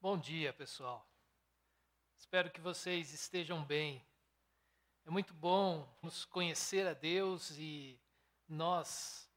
Bom 0.00 0.16
dia, 0.16 0.52
pessoal. 0.52 1.04
Espero 2.16 2.52
que 2.52 2.60
vocês 2.60 3.12
estejam 3.12 3.64
bem. 3.64 4.00
É 5.04 5.10
muito 5.10 5.34
bom 5.34 5.92
nos 6.00 6.24
conhecer 6.24 6.86
a 6.86 6.92
Deus 6.92 7.50
e 7.58 7.98
nós 8.48 9.28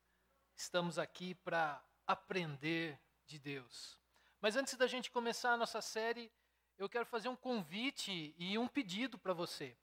estamos 0.55 0.99
aqui 0.99 1.33
para 1.33 1.83
aprender 2.05 3.01
de 3.25 3.39
Deus. 3.39 3.97
Mas 4.39 4.55
antes 4.55 4.75
da 4.75 4.85
gente 4.85 5.09
começar 5.09 5.53
a 5.53 5.57
nossa 5.57 5.81
série, 5.81 6.31
eu 6.77 6.87
quero 6.87 7.07
fazer 7.07 7.27
um 7.27 7.35
convite 7.35 8.35
e 8.37 8.55
um 8.55 8.67
pedido 8.67 9.17
para 9.17 9.33
você. 9.33 9.75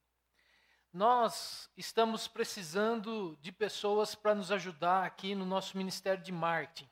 Nós 0.93 1.69
estamos 1.77 2.29
precisando 2.29 3.37
de 3.41 3.51
pessoas 3.51 4.15
para 4.15 4.33
nos 4.33 4.53
ajudar 4.53 5.05
aqui 5.05 5.35
no 5.35 5.45
nosso 5.45 5.77
ministério 5.77 6.23
de 6.23 6.31
marketing. 6.31 6.89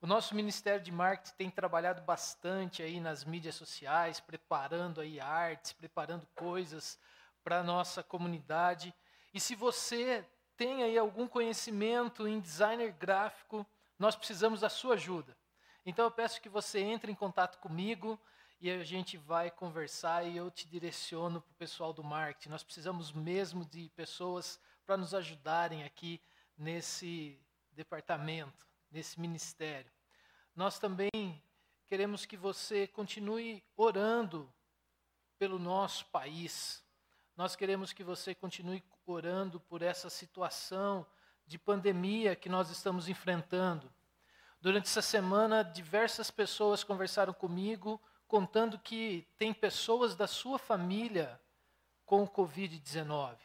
O 0.00 0.06
nosso 0.06 0.32
Ministério 0.32 0.80
de 0.80 0.92
Marketing 0.92 1.34
tem 1.36 1.50
trabalhado 1.50 2.00
bastante 2.02 2.84
aí 2.84 3.00
nas 3.00 3.24
mídias 3.24 3.56
sociais, 3.56 4.20
preparando 4.20 5.00
aí 5.00 5.18
artes, 5.18 5.72
preparando 5.72 6.24
coisas 6.36 6.96
para 7.42 7.58
a 7.58 7.64
nossa 7.64 8.00
comunidade. 8.00 8.94
E 9.34 9.40
se 9.40 9.56
você 9.56 10.24
tem 10.56 10.84
aí 10.84 10.96
algum 10.96 11.26
conhecimento 11.26 12.28
em 12.28 12.38
designer 12.38 12.92
gráfico, 12.92 13.66
nós 13.98 14.14
precisamos 14.14 14.60
da 14.60 14.68
sua 14.68 14.94
ajuda. 14.94 15.36
Então 15.84 16.04
eu 16.04 16.12
peço 16.12 16.40
que 16.40 16.48
você 16.48 16.78
entre 16.78 17.10
em 17.10 17.16
contato 17.16 17.58
comigo 17.58 18.20
e 18.60 18.70
a 18.70 18.84
gente 18.84 19.16
vai 19.16 19.50
conversar 19.50 20.24
e 20.24 20.36
eu 20.36 20.48
te 20.48 20.68
direciono 20.68 21.40
para 21.40 21.50
o 21.50 21.56
pessoal 21.56 21.92
do 21.92 22.04
marketing. 22.04 22.50
Nós 22.50 22.62
precisamos 22.62 23.10
mesmo 23.10 23.64
de 23.64 23.88
pessoas 23.96 24.60
para 24.86 24.96
nos 24.96 25.12
ajudarem 25.12 25.82
aqui 25.82 26.20
nesse 26.56 27.36
departamento 27.72 28.67
nesse 28.90 29.20
ministério. 29.20 29.90
Nós 30.54 30.78
também 30.78 31.10
queremos 31.86 32.26
que 32.26 32.36
você 32.36 32.86
continue 32.86 33.62
orando 33.76 34.52
pelo 35.38 35.58
nosso 35.58 36.06
país. 36.06 36.84
Nós 37.36 37.54
queremos 37.54 37.92
que 37.92 38.02
você 38.02 38.34
continue 38.34 38.82
orando 39.06 39.60
por 39.60 39.82
essa 39.82 40.10
situação 40.10 41.06
de 41.46 41.58
pandemia 41.58 42.36
que 42.36 42.48
nós 42.48 42.70
estamos 42.70 43.08
enfrentando. 43.08 43.90
Durante 44.60 44.86
essa 44.86 45.00
semana, 45.00 45.62
diversas 45.62 46.30
pessoas 46.30 46.82
conversaram 46.82 47.32
comigo, 47.32 48.00
contando 48.26 48.78
que 48.78 49.26
tem 49.38 49.54
pessoas 49.54 50.14
da 50.14 50.26
sua 50.26 50.58
família 50.58 51.40
com 52.04 52.22
o 52.24 52.28
Covid-19. 52.28 53.36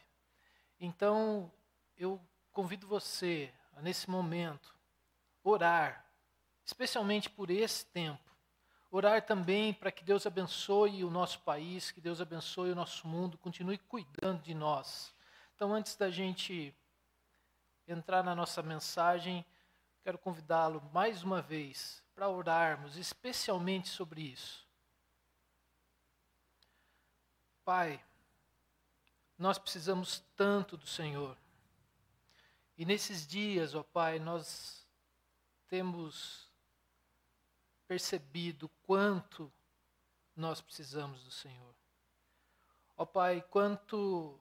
Então, 0.80 1.50
eu 1.96 2.20
convido 2.52 2.86
você, 2.86 3.52
nesse 3.80 4.10
momento, 4.10 4.73
orar, 5.44 6.04
especialmente 6.64 7.28
por 7.28 7.50
esse 7.50 7.84
tempo. 7.86 8.34
Orar 8.90 9.26
também 9.26 9.74
para 9.74 9.92
que 9.92 10.02
Deus 10.02 10.26
abençoe 10.26 11.04
o 11.04 11.10
nosso 11.10 11.40
país, 11.40 11.90
que 11.90 12.00
Deus 12.00 12.20
abençoe 12.20 12.70
o 12.70 12.74
nosso 12.76 13.06
mundo, 13.06 13.36
continue 13.36 13.76
cuidando 13.76 14.40
de 14.42 14.54
nós. 14.54 15.14
Então, 15.54 15.74
antes 15.74 15.94
da 15.96 16.10
gente 16.10 16.74
entrar 17.86 18.22
na 18.22 18.34
nossa 18.34 18.62
mensagem, 18.62 19.44
quero 20.02 20.16
convidá-lo 20.16 20.80
mais 20.92 21.22
uma 21.22 21.42
vez 21.42 22.02
para 22.14 22.28
orarmos 22.28 22.96
especialmente 22.96 23.88
sobre 23.88 24.22
isso. 24.22 24.66
Pai, 27.64 28.02
nós 29.36 29.58
precisamos 29.58 30.22
tanto 30.36 30.76
do 30.76 30.86
Senhor. 30.86 31.36
E 32.76 32.84
nesses 32.84 33.26
dias, 33.26 33.74
ó 33.74 33.82
Pai, 33.82 34.18
nós 34.18 34.83
temos 35.74 36.48
percebido 37.88 38.68
quanto 38.84 39.52
nós 40.36 40.60
precisamos 40.60 41.24
do 41.24 41.32
Senhor. 41.32 41.74
Ó 42.96 43.04
Pai, 43.04 43.44
quanto 43.50 44.38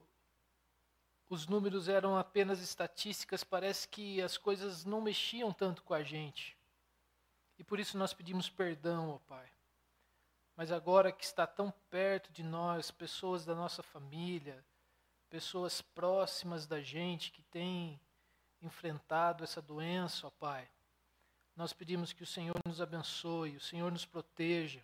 os 1.27 1.47
números 1.47 1.89
eram 1.89 2.15
apenas 2.15 2.61
estatísticas, 2.61 3.43
parece 3.43 3.87
que 3.87 4.21
as 4.21 4.37
coisas 4.37 4.85
não 4.85 5.01
mexiam 5.01 5.51
tanto 5.51 5.81
com 5.81 5.95
a 5.95 6.03
gente. 6.03 6.55
E 7.57 7.63
por 7.63 7.79
isso 7.79 7.97
nós 7.97 8.13
pedimos 8.13 8.47
perdão, 8.47 9.09
ó 9.09 9.17
Pai. 9.27 9.51
Mas 10.55 10.71
agora 10.71 11.11
que 11.11 11.23
está 11.23 11.47
tão 11.47 11.71
perto 11.89 12.31
de 12.31 12.43
nós, 12.43 12.91
pessoas 12.91 13.43
da 13.43 13.55
nossa 13.55 13.81
família, 13.81 14.63
pessoas 15.31 15.81
próximas 15.81 16.67
da 16.67 16.79
gente 16.79 17.31
que 17.31 17.41
têm 17.41 17.99
enfrentado 18.61 19.43
essa 19.43 19.63
doença, 19.63 20.27
ó 20.27 20.29
Pai, 20.29 20.69
nós 21.55 21.71
pedimos 21.71 22.11
que 22.11 22.23
o 22.23 22.27
Senhor 22.27 22.55
nos 22.65 22.81
abençoe, 22.81 23.55
o 23.55 23.61
Senhor 23.61 23.91
nos 23.91 24.05
proteja, 24.05 24.83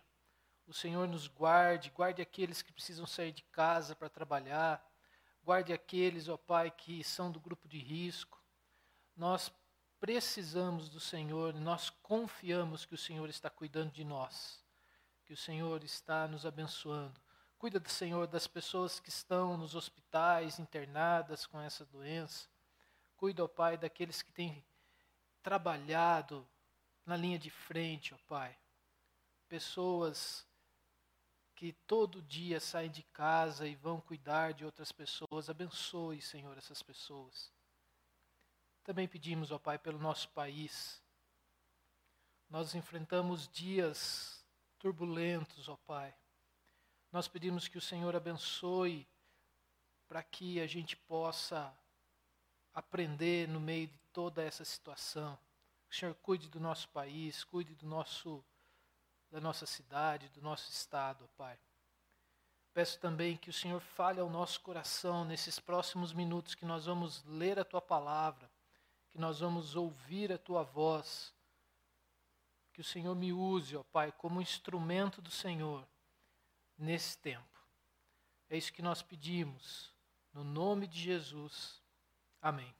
o 0.66 0.72
Senhor 0.72 1.08
nos 1.08 1.26
guarde, 1.26 1.90
guarde 1.90 2.22
aqueles 2.22 2.62
que 2.62 2.72
precisam 2.72 3.06
sair 3.06 3.32
de 3.32 3.42
casa 3.44 3.96
para 3.96 4.08
trabalhar, 4.08 4.80
guarde 5.42 5.72
aqueles, 5.72 6.28
ó 6.28 6.36
Pai, 6.36 6.70
que 6.70 7.02
são 7.02 7.30
do 7.30 7.40
grupo 7.40 7.66
de 7.66 7.78
risco. 7.78 8.40
Nós 9.16 9.52
precisamos 9.98 10.88
do 10.88 11.00
Senhor, 11.00 11.54
nós 11.54 11.90
confiamos 11.90 12.84
que 12.84 12.94
o 12.94 12.98
Senhor 12.98 13.28
está 13.28 13.50
cuidando 13.50 13.90
de 13.90 14.04
nós, 14.04 14.64
que 15.26 15.32
o 15.32 15.36
Senhor 15.36 15.82
está 15.82 16.28
nos 16.28 16.46
abençoando. 16.46 17.20
Cuida 17.58 17.80
do 17.80 17.90
Senhor 17.90 18.28
das 18.28 18.46
pessoas 18.46 19.00
que 19.00 19.08
estão 19.08 19.56
nos 19.56 19.74
hospitais 19.74 20.60
internadas 20.60 21.46
com 21.46 21.60
essa 21.60 21.84
doença. 21.84 22.48
Cuida, 23.16 23.44
ó 23.44 23.48
Pai, 23.48 23.76
daqueles 23.76 24.22
que 24.22 24.32
têm 24.32 24.64
trabalhado 25.42 26.48
na 27.04 27.16
linha 27.16 27.38
de 27.38 27.50
frente, 27.50 28.14
ó 28.14 28.18
Pai. 28.26 28.56
Pessoas 29.48 30.46
que 31.54 31.72
todo 31.86 32.22
dia 32.22 32.58
saem 32.58 32.90
de 32.90 33.02
casa 33.02 33.66
e 33.66 33.74
vão 33.74 34.00
cuidar 34.00 34.54
de 34.54 34.64
outras 34.64 34.90
pessoas. 34.92 35.50
Abençoe, 35.50 36.22
Senhor, 36.22 36.56
essas 36.56 36.82
pessoas. 36.82 37.52
Também 38.82 39.06
pedimos, 39.06 39.50
ó 39.50 39.58
Pai, 39.58 39.78
pelo 39.78 39.98
nosso 39.98 40.28
país. 40.30 41.02
Nós 42.48 42.74
enfrentamos 42.74 43.46
dias 43.48 44.44
turbulentos, 44.78 45.68
ó 45.68 45.76
Pai. 45.76 46.14
Nós 47.12 47.28
pedimos 47.28 47.68
que 47.68 47.76
o 47.76 47.80
Senhor 47.82 48.16
abençoe 48.16 49.06
para 50.08 50.22
que 50.22 50.60
a 50.60 50.66
gente 50.66 50.96
possa 50.96 51.76
aprender 52.72 53.46
no 53.48 53.60
meio 53.60 53.88
de 53.88 53.98
toda 54.12 54.42
essa 54.42 54.64
situação. 54.64 55.38
O 55.90 55.94
Senhor 55.94 56.14
cuide 56.14 56.48
do 56.48 56.60
nosso 56.60 56.88
país, 56.90 57.42
cuide 57.42 57.74
do 57.74 57.84
nosso, 57.84 58.44
da 59.28 59.40
nossa 59.40 59.66
cidade, 59.66 60.28
do 60.28 60.40
nosso 60.40 60.70
estado, 60.70 61.28
Pai. 61.36 61.58
Peço 62.72 63.00
também 63.00 63.36
que 63.36 63.50
o 63.50 63.52
Senhor 63.52 63.80
fale 63.80 64.20
ao 64.20 64.30
nosso 64.30 64.60
coração 64.60 65.24
nesses 65.24 65.58
próximos 65.58 66.12
minutos 66.12 66.54
que 66.54 66.64
nós 66.64 66.86
vamos 66.86 67.24
ler 67.24 67.58
a 67.58 67.64
tua 67.64 67.82
palavra, 67.82 68.48
que 69.10 69.18
nós 69.18 69.40
vamos 69.40 69.74
ouvir 69.74 70.32
a 70.32 70.38
tua 70.38 70.62
voz. 70.62 71.34
Que 72.72 72.80
o 72.80 72.84
Senhor 72.84 73.16
me 73.16 73.32
use, 73.32 73.76
ó 73.76 73.82
Pai, 73.82 74.12
como 74.12 74.40
instrumento 74.40 75.20
do 75.20 75.30
Senhor 75.30 75.84
nesse 76.78 77.18
tempo. 77.18 77.58
É 78.48 78.56
isso 78.56 78.72
que 78.72 78.80
nós 78.80 79.02
pedimos, 79.02 79.92
no 80.32 80.44
nome 80.44 80.86
de 80.86 81.00
Jesus. 81.00 81.82
Amém. 82.40 82.72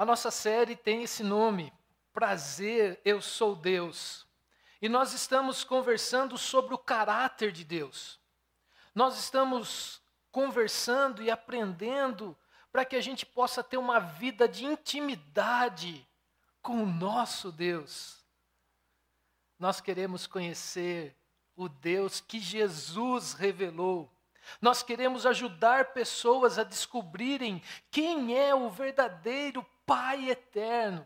A 0.00 0.04
nossa 0.06 0.30
série 0.30 0.74
tem 0.74 1.02
esse 1.02 1.22
nome, 1.22 1.70
Prazer, 2.10 2.98
Eu 3.04 3.20
Sou 3.20 3.54
Deus. 3.54 4.26
E 4.80 4.88
nós 4.88 5.12
estamos 5.12 5.62
conversando 5.62 6.38
sobre 6.38 6.74
o 6.74 6.78
caráter 6.78 7.52
de 7.52 7.64
Deus. 7.64 8.18
Nós 8.94 9.18
estamos 9.18 10.00
conversando 10.32 11.22
e 11.22 11.30
aprendendo 11.30 12.34
para 12.72 12.82
que 12.86 12.96
a 12.96 13.00
gente 13.02 13.26
possa 13.26 13.62
ter 13.62 13.76
uma 13.76 13.98
vida 13.98 14.48
de 14.48 14.64
intimidade 14.64 16.08
com 16.62 16.82
o 16.82 16.86
nosso 16.86 17.52
Deus. 17.52 18.24
Nós 19.58 19.82
queremos 19.82 20.26
conhecer 20.26 21.14
o 21.54 21.68
Deus 21.68 22.22
que 22.22 22.40
Jesus 22.40 23.34
revelou. 23.34 24.10
Nós 24.62 24.82
queremos 24.82 25.26
ajudar 25.26 25.92
pessoas 25.92 26.58
a 26.58 26.64
descobrirem 26.64 27.62
quem 27.90 28.34
é 28.34 28.54
o 28.54 28.70
verdadeiro 28.70 29.62
Pai 29.90 30.30
eterno. 30.30 31.04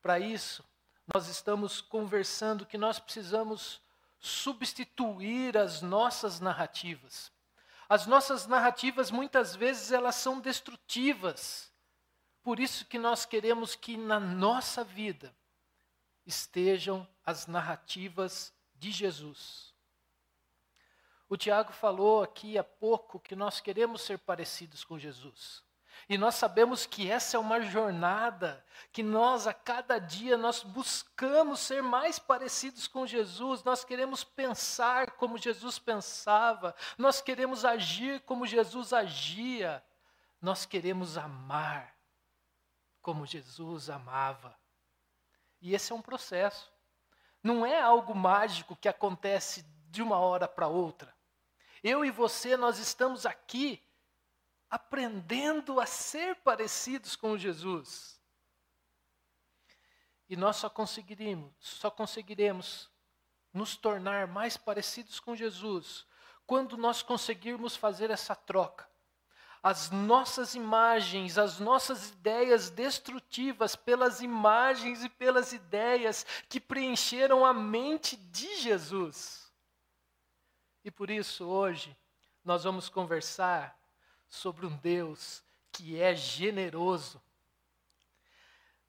Para 0.00 0.20
isso, 0.20 0.64
nós 1.12 1.26
estamos 1.26 1.80
conversando 1.80 2.64
que 2.64 2.78
nós 2.78 3.00
precisamos 3.00 3.82
substituir 4.20 5.58
as 5.58 5.82
nossas 5.82 6.38
narrativas. 6.38 7.32
As 7.88 8.06
nossas 8.06 8.46
narrativas 8.46 9.10
muitas 9.10 9.56
vezes 9.56 9.90
elas 9.90 10.14
são 10.14 10.38
destrutivas. 10.38 11.72
Por 12.44 12.60
isso 12.60 12.84
que 12.84 12.96
nós 12.96 13.24
queremos 13.24 13.74
que 13.74 13.96
na 13.96 14.20
nossa 14.20 14.84
vida 14.84 15.34
estejam 16.24 17.08
as 17.26 17.48
narrativas 17.48 18.54
de 18.76 18.92
Jesus. 18.92 19.74
O 21.28 21.36
Tiago 21.36 21.72
falou 21.72 22.22
aqui 22.22 22.56
há 22.56 22.62
pouco 22.62 23.18
que 23.18 23.34
nós 23.34 23.60
queremos 23.60 24.02
ser 24.02 24.18
parecidos 24.20 24.84
com 24.84 24.96
Jesus. 24.96 25.64
E 26.08 26.18
nós 26.18 26.34
sabemos 26.34 26.84
que 26.84 27.10
essa 27.10 27.36
é 27.36 27.40
uma 27.40 27.60
jornada, 27.60 28.64
que 28.92 29.02
nós 29.02 29.46
a 29.46 29.54
cada 29.54 29.98
dia 29.98 30.36
nós 30.36 30.62
buscamos 30.62 31.60
ser 31.60 31.82
mais 31.82 32.18
parecidos 32.18 32.86
com 32.86 33.06
Jesus, 33.06 33.62
nós 33.62 33.84
queremos 33.84 34.24
pensar 34.24 35.12
como 35.12 35.38
Jesus 35.38 35.78
pensava, 35.78 36.74
nós 36.98 37.20
queremos 37.20 37.64
agir 37.64 38.20
como 38.22 38.46
Jesus 38.46 38.92
agia, 38.92 39.82
nós 40.40 40.66
queremos 40.66 41.16
amar 41.16 41.94
como 43.00 43.26
Jesus 43.26 43.88
amava. 43.88 44.56
E 45.60 45.74
esse 45.74 45.92
é 45.92 45.94
um 45.94 46.02
processo. 46.02 46.72
Não 47.42 47.64
é 47.66 47.80
algo 47.80 48.14
mágico 48.14 48.76
que 48.76 48.88
acontece 48.88 49.64
de 49.90 50.02
uma 50.02 50.18
hora 50.18 50.48
para 50.48 50.68
outra. 50.68 51.14
Eu 51.82 52.04
e 52.04 52.10
você, 52.10 52.56
nós 52.56 52.78
estamos 52.78 53.26
aqui 53.26 53.82
aprendendo 54.72 55.78
a 55.78 55.84
ser 55.84 56.36
parecidos 56.36 57.14
com 57.14 57.36
Jesus. 57.36 58.18
E 60.30 60.34
nós 60.34 60.56
só 60.56 60.70
conseguiremos, 60.70 61.52
só 61.60 61.90
conseguiremos 61.90 62.90
nos 63.52 63.76
tornar 63.76 64.26
mais 64.26 64.56
parecidos 64.56 65.20
com 65.20 65.36
Jesus 65.36 66.06
quando 66.46 66.78
nós 66.78 67.02
conseguirmos 67.02 67.76
fazer 67.76 68.10
essa 68.10 68.34
troca. 68.34 68.88
As 69.62 69.90
nossas 69.90 70.54
imagens, 70.54 71.36
as 71.36 71.60
nossas 71.60 72.08
ideias 72.08 72.70
destrutivas 72.70 73.76
pelas 73.76 74.22
imagens 74.22 75.04
e 75.04 75.08
pelas 75.10 75.52
ideias 75.52 76.24
que 76.48 76.58
preencheram 76.58 77.44
a 77.44 77.52
mente 77.52 78.16
de 78.16 78.56
Jesus. 78.56 79.52
E 80.82 80.90
por 80.90 81.10
isso 81.10 81.44
hoje 81.44 81.94
nós 82.42 82.64
vamos 82.64 82.88
conversar 82.88 83.81
sobre 84.32 84.64
um 84.64 84.74
Deus 84.78 85.44
que 85.70 86.00
é 86.00 86.14
generoso. 86.14 87.20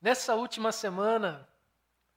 Nessa 0.01 0.35
última 0.35 0.71
semana, 0.71 1.47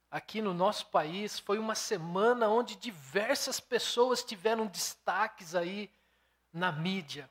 aqui 0.09 0.41
no 0.41 0.55
nosso 0.55 0.87
país, 0.87 1.41
foi 1.41 1.59
uma 1.59 1.75
semana 1.75 2.49
onde 2.49 2.77
diversas 2.77 3.59
pessoas 3.59 4.23
tiveram 4.23 4.69
destaques 4.69 5.57
aí 5.57 5.91
na 6.53 6.71
mídia. 6.71 7.29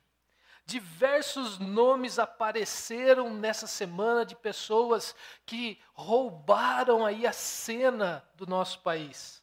Diversos 0.66 1.60
nomes 1.60 2.20
apareceram 2.20 3.34
nessa 3.34 3.66
semana 3.66 4.26
de 4.26 4.36
pessoas 4.36 5.16
que 5.46 5.82
roubaram 5.94 7.06
aí 7.06 7.26
a 7.26 7.32
cena 7.32 8.28
do 8.36 8.46
nosso 8.46 8.82
país. 8.82 9.42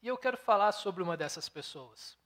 E 0.00 0.06
eu 0.06 0.16
quero 0.16 0.36
falar 0.36 0.70
sobre 0.70 1.02
uma 1.02 1.16
dessas 1.16 1.48
pessoas. 1.48 2.21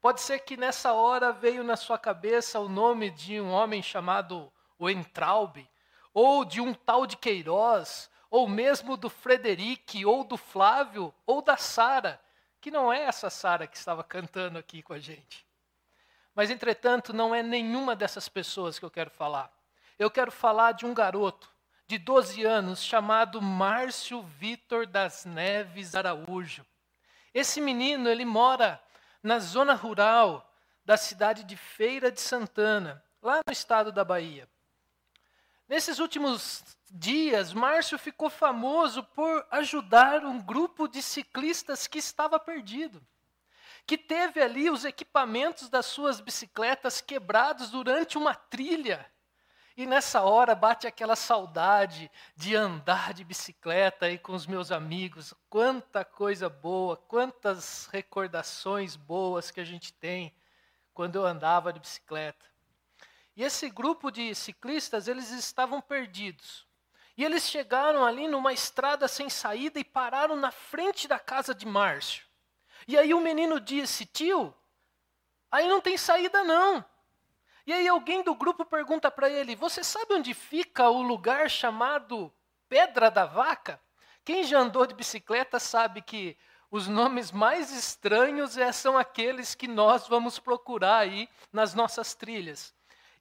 Pode 0.00 0.22
ser 0.22 0.38
que 0.40 0.56
nessa 0.56 0.94
hora 0.94 1.30
veio 1.30 1.62
na 1.62 1.76
sua 1.76 1.98
cabeça 1.98 2.58
o 2.58 2.70
nome 2.70 3.10
de 3.10 3.38
um 3.38 3.50
homem 3.50 3.82
chamado 3.82 4.50
Weintraub, 4.80 5.68
ou 6.14 6.42
de 6.42 6.58
um 6.58 6.72
tal 6.72 7.06
de 7.06 7.18
Queiroz, 7.18 8.10
ou 8.30 8.48
mesmo 8.48 8.96
do 8.96 9.10
Frederic, 9.10 10.06
ou 10.06 10.24
do 10.24 10.38
Flávio, 10.38 11.12
ou 11.26 11.42
da 11.42 11.58
Sara, 11.58 12.18
que 12.62 12.70
não 12.70 12.90
é 12.90 13.02
essa 13.02 13.28
Sara 13.28 13.66
que 13.66 13.76
estava 13.76 14.02
cantando 14.02 14.58
aqui 14.58 14.82
com 14.82 14.94
a 14.94 14.98
gente. 14.98 15.46
Mas, 16.34 16.50
entretanto, 16.50 17.12
não 17.12 17.34
é 17.34 17.42
nenhuma 17.42 17.94
dessas 17.94 18.26
pessoas 18.26 18.78
que 18.78 18.84
eu 18.84 18.90
quero 18.90 19.10
falar. 19.10 19.52
Eu 19.98 20.10
quero 20.10 20.32
falar 20.32 20.72
de 20.72 20.86
um 20.86 20.94
garoto 20.94 21.50
de 21.86 21.98
12 21.98 22.42
anos 22.42 22.82
chamado 22.82 23.42
Márcio 23.42 24.22
Vitor 24.22 24.86
das 24.86 25.26
Neves 25.26 25.94
Araújo. 25.94 26.64
Esse 27.34 27.60
menino, 27.60 28.08
ele 28.08 28.24
mora 28.24 28.80
na 29.22 29.38
zona 29.38 29.74
rural 29.74 30.52
da 30.84 30.96
cidade 30.96 31.44
de 31.44 31.56
Feira 31.56 32.10
de 32.10 32.20
Santana, 32.20 33.04
lá 33.22 33.40
no 33.46 33.52
estado 33.52 33.92
da 33.92 34.04
Bahia. 34.04 34.48
Nesses 35.68 35.98
últimos 35.98 36.64
dias, 36.90 37.52
Márcio 37.52 37.98
ficou 37.98 38.28
famoso 38.28 39.04
por 39.04 39.46
ajudar 39.50 40.24
um 40.24 40.40
grupo 40.40 40.88
de 40.88 41.00
ciclistas 41.00 41.86
que 41.86 41.98
estava 41.98 42.40
perdido, 42.40 43.00
que 43.86 43.96
teve 43.96 44.42
ali 44.42 44.68
os 44.68 44.84
equipamentos 44.84 45.68
das 45.68 45.86
suas 45.86 46.20
bicicletas 46.20 47.00
quebrados 47.00 47.70
durante 47.70 48.18
uma 48.18 48.34
trilha 48.34 49.08
e 49.76 49.86
nessa 49.86 50.22
hora 50.22 50.54
bate 50.54 50.86
aquela 50.86 51.16
saudade 51.16 52.10
de 52.34 52.54
andar 52.54 53.14
de 53.14 53.24
bicicleta 53.24 54.06
aí 54.06 54.18
com 54.18 54.32
os 54.32 54.46
meus 54.46 54.70
amigos. 54.70 55.32
Quanta 55.48 56.04
coisa 56.04 56.48
boa, 56.48 56.96
quantas 56.96 57.86
recordações 57.86 58.96
boas 58.96 59.50
que 59.50 59.60
a 59.60 59.64
gente 59.64 59.92
tem 59.92 60.34
quando 60.92 61.16
eu 61.16 61.24
andava 61.24 61.72
de 61.72 61.80
bicicleta. 61.80 62.44
E 63.36 63.42
esse 63.42 63.70
grupo 63.70 64.10
de 64.10 64.34
ciclistas, 64.34 65.08
eles 65.08 65.30
estavam 65.30 65.80
perdidos. 65.80 66.66
E 67.16 67.24
eles 67.24 67.48
chegaram 67.48 68.04
ali 68.04 68.26
numa 68.26 68.52
estrada 68.52 69.06
sem 69.06 69.28
saída 69.28 69.78
e 69.78 69.84
pararam 69.84 70.36
na 70.36 70.50
frente 70.50 71.06
da 71.06 71.18
casa 71.18 71.54
de 71.54 71.66
Márcio. 71.66 72.24
E 72.88 72.98
aí 72.98 73.14
o 73.14 73.20
menino 73.20 73.60
disse: 73.60 74.04
Tio, 74.06 74.54
aí 75.50 75.68
não 75.68 75.80
tem 75.80 75.96
saída 75.96 76.42
não. 76.42 76.84
E 77.66 77.72
aí 77.72 77.86
alguém 77.86 78.22
do 78.22 78.34
grupo 78.34 78.64
pergunta 78.64 79.10
para 79.10 79.28
ele: 79.28 79.54
Você 79.56 79.84
sabe 79.84 80.14
onde 80.14 80.34
fica 80.34 80.88
o 80.88 81.02
lugar 81.02 81.50
chamado 81.50 82.32
Pedra 82.68 83.10
da 83.10 83.26
Vaca? 83.26 83.80
Quem 84.24 84.44
já 84.44 84.58
andou 84.58 84.86
de 84.86 84.94
bicicleta 84.94 85.58
sabe 85.58 86.02
que 86.02 86.36
os 86.70 86.86
nomes 86.86 87.32
mais 87.32 87.72
estranhos 87.72 88.56
é, 88.56 88.70
são 88.70 88.96
aqueles 88.96 89.54
que 89.54 89.66
nós 89.66 90.06
vamos 90.06 90.38
procurar 90.38 90.98
aí 90.98 91.28
nas 91.52 91.74
nossas 91.74 92.14
trilhas. 92.14 92.72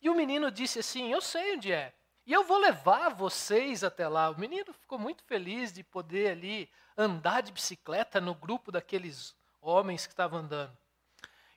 E 0.01 0.09
o 0.09 0.15
menino 0.15 0.51
disse 0.51 0.79
assim: 0.79 1.11
Eu 1.11 1.21
sei 1.21 1.55
onde 1.55 1.71
é. 1.71 1.93
E 2.25 2.33
eu 2.33 2.43
vou 2.43 2.59
levar 2.59 3.09
vocês 3.09 3.83
até 3.83 4.07
lá. 4.07 4.29
O 4.29 4.39
menino 4.39 4.71
ficou 4.71 4.99
muito 4.99 5.23
feliz 5.23 5.73
de 5.73 5.83
poder 5.83 6.31
ali 6.31 6.69
andar 6.95 7.41
de 7.41 7.51
bicicleta 7.51 8.21
no 8.21 8.35
grupo 8.35 8.71
daqueles 8.71 9.35
homens 9.59 10.05
que 10.05 10.13
estavam 10.13 10.39
andando. 10.39 10.77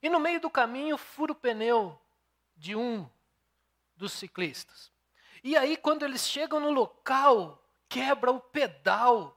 E 0.03 0.09
no 0.09 0.19
meio 0.19 0.41
do 0.41 0.49
caminho 0.49 0.97
fura 0.97 1.33
o 1.33 1.35
pneu 1.35 2.01
de 2.63 2.77
um 2.77 3.11
dos 3.97 4.13
ciclistas. 4.13 4.93
E 5.43 5.57
aí, 5.57 5.77
quando 5.77 6.05
eles 6.05 6.29
chegam 6.29 6.61
no 6.61 6.71
local, 6.71 7.61
quebra 7.89 8.31
o 8.31 8.39
pedal 8.39 9.37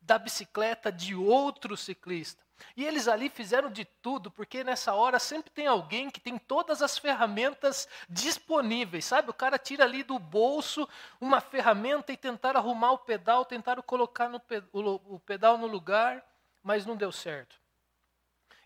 da 0.00 0.16
bicicleta 0.16 0.92
de 0.92 1.12
outro 1.12 1.76
ciclista. 1.76 2.40
E 2.76 2.84
eles 2.84 3.08
ali 3.08 3.28
fizeram 3.28 3.68
de 3.68 3.84
tudo, 3.84 4.30
porque 4.30 4.62
nessa 4.62 4.94
hora 4.94 5.18
sempre 5.18 5.50
tem 5.50 5.66
alguém 5.66 6.08
que 6.08 6.20
tem 6.20 6.38
todas 6.38 6.80
as 6.80 6.96
ferramentas 6.96 7.88
disponíveis, 8.08 9.06
sabe? 9.06 9.28
O 9.28 9.34
cara 9.34 9.58
tira 9.58 9.82
ali 9.82 10.04
do 10.04 10.16
bolso 10.16 10.88
uma 11.20 11.40
ferramenta 11.40 12.12
e 12.12 12.16
tentar 12.16 12.56
arrumar 12.56 12.92
o 12.92 12.98
pedal, 12.98 13.44
tentaram 13.44 13.82
colocar 13.82 14.28
no, 14.28 14.40
o 14.72 15.18
pedal 15.18 15.58
no 15.58 15.66
lugar, 15.66 16.24
mas 16.62 16.86
não 16.86 16.94
deu 16.94 17.10
certo. 17.10 17.60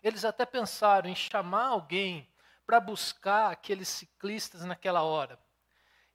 Eles 0.03 0.23
até 0.23 0.45
pensaram 0.45 1.09
em 1.09 1.15
chamar 1.15 1.69
alguém 1.69 2.29
para 2.67 2.81
buscar 2.81 3.49
aqueles 3.49 3.87
ciclistas 3.87 4.65
naquela 4.65 5.01
hora. 5.01 5.39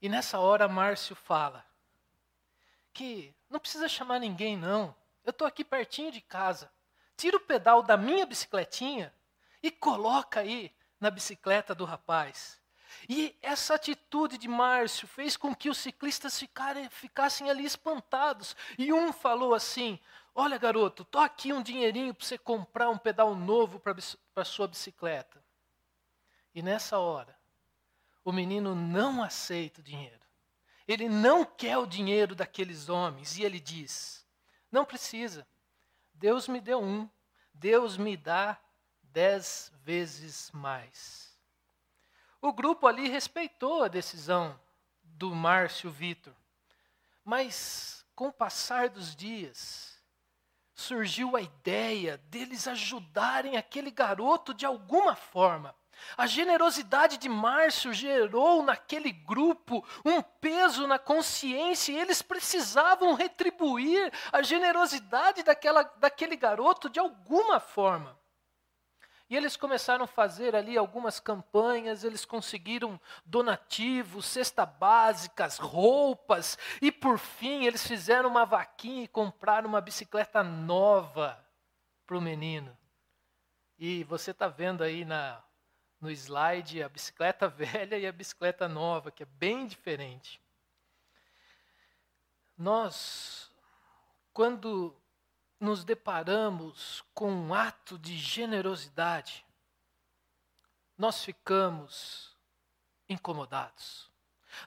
E 0.02 0.08
nessa 0.08 0.38
hora 0.38 0.68
Márcio 0.68 1.16
fala 1.16 1.64
que 2.92 3.34
não 3.48 3.58
precisa 3.58 3.88
chamar 3.88 4.20
ninguém 4.20 4.54
não. 4.54 4.94
Eu 5.24 5.30
estou 5.30 5.46
aqui 5.46 5.64
pertinho 5.64 6.12
de 6.12 6.20
casa. 6.20 6.70
Tira 7.16 7.38
o 7.38 7.40
pedal 7.40 7.82
da 7.82 7.96
minha 7.96 8.26
bicicletinha 8.26 9.14
e 9.62 9.70
coloca 9.70 10.40
aí 10.40 10.70
na 11.00 11.10
bicicleta 11.10 11.74
do 11.74 11.86
rapaz. 11.86 12.60
E 13.08 13.34
essa 13.40 13.74
atitude 13.74 14.36
de 14.36 14.46
Márcio 14.46 15.08
fez 15.08 15.38
com 15.38 15.54
que 15.54 15.70
os 15.70 15.78
ciclistas 15.78 16.38
ficarem, 16.38 16.90
ficassem 16.90 17.48
ali 17.48 17.64
espantados. 17.64 18.54
E 18.76 18.92
um 18.92 19.10
falou 19.10 19.54
assim: 19.54 19.98
Olha, 20.34 20.58
garoto, 20.58 21.02
tô 21.02 21.18
aqui 21.18 21.50
um 21.50 21.62
dinheirinho 21.62 22.12
para 22.12 22.26
você 22.26 22.36
comprar 22.36 22.90
um 22.90 22.98
pedal 22.98 23.34
novo 23.34 23.80
para 23.80 23.96
a 24.36 24.44
sua 24.44 24.68
bicicleta. 24.68 25.41
E 26.54 26.62
nessa 26.62 26.98
hora, 26.98 27.36
o 28.24 28.32
menino 28.32 28.74
não 28.74 29.22
aceita 29.22 29.80
o 29.80 29.84
dinheiro. 29.84 30.20
Ele 30.86 31.08
não 31.08 31.44
quer 31.44 31.78
o 31.78 31.86
dinheiro 31.86 32.34
daqueles 32.34 32.88
homens. 32.88 33.36
E 33.36 33.42
ele 33.42 33.60
diz: 33.60 34.26
Não 34.70 34.84
precisa. 34.84 35.46
Deus 36.14 36.48
me 36.48 36.60
deu 36.60 36.82
um. 36.82 37.08
Deus 37.54 37.96
me 37.96 38.16
dá 38.16 38.58
dez 39.02 39.72
vezes 39.82 40.50
mais. 40.52 41.38
O 42.40 42.52
grupo 42.52 42.86
ali 42.86 43.08
respeitou 43.08 43.84
a 43.84 43.88
decisão 43.88 44.58
do 45.02 45.34
Márcio 45.34 45.90
Vitor. 45.90 46.34
Mas, 47.24 48.04
com 48.16 48.28
o 48.28 48.32
passar 48.32 48.88
dos 48.88 49.14
dias, 49.14 49.96
surgiu 50.74 51.36
a 51.36 51.40
ideia 51.40 52.18
deles 52.18 52.66
ajudarem 52.66 53.56
aquele 53.56 53.90
garoto 53.90 54.52
de 54.52 54.66
alguma 54.66 55.14
forma. 55.14 55.74
A 56.16 56.26
generosidade 56.26 57.16
de 57.16 57.28
Márcio 57.28 57.92
gerou 57.92 58.62
naquele 58.62 59.12
grupo 59.12 59.84
um 60.04 60.22
peso 60.22 60.86
na 60.86 60.98
consciência 60.98 61.92
e 61.92 61.98
eles 61.98 62.22
precisavam 62.22 63.14
retribuir 63.14 64.12
a 64.32 64.42
generosidade 64.42 65.42
daquela, 65.42 65.82
daquele 65.98 66.36
garoto 66.36 66.88
de 66.88 67.00
alguma 67.00 67.60
forma. 67.60 68.18
E 69.32 69.36
eles 69.36 69.56
começaram 69.56 70.04
a 70.04 70.06
fazer 70.06 70.54
ali 70.54 70.76
algumas 70.76 71.18
campanhas, 71.18 72.04
eles 72.04 72.22
conseguiram 72.22 73.00
donativos, 73.24 74.26
cesta 74.26 74.66
básicas, 74.66 75.56
roupas, 75.56 76.58
e 76.82 76.92
por 76.92 77.18
fim 77.18 77.64
eles 77.64 77.86
fizeram 77.86 78.28
uma 78.28 78.44
vaquinha 78.44 79.04
e 79.04 79.08
compraram 79.08 79.70
uma 79.70 79.80
bicicleta 79.80 80.42
nova 80.42 81.42
para 82.06 82.18
o 82.18 82.20
menino. 82.20 82.76
E 83.78 84.04
você 84.04 84.32
está 84.32 84.48
vendo 84.48 84.84
aí 84.84 85.02
na, 85.02 85.42
no 86.02 86.10
slide 86.10 86.82
a 86.82 86.88
bicicleta 86.88 87.46
velha 87.48 87.96
e 87.96 88.06
a 88.06 88.12
bicicleta 88.12 88.68
nova, 88.68 89.12
que 89.12 89.22
é 89.22 89.26
bem 89.26 89.66
diferente. 89.66 90.42
Nós, 92.58 93.50
quando 94.34 94.94
nos 95.58 95.84
deparamos 95.84 97.04
com 97.14 97.30
um 97.30 97.54
ato 97.54 97.96
de 97.96 98.16
generosidade, 98.16 99.46
nós 100.98 101.24
ficamos 101.24 102.36
incomodados. 103.08 104.10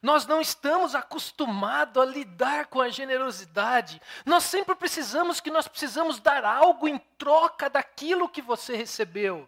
Nós 0.01 0.25
não 0.25 0.41
estamos 0.41 0.95
acostumados 0.95 2.01
a 2.01 2.05
lidar 2.05 2.67
com 2.67 2.81
a 2.81 2.89
generosidade. 2.89 4.01
Nós 4.25 4.43
sempre 4.43 4.73
precisamos 4.73 5.39
que 5.39 5.51
nós 5.51 5.67
precisamos 5.67 6.19
dar 6.19 6.43
algo 6.43 6.87
em 6.87 6.97
troca 7.17 7.69
daquilo 7.69 8.27
que 8.27 8.41
você 8.41 8.75
recebeu. 8.75 9.47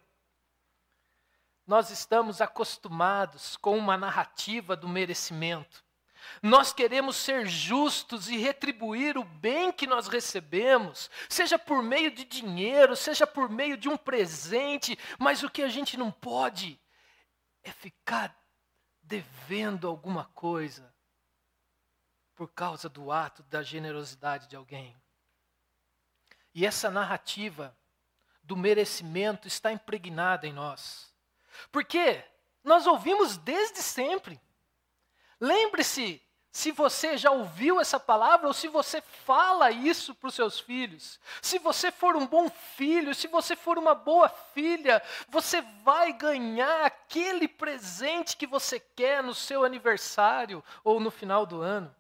Nós 1.67 1.89
estamos 1.89 2.39
acostumados 2.39 3.57
com 3.57 3.77
uma 3.77 3.97
narrativa 3.97 4.73
do 4.73 4.87
merecimento. 4.87 5.85
Nós 6.41 6.71
queremos 6.71 7.17
ser 7.17 7.45
justos 7.45 8.29
e 8.29 8.37
retribuir 8.37 9.17
o 9.17 9.23
bem 9.23 9.71
que 9.71 9.85
nós 9.85 10.07
recebemos, 10.07 11.09
seja 11.29 11.59
por 11.59 11.83
meio 11.83 12.09
de 12.09 12.23
dinheiro, 12.23 12.95
seja 12.95 13.27
por 13.27 13.49
meio 13.49 13.77
de 13.77 13.89
um 13.89 13.97
presente, 13.97 14.97
mas 15.19 15.43
o 15.43 15.49
que 15.49 15.61
a 15.61 15.69
gente 15.69 15.97
não 15.97 16.11
pode 16.11 16.79
é 17.63 17.71
ficar 17.71 18.35
devendo 19.01 19.87
alguma 19.87 20.25
coisa 20.25 20.93
por 22.33 22.49
causa 22.49 22.87
do 22.87 23.11
ato 23.11 23.43
da 23.43 23.63
generosidade 23.63 24.47
de 24.47 24.55
alguém. 24.55 24.95
E 26.53 26.65
essa 26.65 26.89
narrativa 26.89 27.77
do 28.43 28.55
merecimento 28.55 29.47
está 29.47 29.71
impregnada 29.71 30.47
em 30.47 30.53
nós. 30.53 31.06
Porque 31.71 32.23
nós 32.63 32.85
ouvimos 32.87 33.37
desde 33.37 33.81
sempre. 33.81 34.39
Lembre-se 35.39 36.21
se 36.57 36.71
você 36.71 37.15
já 37.17 37.29
ouviu 37.29 37.79
essa 37.79 37.99
palavra 37.99 38.47
ou 38.47 38.53
se 38.53 38.67
você 38.67 38.99
fala 38.99 39.69
isso 39.69 40.15
para 40.15 40.27
os 40.27 40.33
seus 40.33 40.59
filhos. 40.59 41.19
Se 41.39 41.59
você 41.59 41.91
for 41.91 42.15
um 42.15 42.25
bom 42.25 42.49
filho, 42.49 43.13
se 43.13 43.27
você 43.27 43.55
for 43.55 43.77
uma 43.77 43.93
boa 43.93 44.27
filha, 44.27 44.99
você 45.29 45.61
vai 45.83 46.11
ganhar 46.13 46.83
aquele 46.83 47.47
presente 47.47 48.35
que 48.35 48.47
você 48.47 48.79
quer 48.79 49.21
no 49.21 49.35
seu 49.35 49.63
aniversário 49.63 50.63
ou 50.83 50.99
no 50.99 51.11
final 51.11 51.45
do 51.45 51.61
ano. 51.61 51.95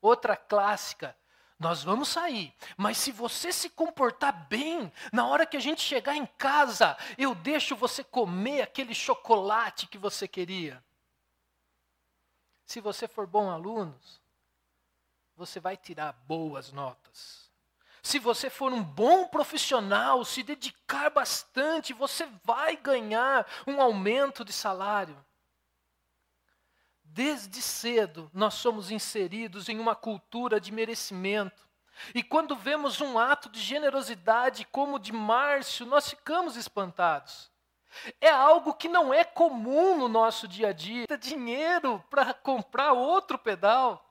Outra 0.00 0.36
clássica. 0.36 1.16
Nós 1.62 1.84
vamos 1.84 2.08
sair, 2.08 2.52
mas 2.76 2.98
se 2.98 3.12
você 3.12 3.52
se 3.52 3.70
comportar 3.70 4.48
bem, 4.48 4.92
na 5.12 5.28
hora 5.28 5.46
que 5.46 5.56
a 5.56 5.60
gente 5.60 5.80
chegar 5.80 6.16
em 6.16 6.26
casa, 6.26 6.96
eu 7.16 7.36
deixo 7.36 7.76
você 7.76 8.02
comer 8.02 8.62
aquele 8.62 8.92
chocolate 8.92 9.86
que 9.86 9.96
você 9.96 10.26
queria. 10.26 10.82
Se 12.66 12.80
você 12.80 13.06
for 13.06 13.28
bom 13.28 13.48
aluno, 13.48 13.96
você 15.36 15.60
vai 15.60 15.76
tirar 15.76 16.12
boas 16.26 16.72
notas. 16.72 17.48
Se 18.02 18.18
você 18.18 18.50
for 18.50 18.72
um 18.72 18.82
bom 18.82 19.28
profissional, 19.28 20.24
se 20.24 20.42
dedicar 20.42 21.10
bastante, 21.10 21.92
você 21.92 22.26
vai 22.42 22.76
ganhar 22.76 23.46
um 23.68 23.80
aumento 23.80 24.44
de 24.44 24.52
salário. 24.52 25.16
Desde 27.14 27.60
cedo, 27.60 28.30
nós 28.32 28.54
somos 28.54 28.90
inseridos 28.90 29.68
em 29.68 29.78
uma 29.78 29.94
cultura 29.94 30.58
de 30.58 30.72
merecimento. 30.72 31.68
E 32.14 32.22
quando 32.22 32.56
vemos 32.56 33.02
um 33.02 33.18
ato 33.18 33.50
de 33.50 33.60
generosidade 33.60 34.64
como 34.72 34.96
o 34.96 34.98
de 34.98 35.12
Márcio, 35.12 35.84
nós 35.84 36.08
ficamos 36.08 36.56
espantados. 36.56 37.50
É 38.18 38.30
algo 38.30 38.72
que 38.72 38.88
não 38.88 39.12
é 39.12 39.24
comum 39.24 39.98
no 39.98 40.08
nosso 40.08 40.48
dia 40.48 40.68
a 40.68 40.72
dia. 40.72 41.04
Dinheiro 41.20 42.02
para 42.08 42.32
comprar 42.32 42.94
outro 42.94 43.38
pedal. 43.38 44.02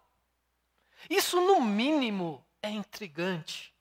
Isso, 1.09 1.41
no 1.41 1.59
mínimo, 1.59 2.45
é 2.61 2.69
intrigante. 2.69 3.73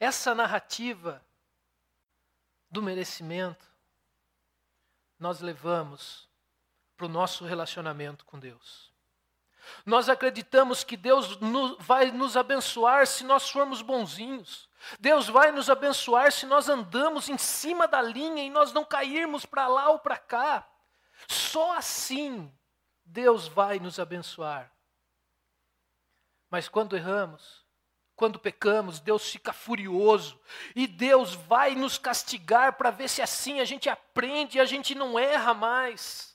Essa 0.00 0.34
narrativa 0.34 1.24
do 2.68 2.82
merecimento, 2.82 3.64
nós 5.20 5.40
levamos 5.40 6.28
para 6.96 7.06
o 7.06 7.08
nosso 7.08 7.44
relacionamento 7.44 8.24
com 8.24 8.38
Deus. 8.38 8.92
Nós 9.84 10.08
acreditamos 10.08 10.84
que 10.84 10.96
Deus 10.96 11.38
vai 11.80 12.10
nos 12.10 12.36
abençoar 12.36 13.06
se 13.06 13.24
nós 13.24 13.48
formos 13.48 13.82
bonzinhos. 13.82 14.68
Deus 15.00 15.28
vai 15.28 15.50
nos 15.50 15.70
abençoar 15.70 16.30
se 16.30 16.44
nós 16.46 16.68
andamos 16.68 17.28
em 17.28 17.38
cima 17.38 17.88
da 17.88 18.02
linha 18.02 18.44
e 18.44 18.50
nós 18.50 18.72
não 18.72 18.84
cairmos 18.84 19.46
para 19.46 19.66
lá 19.66 19.88
ou 19.88 19.98
para 19.98 20.18
cá. 20.18 20.68
Só 21.28 21.76
assim 21.76 22.52
Deus 23.04 23.48
vai 23.48 23.78
nos 23.78 23.98
abençoar. 23.98 24.70
Mas 26.50 26.68
quando 26.68 26.96
erramos, 26.96 27.64
quando 28.14 28.38
pecamos, 28.38 29.00
Deus 29.00 29.28
fica 29.30 29.52
furioso 29.52 30.40
e 30.74 30.86
Deus 30.86 31.34
vai 31.34 31.74
nos 31.74 31.98
castigar 31.98 32.74
para 32.74 32.90
ver 32.90 33.08
se 33.08 33.20
assim 33.20 33.60
a 33.60 33.64
gente 33.64 33.88
aprende 33.88 34.58
e 34.58 34.60
a 34.60 34.64
gente 34.64 34.94
não 34.94 35.18
erra 35.18 35.52
mais. 35.52 36.33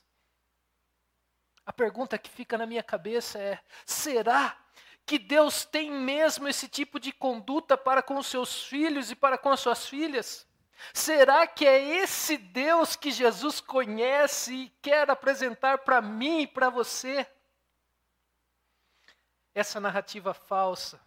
A 1.70 1.72
pergunta 1.72 2.18
que 2.18 2.28
fica 2.28 2.58
na 2.58 2.66
minha 2.66 2.82
cabeça 2.82 3.38
é: 3.38 3.60
será 3.86 4.58
que 5.06 5.20
Deus 5.20 5.64
tem 5.64 5.88
mesmo 5.88 6.48
esse 6.48 6.66
tipo 6.66 6.98
de 6.98 7.12
conduta 7.12 7.78
para 7.78 8.02
com 8.02 8.20
seus 8.24 8.64
filhos 8.64 9.12
e 9.12 9.14
para 9.14 9.38
com 9.38 9.50
as 9.50 9.60
suas 9.60 9.88
filhas? 9.88 10.48
Será 10.92 11.46
que 11.46 11.64
é 11.64 11.80
esse 11.80 12.36
Deus 12.36 12.96
que 12.96 13.12
Jesus 13.12 13.60
conhece 13.60 14.52
e 14.52 14.68
quer 14.82 15.08
apresentar 15.08 15.78
para 15.78 16.02
mim 16.02 16.40
e 16.40 16.46
para 16.48 16.70
você? 16.70 17.24
Essa 19.54 19.78
narrativa 19.78 20.34
falsa, 20.34 21.00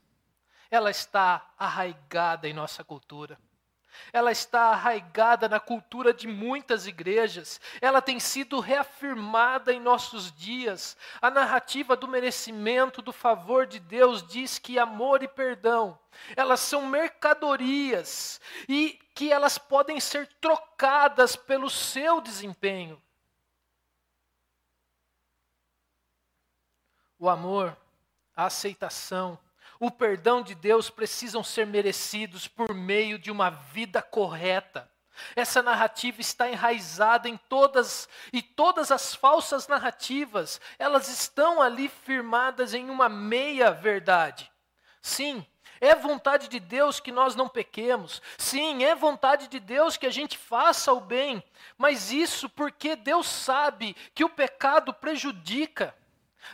ela 0.71 0.89
está 0.89 1.53
arraigada 1.59 2.47
em 2.47 2.53
nossa 2.53 2.85
cultura 2.85 3.37
ela 4.11 4.31
está 4.31 4.71
arraigada 4.71 5.47
na 5.49 5.59
cultura 5.59 6.13
de 6.13 6.27
muitas 6.27 6.87
igrejas, 6.87 7.59
ela 7.81 8.01
tem 8.01 8.19
sido 8.19 8.59
reafirmada 8.59 9.73
em 9.73 9.79
nossos 9.79 10.31
dias. 10.31 10.97
A 11.21 11.29
narrativa 11.29 11.95
do 11.95 12.07
merecimento, 12.07 13.01
do 13.01 13.13
favor 13.13 13.65
de 13.65 13.79
Deus 13.79 14.25
diz 14.25 14.59
que 14.59 14.79
amor 14.79 15.23
e 15.23 15.27
perdão, 15.27 15.97
elas 16.35 16.59
são 16.59 16.85
mercadorias 16.85 18.39
e 18.67 18.99
que 19.13 19.31
elas 19.31 19.57
podem 19.57 19.99
ser 19.99 20.27
trocadas 20.39 21.35
pelo 21.35 21.69
seu 21.69 22.19
desempenho. 22.19 23.01
O 27.19 27.29
amor, 27.29 27.77
a 28.35 28.45
aceitação, 28.45 29.39
o 29.85 29.91
perdão 29.91 30.41
de 30.41 30.55
Deus 30.55 30.89
precisam 30.89 31.43
ser 31.43 31.67
merecidos 31.67 32.47
por 32.47 32.73
meio 32.73 33.19
de 33.19 33.29
uma 33.29 33.49
vida 33.49 34.01
correta. 34.01 34.89
Essa 35.35 35.61
narrativa 35.61 36.21
está 36.21 36.49
enraizada 36.49 37.27
em 37.27 37.35
todas 37.35 38.07
e 38.31 38.41
todas 38.41 38.91
as 38.91 39.13
falsas 39.13 39.67
narrativas, 39.67 40.61
elas 40.79 41.09
estão 41.09 41.61
ali 41.61 41.89
firmadas 41.89 42.73
em 42.73 42.89
uma 42.89 43.09
meia 43.09 43.71
verdade. 43.71 44.49
Sim, 45.01 45.45
é 45.81 45.93
vontade 45.93 46.47
de 46.47 46.61
Deus 46.61 47.01
que 47.01 47.11
nós 47.11 47.35
não 47.35 47.49
pequemos. 47.49 48.21
Sim, 48.37 48.85
é 48.85 48.95
vontade 48.95 49.49
de 49.49 49.59
Deus 49.59 49.97
que 49.97 50.07
a 50.07 50.11
gente 50.11 50.37
faça 50.37 50.93
o 50.93 51.01
bem. 51.01 51.43
Mas 51.77 52.09
isso 52.09 52.47
porque 52.47 52.95
Deus 52.95 53.27
sabe 53.27 53.97
que 54.15 54.23
o 54.23 54.29
pecado 54.29 54.93
prejudica. 54.93 55.93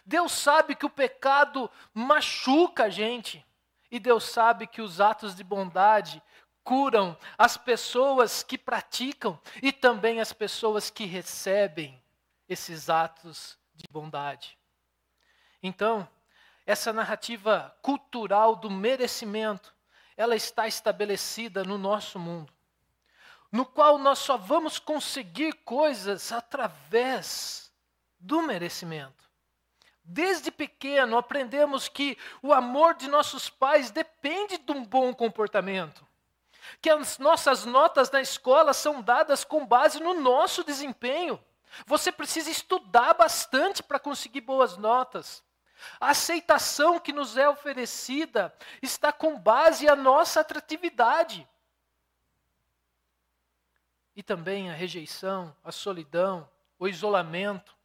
Deus 0.06 0.32
sabe 0.32 0.76
que 0.76 0.86
o 0.86 0.90
pecado 0.90 1.70
machuca 1.94 2.86
a 2.86 2.90
gente. 2.90 3.46
E 3.92 4.00
Deus 4.00 4.24
sabe 4.26 4.68
que 4.68 4.82
os 4.82 5.02
atos 5.02 5.36
de 5.36 5.44
bondade 5.44 6.22
curam 6.64 7.18
as 7.38 7.58
pessoas 7.58 8.44
que 8.44 8.58
praticam 8.58 9.40
e 9.62 9.72
também 9.72 10.22
as 10.22 10.32
pessoas 10.32 10.90
que 10.90 11.06
recebem 11.06 12.02
esses 12.48 12.90
atos 12.90 13.58
de 13.74 13.86
bondade. 13.92 14.58
Então, 15.62 16.08
essa 16.66 16.94
narrativa 16.94 17.76
cultural 17.82 18.56
do 18.56 18.70
merecimento, 18.70 19.74
ela 20.16 20.36
está 20.36 20.68
estabelecida 20.68 21.64
no 21.64 21.78
nosso 21.78 22.20
mundo, 22.20 22.54
no 23.52 23.66
qual 23.66 23.98
nós 23.98 24.20
só 24.20 24.38
vamos 24.38 24.78
conseguir 24.78 25.54
coisas 25.64 26.32
através 26.32 27.74
do 28.20 28.42
merecimento. 28.42 29.29
Desde 30.12 30.50
pequeno 30.50 31.20
aprendemos 31.20 31.88
que 31.88 32.18
o 32.42 32.52
amor 32.52 32.96
de 32.96 33.08
nossos 33.08 33.48
pais 33.48 33.92
depende 33.92 34.58
de 34.58 34.72
um 34.72 34.84
bom 34.84 35.14
comportamento. 35.14 36.08
que 36.82 36.90
as 36.90 37.18
nossas 37.18 37.66
notas 37.66 38.12
na 38.12 38.22
escola 38.22 38.74
são 38.74 39.02
dadas 39.02 39.44
com 39.44 39.66
base 39.66 40.00
no 40.00 40.14
nosso 40.14 40.64
desempenho. 40.64 41.44
Você 41.86 42.12
precisa 42.12 42.50
estudar 42.50 43.14
bastante 43.14 43.82
para 43.82 44.00
conseguir 44.00 44.42
boas 44.42 44.78
notas. 44.78 45.44
A 46.00 46.10
aceitação 46.10 47.00
que 47.00 47.12
nos 47.12 47.38
é 47.38 47.50
oferecida 47.50 48.54
está 48.82 49.12
com 49.12 49.40
base 49.40 49.88
a 49.88 49.96
nossa 49.96 50.42
atratividade. 50.42 51.48
E 54.16 54.22
também 54.22 54.70
a 54.70 54.74
rejeição, 54.74 55.56
a 55.64 55.72
solidão, 55.72 56.50
o 56.78 56.88
isolamento 56.88 57.76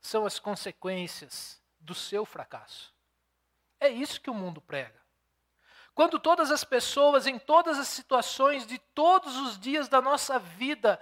são 0.00 0.24
as 0.24 0.38
consequências 0.38 1.59
do 1.80 1.94
seu 1.94 2.24
fracasso. 2.24 2.94
É 3.78 3.88
isso 3.88 4.20
que 4.20 4.30
o 4.30 4.34
mundo 4.34 4.60
prega. 4.60 5.00
Quando 5.94 6.18
todas 6.18 6.50
as 6.50 6.64
pessoas, 6.64 7.26
em 7.26 7.38
todas 7.38 7.78
as 7.78 7.88
situações 7.88 8.66
de 8.66 8.78
todos 8.78 9.36
os 9.36 9.58
dias 9.58 9.88
da 9.88 10.00
nossa 10.00 10.38
vida, 10.38 11.00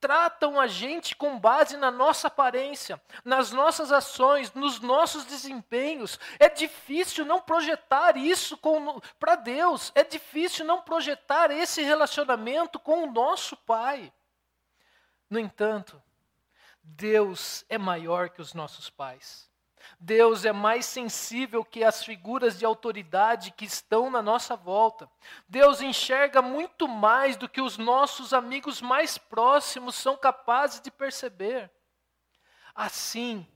tratam 0.00 0.60
a 0.60 0.66
gente 0.66 1.16
com 1.16 1.38
base 1.38 1.76
na 1.76 1.90
nossa 1.90 2.28
aparência, 2.28 3.02
nas 3.24 3.50
nossas 3.50 3.90
ações, 3.90 4.52
nos 4.54 4.80
nossos 4.80 5.24
desempenhos. 5.24 6.18
É 6.38 6.48
difícil 6.48 7.24
não 7.24 7.40
projetar 7.40 8.16
isso 8.16 8.58
para 9.18 9.34
Deus, 9.34 9.90
é 9.94 10.04
difícil 10.04 10.64
não 10.64 10.82
projetar 10.82 11.50
esse 11.50 11.82
relacionamento 11.82 12.78
com 12.78 13.04
o 13.04 13.12
nosso 13.12 13.56
Pai. 13.56 14.12
No 15.28 15.38
entanto, 15.38 16.00
Deus 16.82 17.64
é 17.68 17.76
maior 17.76 18.30
que 18.30 18.40
os 18.40 18.54
nossos 18.54 18.88
pais. 18.88 19.47
Deus 19.98 20.44
é 20.44 20.52
mais 20.52 20.86
sensível 20.86 21.64
que 21.64 21.82
as 21.82 22.04
figuras 22.04 22.58
de 22.58 22.64
autoridade 22.64 23.50
que 23.50 23.64
estão 23.64 24.10
na 24.10 24.22
nossa 24.22 24.54
volta. 24.56 25.10
Deus 25.48 25.80
enxerga 25.80 26.40
muito 26.40 26.86
mais 26.86 27.36
do 27.36 27.48
que 27.48 27.60
os 27.60 27.78
nossos 27.78 28.32
amigos 28.32 28.80
mais 28.80 29.18
próximos 29.18 29.94
são 29.94 30.16
capazes 30.16 30.80
de 30.80 30.90
perceber. 30.90 31.70
Assim, 32.74 33.46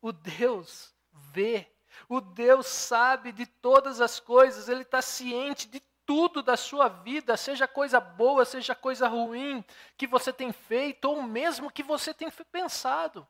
o 0.00 0.12
Deus 0.12 0.94
vê, 1.12 1.70
o 2.08 2.20
Deus 2.20 2.66
sabe 2.66 3.32
de 3.32 3.46
todas 3.46 4.00
as 4.00 4.20
coisas, 4.20 4.68
Ele 4.68 4.82
está 4.82 5.00
ciente 5.00 5.66
de 5.68 5.80
tudo 6.06 6.42
da 6.42 6.56
sua 6.56 6.88
vida, 6.88 7.36
seja 7.36 7.66
coisa 7.66 7.98
boa, 7.98 8.44
seja 8.44 8.74
coisa 8.74 9.08
ruim, 9.08 9.64
que 9.96 10.06
você 10.06 10.32
tem 10.32 10.52
feito, 10.52 11.06
ou 11.06 11.22
mesmo 11.22 11.70
que 11.70 11.82
você 11.82 12.14
tem 12.14 12.30
pensado. 12.52 13.26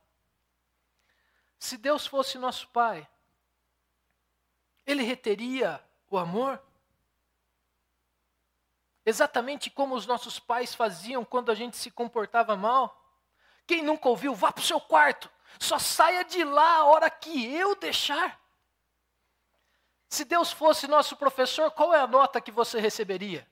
Se 1.58 1.76
Deus 1.76 2.06
fosse 2.06 2.38
nosso 2.38 2.68
Pai, 2.68 3.08
Ele 4.86 5.02
reteria 5.02 5.82
o 6.08 6.18
amor? 6.18 6.62
Exatamente 9.04 9.70
como 9.70 9.94
os 9.94 10.06
nossos 10.06 10.38
pais 10.38 10.74
faziam 10.74 11.24
quando 11.24 11.50
a 11.52 11.54
gente 11.54 11.76
se 11.76 11.90
comportava 11.90 12.56
mal? 12.56 13.04
Quem 13.66 13.82
nunca 13.82 14.08
ouviu, 14.08 14.34
vá 14.34 14.52
para 14.52 14.62
o 14.62 14.64
seu 14.64 14.80
quarto, 14.80 15.30
só 15.58 15.78
saia 15.78 16.24
de 16.24 16.42
lá 16.44 16.78
a 16.78 16.84
hora 16.84 17.10
que 17.10 17.52
eu 17.54 17.74
deixar. 17.76 18.40
Se 20.08 20.24
Deus 20.24 20.52
fosse 20.52 20.86
nosso 20.86 21.16
professor, 21.16 21.70
qual 21.70 21.92
é 21.92 22.00
a 22.00 22.06
nota 22.06 22.40
que 22.40 22.50
você 22.50 22.80
receberia? 22.80 23.48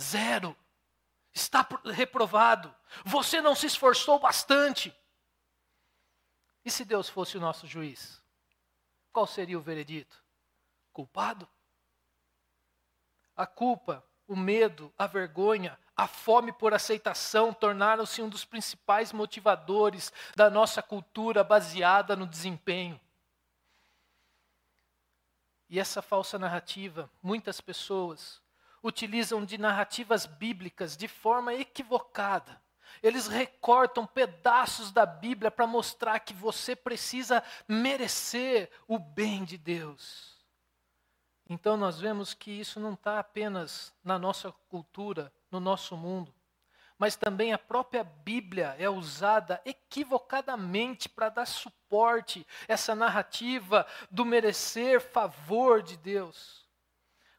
Zero. 0.00 0.56
Está 1.32 1.66
reprovado. 1.92 2.74
Você 3.04 3.40
não 3.40 3.54
se 3.54 3.66
esforçou 3.66 4.18
bastante. 4.18 4.94
E 6.64 6.70
se 6.70 6.84
Deus 6.84 7.08
fosse 7.08 7.36
o 7.36 7.40
nosso 7.40 7.66
juiz? 7.66 8.22
Qual 9.12 9.26
seria 9.26 9.58
o 9.58 9.62
veredito? 9.62 10.24
Culpado? 10.92 11.46
A 13.36 13.46
culpa, 13.46 14.02
o 14.26 14.34
medo, 14.34 14.92
a 14.96 15.06
vergonha, 15.06 15.78
a 15.96 16.06
fome 16.06 16.52
por 16.52 16.72
aceitação 16.72 17.52
tornaram-se 17.52 18.22
um 18.22 18.28
dos 18.28 18.44
principais 18.44 19.12
motivadores 19.12 20.12
da 20.34 20.48
nossa 20.48 20.82
cultura 20.82 21.44
baseada 21.44 22.16
no 22.16 22.26
desempenho. 22.26 22.98
E 25.68 25.78
essa 25.78 26.00
falsa 26.00 26.38
narrativa, 26.38 27.10
muitas 27.22 27.60
pessoas 27.60 28.42
utilizam 28.82 29.44
de 29.44 29.58
narrativas 29.58 30.26
bíblicas 30.26 30.96
de 30.96 31.08
forma 31.08 31.54
equivocada 31.54 32.63
eles 33.02 33.26
recortam 33.26 34.06
pedaços 34.06 34.90
da 34.90 35.04
Bíblia 35.04 35.50
para 35.50 35.66
mostrar 35.66 36.18
que 36.20 36.34
você 36.34 36.74
precisa 36.74 37.42
merecer 37.68 38.70
o 38.86 38.98
bem 38.98 39.44
de 39.44 39.58
Deus. 39.58 40.34
Então 41.48 41.76
nós 41.76 42.00
vemos 42.00 42.32
que 42.32 42.50
isso 42.50 42.80
não 42.80 42.94
está 42.94 43.18
apenas 43.18 43.92
na 44.02 44.18
nossa 44.18 44.50
cultura, 44.68 45.32
no 45.50 45.60
nosso 45.60 45.96
mundo, 45.96 46.34
mas 46.98 47.16
também 47.16 47.52
a 47.52 47.58
própria 47.58 48.02
Bíblia 48.02 48.74
é 48.78 48.88
usada 48.88 49.60
equivocadamente 49.64 51.08
para 51.08 51.28
dar 51.28 51.46
suporte 51.46 52.46
a 52.68 52.72
essa 52.72 52.94
narrativa 52.94 53.86
do 54.10 54.24
merecer 54.24 55.00
favor 55.00 55.82
de 55.82 55.96
Deus. 55.96 56.63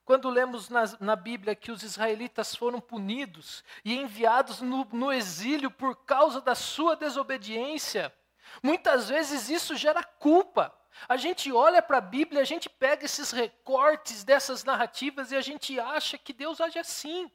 Quando 0.06 0.30
lemos 0.30 0.70
na, 0.70 0.84
na, 1.00 1.16
Bíblia 1.16 1.56
que 1.56 1.72
os 1.72 1.82
israelitas 1.82 2.56
foram 2.56 2.80
punidos 2.80 3.64
e 3.84 3.98
enviados 3.98 4.62
no, 4.62 4.88
no 4.94 5.12
exílio 5.12 5.72
por 5.72 5.96
causa 6.06 6.40
da 6.40 6.54
sua 6.54 6.96
desobediência, 6.96 8.14
muitas 8.62 9.10
vezes 9.10 9.50
isso 9.50 9.76
gera 9.76 10.04
culpa. 10.04 10.72
A 11.10 11.18
gente 11.18 11.52
olha 11.52 11.82
para 11.82 11.98
a 11.98 12.02
Bíblia, 12.02 12.44
a 12.44 12.46
gente 12.46 12.70
pega 12.70 13.04
esses 13.04 13.32
recortes 13.32 14.24
dessas 14.24 14.64
narrativas 14.64 15.32
e 15.32 15.36
a 15.36 15.42
gente 15.42 15.80
acha 15.80 16.20
que 16.20 16.32
Deus 16.32 16.62
age 16.62 16.78
assim. 16.78 17.30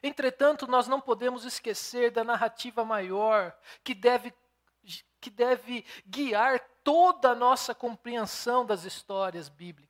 Entretanto, 0.00 0.68
nós 0.68 0.86
não 0.86 1.00
podemos 1.00 1.44
esquecer 1.44 2.12
da 2.12 2.22
narrativa 2.22 2.84
maior 2.84 3.52
que 3.82 3.94
deve, 3.94 4.32
que 5.20 5.28
deve 5.28 5.84
guiar 6.06 6.60
toda 6.84 7.30
a 7.30 7.34
nossa 7.34 7.74
compreensão 7.74 8.64
das 8.64 8.84
histórias 8.84 9.48
bíblicas. 9.48 9.87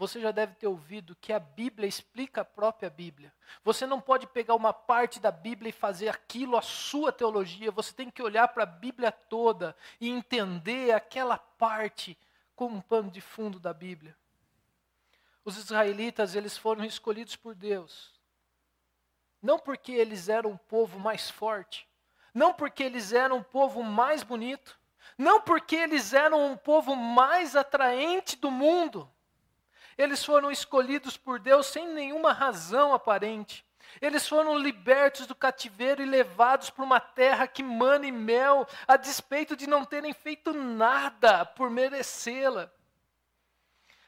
Você 0.00 0.18
já 0.18 0.30
deve 0.30 0.54
ter 0.54 0.66
ouvido 0.66 1.14
que 1.14 1.30
a 1.30 1.38
Bíblia 1.38 1.86
explica 1.86 2.40
a 2.40 2.44
própria 2.44 2.88
Bíblia. 2.88 3.30
Você 3.62 3.86
não 3.86 4.00
pode 4.00 4.26
pegar 4.26 4.54
uma 4.54 4.72
parte 4.72 5.20
da 5.20 5.30
Bíblia 5.30 5.68
e 5.68 5.72
fazer 5.72 6.08
aquilo 6.08 6.56
a 6.56 6.62
sua 6.62 7.12
teologia. 7.12 7.70
Você 7.70 7.92
tem 7.92 8.10
que 8.10 8.22
olhar 8.22 8.48
para 8.48 8.62
a 8.62 8.66
Bíblia 8.66 9.12
toda 9.12 9.76
e 10.00 10.08
entender 10.08 10.92
aquela 10.92 11.36
parte 11.36 12.16
como 12.56 12.76
um 12.76 12.80
pano 12.80 13.10
de 13.10 13.20
fundo 13.20 13.60
da 13.60 13.74
Bíblia. 13.74 14.16
Os 15.44 15.58
israelitas, 15.58 16.34
eles 16.34 16.56
foram 16.56 16.82
escolhidos 16.82 17.36
por 17.36 17.54
Deus. 17.54 18.18
Não 19.42 19.58
porque 19.58 19.92
eles 19.92 20.30
eram 20.30 20.52
o 20.52 20.58
povo 20.58 20.98
mais 20.98 21.28
forte, 21.28 21.86
não 22.32 22.54
porque 22.54 22.82
eles 22.82 23.12
eram 23.12 23.40
o 23.40 23.44
povo 23.44 23.82
mais 23.82 24.22
bonito, 24.22 24.80
não 25.18 25.42
porque 25.42 25.76
eles 25.76 26.14
eram 26.14 26.54
o 26.54 26.56
povo 26.56 26.96
mais 26.96 27.54
atraente 27.54 28.34
do 28.34 28.50
mundo, 28.50 29.06
eles 30.00 30.24
foram 30.24 30.50
escolhidos 30.50 31.16
por 31.16 31.38
Deus 31.38 31.66
sem 31.66 31.86
nenhuma 31.88 32.32
razão 32.32 32.94
aparente. 32.94 33.64
Eles 34.00 34.26
foram 34.26 34.56
libertos 34.56 35.26
do 35.26 35.34
cativeiro 35.34 36.02
e 36.02 36.06
levados 36.06 36.70
para 36.70 36.84
uma 36.84 37.00
terra 37.00 37.46
que 37.46 37.62
mana 37.62 38.06
e 38.06 38.12
mel, 38.12 38.66
a 38.86 38.96
despeito 38.96 39.56
de 39.56 39.66
não 39.66 39.84
terem 39.84 40.12
feito 40.12 40.52
nada 40.54 41.44
por 41.44 41.68
merecê-la. 41.68 42.70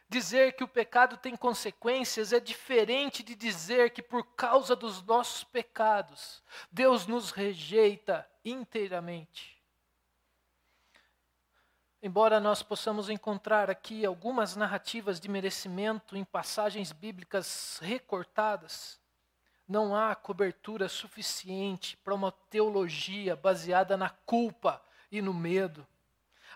Dizer 0.09 0.52
que 0.52 0.64
o 0.64 0.68
pecado 0.68 1.16
tem 1.16 1.35
consequências 1.37 2.33
é 2.33 2.40
diferente 2.40 3.22
de 3.22 3.35
dizer 3.35 3.90
que 3.90 4.02
por 4.02 4.24
causa 4.35 4.76
dos 4.76 5.02
nossos 5.02 5.42
pecados, 5.42 6.42
Deus 6.70 7.07
nos 7.07 7.31
rejeita 7.31 8.28
inteiramente. 8.44 9.62
Embora 12.03 12.41
nós 12.41 12.65
possamos 12.65 13.09
encontrar 13.09 13.71
aqui 13.71 14.05
algumas 14.05 14.57
narrativas 14.57 15.21
de 15.21 15.29
merecimento 15.29 16.17
em 16.17 16.25
passagens 16.25 16.91
bíblicas 16.91 17.79
recortadas, 17.81 19.01
não 19.69 19.95
há 19.95 20.12
cobertura 20.17 20.88
suficiente 20.88 21.97
para 21.99 22.12
uma 22.12 22.33
teologia 22.51 23.37
baseada 23.37 23.97
na 23.97 24.11
culpa 24.11 24.83
e 25.12 25.23
no 25.23 25.33
medo. 25.33 25.87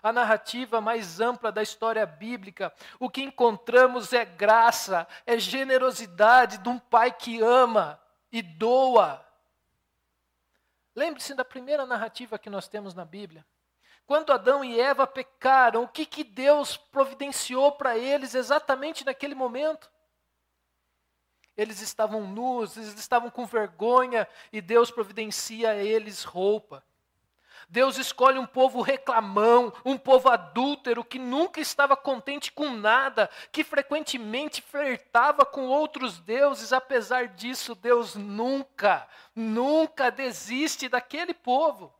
A 0.03 0.11
narrativa 0.11 0.81
mais 0.81 1.21
ampla 1.21 1.49
da 1.49 1.63
história 1.63 2.05
bíblica, 2.05 2.73
o 2.99 3.09
que 3.09 3.23
encontramos 3.23 4.11
é 4.11 4.25
graça, 4.25 5.07
é 5.25 5.39
generosidade 5.39 6.57
de 6.57 6.67
um 6.67 6.77
pai 6.77 7.09
que 7.09 7.41
ama 7.41 7.97
e 8.29 8.41
doa. 8.41 9.25
Lembre-se 10.93 11.33
da 11.33 11.45
primeira 11.45 11.85
narrativa 11.85 12.37
que 12.37 12.49
nós 12.49 12.67
temos 12.67 12.93
na 12.93 13.05
Bíblia. 13.05 13.45
Quando 14.07 14.31
Adão 14.31 14.63
e 14.63 14.79
Eva 14.79 15.05
pecaram, 15.05 15.83
o 15.83 15.87
que, 15.87 16.05
que 16.05 16.23
Deus 16.23 16.77
providenciou 16.77 17.73
para 17.73 17.97
eles 17.97 18.33
exatamente 18.33 19.05
naquele 19.05 19.35
momento? 19.35 19.91
Eles 21.57 21.81
estavam 21.81 22.25
nus, 22.25 22.77
eles 22.77 22.97
estavam 22.97 23.29
com 23.29 23.45
vergonha 23.45 24.25
e 24.53 24.61
Deus 24.61 24.89
providencia 24.89 25.71
a 25.71 25.75
eles 25.75 26.23
roupa. 26.23 26.85
Deus 27.67 27.97
escolhe 27.97 28.39
um 28.39 28.45
povo 28.45 28.81
reclamão, 28.81 29.73
um 29.83 29.97
povo 29.97 30.29
adúltero 30.29 31.03
que 31.03 31.19
nunca 31.19 31.59
estava 31.59 31.97
contente 31.97 32.49
com 32.49 32.69
nada, 32.69 33.29
que 33.51 33.61
frequentemente 33.61 34.61
flertava 34.61 35.45
com 35.45 35.67
outros 35.67 36.17
deuses. 36.17 36.71
Apesar 36.71 37.27
disso, 37.27 37.75
Deus 37.75 38.15
nunca, 38.15 39.05
nunca 39.35 40.09
desiste 40.09 40.87
daquele 40.87 41.33
povo. 41.33 41.96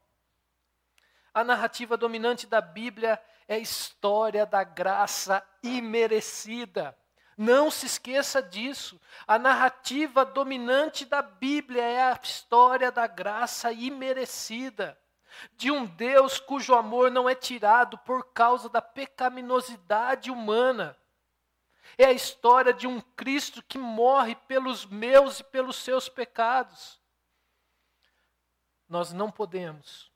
A 1.37 1.43
narrativa 1.43 1.95
dominante 1.95 2.47
da 2.47 2.59
Bíblia 2.59 3.21
é 3.47 3.53
a 3.53 3.59
história 3.59 4.43
da 4.43 4.63
graça 4.63 5.47
imerecida. 5.61 6.97
Não 7.37 7.69
se 7.69 7.85
esqueça 7.85 8.41
disso. 8.41 8.99
A 9.27 9.37
narrativa 9.37 10.25
dominante 10.25 11.05
da 11.05 11.21
Bíblia 11.21 11.83
é 11.83 12.11
a 12.11 12.19
história 12.23 12.91
da 12.91 13.05
graça 13.05 13.71
imerecida 13.71 14.99
de 15.55 15.69
um 15.69 15.85
Deus 15.85 16.39
cujo 16.39 16.73
amor 16.73 17.11
não 17.11 17.29
é 17.29 17.35
tirado 17.35 17.99
por 17.99 18.33
causa 18.33 18.67
da 18.67 18.81
pecaminosidade 18.81 20.31
humana. 20.31 20.97
É 21.99 22.05
a 22.05 22.11
história 22.11 22.73
de 22.73 22.87
um 22.87 22.99
Cristo 23.15 23.61
que 23.61 23.77
morre 23.77 24.33
pelos 24.33 24.87
meus 24.87 25.41
e 25.41 25.43
pelos 25.43 25.75
seus 25.75 26.09
pecados. 26.09 26.99
Nós 28.89 29.13
não 29.13 29.29
podemos 29.29 30.06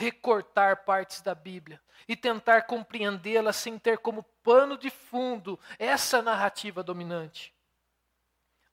recortar 0.00 0.84
partes 0.84 1.20
da 1.20 1.34
Bíblia 1.34 1.78
e 2.08 2.16
tentar 2.16 2.62
compreendê-la 2.62 3.52
sem 3.52 3.78
ter 3.78 3.98
como 3.98 4.22
pano 4.42 4.78
de 4.78 4.88
fundo 4.88 5.60
essa 5.78 6.22
narrativa 6.22 6.82
dominante. 6.82 7.54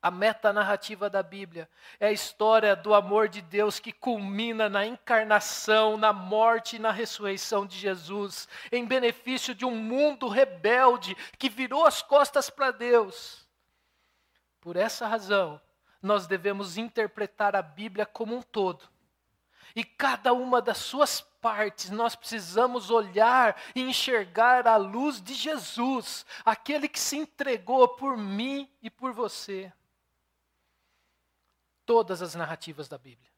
A 0.01 0.09
metanarrativa 0.09 1.09
da 1.09 1.21
Bíblia 1.21 1.69
é 1.99 2.07
a 2.07 2.11
história 2.13 2.77
do 2.77 2.93
amor 2.93 3.27
de 3.27 3.41
Deus 3.41 3.77
que 3.77 3.91
culmina 3.91 4.69
na 4.69 4.85
encarnação, 4.85 5.97
na 5.97 6.13
morte 6.13 6.77
e 6.77 6.79
na 6.79 6.91
ressurreição 6.91 7.65
de 7.65 7.77
Jesus, 7.77 8.47
em 8.71 8.85
benefício 8.85 9.53
de 9.53 9.65
um 9.65 9.75
mundo 9.75 10.29
rebelde 10.29 11.13
que 11.37 11.49
virou 11.49 11.85
as 11.85 12.01
costas 12.01 12.49
para 12.49 12.71
Deus. 12.71 13.45
Por 14.61 14.77
essa 14.77 15.05
razão, 15.05 15.59
nós 16.01 16.25
devemos 16.25 16.77
interpretar 16.77 17.53
a 17.53 17.61
Bíblia 17.61 18.05
como 18.05 18.33
um 18.33 18.41
todo. 18.41 18.87
E 19.77 19.83
cada 19.83 20.33
uma 20.33 20.59
das 20.59 20.79
suas 20.79 21.21
partes 21.21 21.91
nós 21.91 22.15
precisamos 22.15 22.89
olhar 22.89 23.55
e 23.75 23.81
enxergar 23.83 24.67
a 24.67 24.75
luz 24.75 25.21
de 25.21 25.35
Jesus, 25.35 26.25
aquele 26.43 26.89
que 26.89 26.99
se 26.99 27.15
entregou 27.15 27.87
por 27.89 28.17
mim 28.17 28.67
e 28.81 28.89
por 28.89 29.13
você 29.13 29.71
todas 31.85 32.23
as 32.23 32.33
narrativas 32.33 32.87
da 32.87 32.97
Bíblia. 32.97 33.31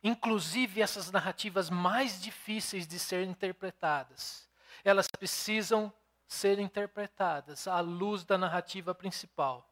Inclusive 0.00 0.80
essas 0.80 1.10
narrativas 1.10 1.68
mais 1.68 2.22
difíceis 2.22 2.86
de 2.86 3.00
serem 3.00 3.30
interpretadas, 3.30 4.48
elas 4.84 5.08
precisam 5.08 5.92
ser 6.28 6.60
interpretadas 6.60 7.66
à 7.66 7.80
luz 7.80 8.22
da 8.22 8.38
narrativa 8.38 8.94
principal. 8.94 9.68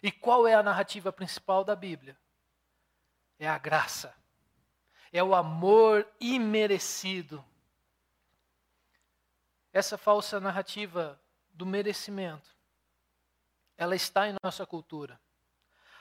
E 0.00 0.12
qual 0.12 0.46
é 0.46 0.54
a 0.54 0.62
narrativa 0.62 1.10
principal 1.12 1.64
da 1.64 1.74
Bíblia? 1.74 2.16
É 3.42 3.48
a 3.48 3.58
graça. 3.58 4.14
É 5.12 5.20
o 5.20 5.34
amor 5.34 6.06
imerecido. 6.20 7.44
Essa 9.72 9.98
falsa 9.98 10.38
narrativa 10.38 11.20
do 11.52 11.66
merecimento, 11.66 12.56
ela 13.76 13.96
está 13.96 14.28
em 14.28 14.36
nossa 14.40 14.64
cultura. 14.64 15.20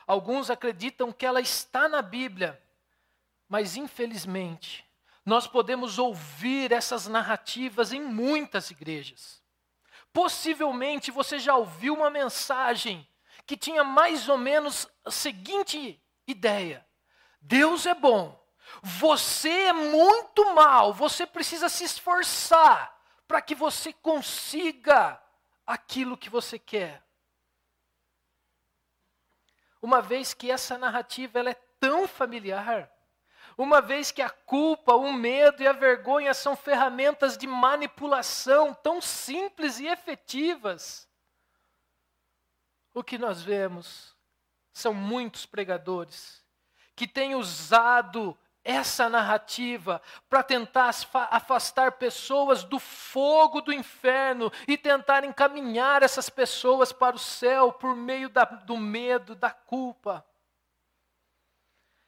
Alguns 0.05 0.51
acreditam 0.51 1.11
que 1.11 1.25
ela 1.25 1.41
está 1.41 1.89
na 1.89 2.03
Bíblia, 2.03 2.61
mas 3.49 3.75
infelizmente, 3.75 4.87
nós 5.25 5.47
podemos 5.47 5.97
ouvir 5.97 6.71
essas 6.71 7.07
narrativas 7.07 7.91
em 7.91 8.03
muitas 8.03 8.69
igrejas. 8.69 9.41
Possivelmente 10.13 11.09
você 11.09 11.39
já 11.39 11.55
ouviu 11.55 11.95
uma 11.95 12.11
mensagem 12.11 13.07
que 13.47 13.57
tinha 13.57 13.83
mais 13.83 14.29
ou 14.29 14.37
menos 14.37 14.87
a 15.03 15.09
seguinte 15.09 15.99
ideia: 16.27 16.85
Deus 17.41 17.87
é 17.87 17.95
bom, 17.95 18.39
você 18.83 19.49
é 19.49 19.73
muito 19.73 20.53
mal, 20.53 20.93
você 20.93 21.25
precisa 21.25 21.67
se 21.67 21.83
esforçar 21.83 22.95
para 23.27 23.41
que 23.41 23.55
você 23.55 23.91
consiga 23.91 25.21
aquilo 25.65 26.17
que 26.17 26.29
você 26.29 26.59
quer. 26.59 27.03
Uma 29.81 30.01
vez 30.01 30.33
que 30.33 30.51
essa 30.51 30.77
narrativa 30.77 31.39
ela 31.39 31.49
é 31.49 31.61
tão 31.79 32.07
familiar, 32.07 32.91
uma 33.57 33.81
vez 33.81 34.11
que 34.11 34.21
a 34.21 34.29
culpa, 34.29 34.93
o 34.93 35.11
medo 35.11 35.63
e 35.63 35.67
a 35.67 35.73
vergonha 35.73 36.33
são 36.33 36.55
ferramentas 36.55 37.37
de 37.37 37.47
manipulação 37.47 38.73
tão 38.73 39.01
simples 39.01 39.79
e 39.79 39.87
efetivas, 39.87 41.09
o 42.93 43.03
que 43.03 43.17
nós 43.17 43.41
vemos 43.41 44.15
são 44.71 44.93
muitos 44.93 45.45
pregadores 45.45 46.40
que 46.95 47.07
têm 47.07 47.35
usado 47.35 48.37
essa 48.63 49.09
narrativa 49.09 50.01
para 50.29 50.43
tentar 50.43 50.91
afastar 51.31 51.93
pessoas 51.93 52.63
do 52.63 52.79
fogo 52.79 53.61
do 53.61 53.73
inferno 53.73 54.51
e 54.67 54.77
tentar 54.77 55.23
encaminhar 55.23 56.03
essas 56.03 56.29
pessoas 56.29 56.91
para 56.91 57.15
o 57.15 57.19
céu 57.19 57.73
por 57.73 57.95
meio 57.95 58.29
da, 58.29 58.43
do 58.43 58.77
medo, 58.77 59.33
da 59.33 59.49
culpa. 59.49 60.25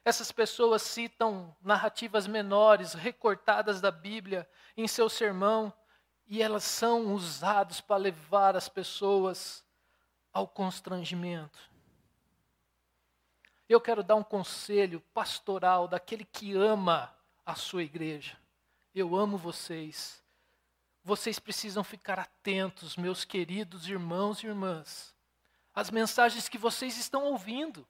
Essas 0.04 0.30
pessoas 0.30 0.82
citam 0.82 1.56
narrativas 1.62 2.26
menores, 2.26 2.92
recortadas 2.92 3.80
da 3.80 3.90
Bíblia, 3.90 4.48
em 4.76 4.86
seu 4.86 5.08
sermão, 5.08 5.72
e 6.26 6.42
elas 6.42 6.64
são 6.64 7.14
usadas 7.14 7.80
para 7.80 7.96
levar 7.96 8.54
as 8.54 8.68
pessoas 8.68 9.64
ao 10.32 10.46
constrangimento. 10.46 11.73
Eu 13.68 13.80
quero 13.80 14.02
dar 14.02 14.14
um 14.14 14.22
conselho 14.22 15.00
pastoral 15.12 15.88
daquele 15.88 16.24
que 16.24 16.54
ama 16.54 17.14
a 17.46 17.54
sua 17.54 17.82
igreja. 17.82 18.38
Eu 18.94 19.16
amo 19.16 19.38
vocês. 19.38 20.22
Vocês 21.02 21.38
precisam 21.38 21.82
ficar 21.82 22.18
atentos, 22.18 22.96
meus 22.96 23.24
queridos 23.24 23.88
irmãos 23.88 24.42
e 24.42 24.46
irmãs, 24.46 25.14
às 25.74 25.90
mensagens 25.90 26.48
que 26.48 26.56
vocês 26.56 26.96
estão 26.96 27.24
ouvindo. 27.24 27.86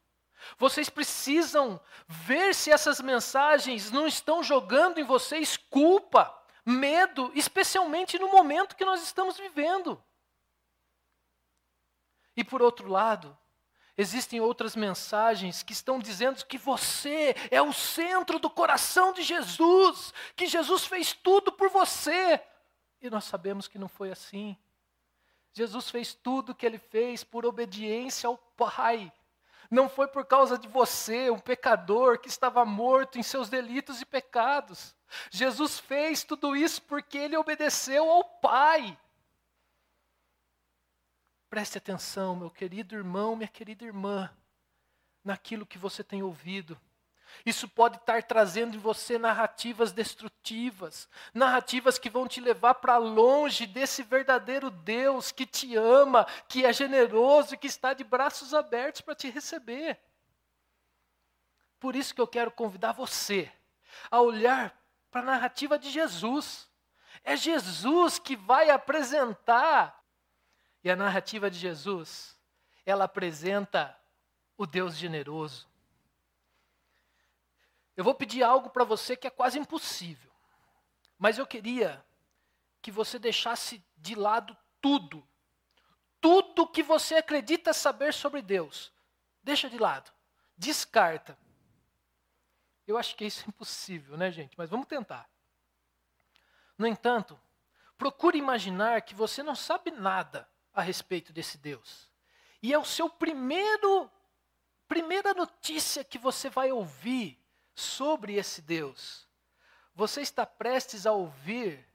Vocês 0.58 0.90
precisam 0.90 1.80
ver 2.06 2.54
se 2.54 2.70
essas 2.70 3.00
mensagens 3.00 3.90
não 3.90 4.06
estão 4.06 4.42
jogando 4.42 4.98
em 4.98 5.04
vocês 5.04 5.56
culpa, 5.56 6.36
medo, 6.64 7.30
especialmente 7.34 8.18
no 8.18 8.30
momento 8.30 8.76
que 8.76 8.84
nós 8.84 9.02
estamos 9.02 9.36
vivendo. 9.36 10.02
E 12.36 12.42
por 12.42 12.60
outro 12.62 12.88
lado, 12.88 13.36
Existem 13.96 14.40
outras 14.40 14.74
mensagens 14.74 15.62
que 15.62 15.72
estão 15.72 16.00
dizendo 16.00 16.44
que 16.44 16.58
você 16.58 17.34
é 17.50 17.62
o 17.62 17.72
centro 17.72 18.40
do 18.40 18.50
coração 18.50 19.12
de 19.12 19.22
Jesus, 19.22 20.12
que 20.34 20.46
Jesus 20.46 20.84
fez 20.84 21.12
tudo 21.12 21.52
por 21.52 21.68
você. 21.70 22.40
E 23.00 23.08
nós 23.08 23.24
sabemos 23.24 23.68
que 23.68 23.78
não 23.78 23.88
foi 23.88 24.10
assim. 24.10 24.56
Jesus 25.52 25.88
fez 25.90 26.12
tudo 26.12 26.50
o 26.50 26.54
que 26.54 26.66
ele 26.66 26.78
fez 26.78 27.22
por 27.22 27.46
obediência 27.46 28.26
ao 28.26 28.36
Pai. 28.36 29.12
Não 29.70 29.88
foi 29.88 30.08
por 30.08 30.24
causa 30.24 30.58
de 30.58 30.66
você, 30.66 31.30
um 31.30 31.38
pecador 31.38 32.18
que 32.18 32.28
estava 32.28 32.64
morto 32.64 33.18
em 33.18 33.22
seus 33.22 33.48
delitos 33.48 34.00
e 34.00 34.04
pecados. 34.04 34.96
Jesus 35.30 35.78
fez 35.78 36.24
tudo 36.24 36.56
isso 36.56 36.82
porque 36.82 37.16
ele 37.16 37.36
obedeceu 37.36 38.10
ao 38.10 38.24
Pai. 38.24 38.98
Preste 41.54 41.78
atenção, 41.78 42.34
meu 42.34 42.50
querido 42.50 42.96
irmão, 42.96 43.36
minha 43.36 43.46
querida 43.46 43.84
irmã, 43.84 44.28
naquilo 45.22 45.64
que 45.64 45.78
você 45.78 46.02
tem 46.02 46.20
ouvido. 46.20 46.76
Isso 47.46 47.68
pode 47.68 47.96
estar 47.96 48.24
trazendo 48.24 48.74
em 48.74 48.80
você 48.80 49.20
narrativas 49.20 49.92
destrutivas, 49.92 51.08
narrativas 51.32 51.96
que 51.96 52.10
vão 52.10 52.26
te 52.26 52.40
levar 52.40 52.74
para 52.74 52.96
longe 52.96 53.68
desse 53.68 54.02
verdadeiro 54.02 54.68
Deus 54.68 55.30
que 55.30 55.46
te 55.46 55.76
ama, 55.76 56.26
que 56.48 56.66
é 56.66 56.72
generoso 56.72 57.54
e 57.54 57.56
que 57.56 57.68
está 57.68 57.94
de 57.94 58.02
braços 58.02 58.52
abertos 58.52 59.02
para 59.02 59.14
te 59.14 59.30
receber. 59.30 60.00
Por 61.78 61.94
isso 61.94 62.12
que 62.16 62.20
eu 62.20 62.26
quero 62.26 62.50
convidar 62.50 62.90
você 62.90 63.48
a 64.10 64.20
olhar 64.20 64.76
para 65.08 65.20
a 65.20 65.26
narrativa 65.26 65.78
de 65.78 65.88
Jesus. 65.88 66.68
É 67.22 67.36
Jesus 67.36 68.18
que 68.18 68.34
vai 68.34 68.70
apresentar 68.70 70.03
e 70.84 70.90
a 70.90 70.94
narrativa 70.94 71.50
de 71.50 71.58
Jesus, 71.58 72.38
ela 72.84 73.06
apresenta 73.06 73.98
o 74.54 74.66
Deus 74.66 74.98
generoso. 74.98 75.66
Eu 77.96 78.04
vou 78.04 78.14
pedir 78.14 78.42
algo 78.42 78.68
para 78.68 78.84
você 78.84 79.16
que 79.16 79.26
é 79.26 79.30
quase 79.30 79.58
impossível, 79.58 80.30
mas 81.18 81.38
eu 81.38 81.46
queria 81.46 82.04
que 82.82 82.90
você 82.90 83.18
deixasse 83.18 83.82
de 83.96 84.14
lado 84.14 84.54
tudo, 84.78 85.26
tudo 86.20 86.68
que 86.68 86.82
você 86.82 87.14
acredita 87.14 87.72
saber 87.72 88.12
sobre 88.12 88.42
Deus, 88.42 88.92
deixa 89.42 89.70
de 89.70 89.78
lado, 89.78 90.12
descarta. 90.54 91.38
Eu 92.86 92.98
acho 92.98 93.16
que 93.16 93.24
isso 93.24 93.42
é 93.46 93.48
impossível, 93.48 94.18
né, 94.18 94.30
gente? 94.30 94.58
Mas 94.58 94.68
vamos 94.68 94.86
tentar. 94.86 95.30
No 96.76 96.86
entanto, 96.86 97.40
procure 97.96 98.36
imaginar 98.36 99.00
que 99.00 99.14
você 99.14 99.42
não 99.42 99.54
sabe 99.54 99.90
nada 99.90 100.46
a 100.74 100.82
respeito 100.82 101.32
desse 101.32 101.56
Deus. 101.56 102.10
E 102.62 102.72
é 102.72 102.78
o 102.78 102.84
seu 102.84 103.08
primeiro 103.08 104.10
primeira 104.88 105.32
notícia 105.32 106.04
que 106.04 106.18
você 106.18 106.50
vai 106.50 106.70
ouvir 106.70 107.42
sobre 107.74 108.34
esse 108.34 108.60
Deus. 108.60 109.26
Você 109.94 110.20
está 110.20 110.44
prestes 110.44 111.06
a 111.06 111.12
ouvir 111.12 111.86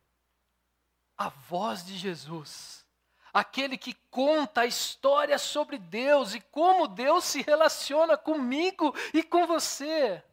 a 1.17 1.29
voz 1.29 1.85
de 1.85 1.97
Jesus, 1.97 2.85
aquele 3.33 3.77
que 3.77 3.93
conta 4.09 4.61
a 4.61 4.65
história 4.65 5.37
sobre 5.37 5.77
Deus 5.77 6.33
e 6.33 6.39
como 6.39 6.87
Deus 6.87 7.25
se 7.25 7.41
relaciona 7.41 8.17
comigo 8.17 8.95
e 9.13 9.21
com 9.21 9.45
você. 9.45 10.23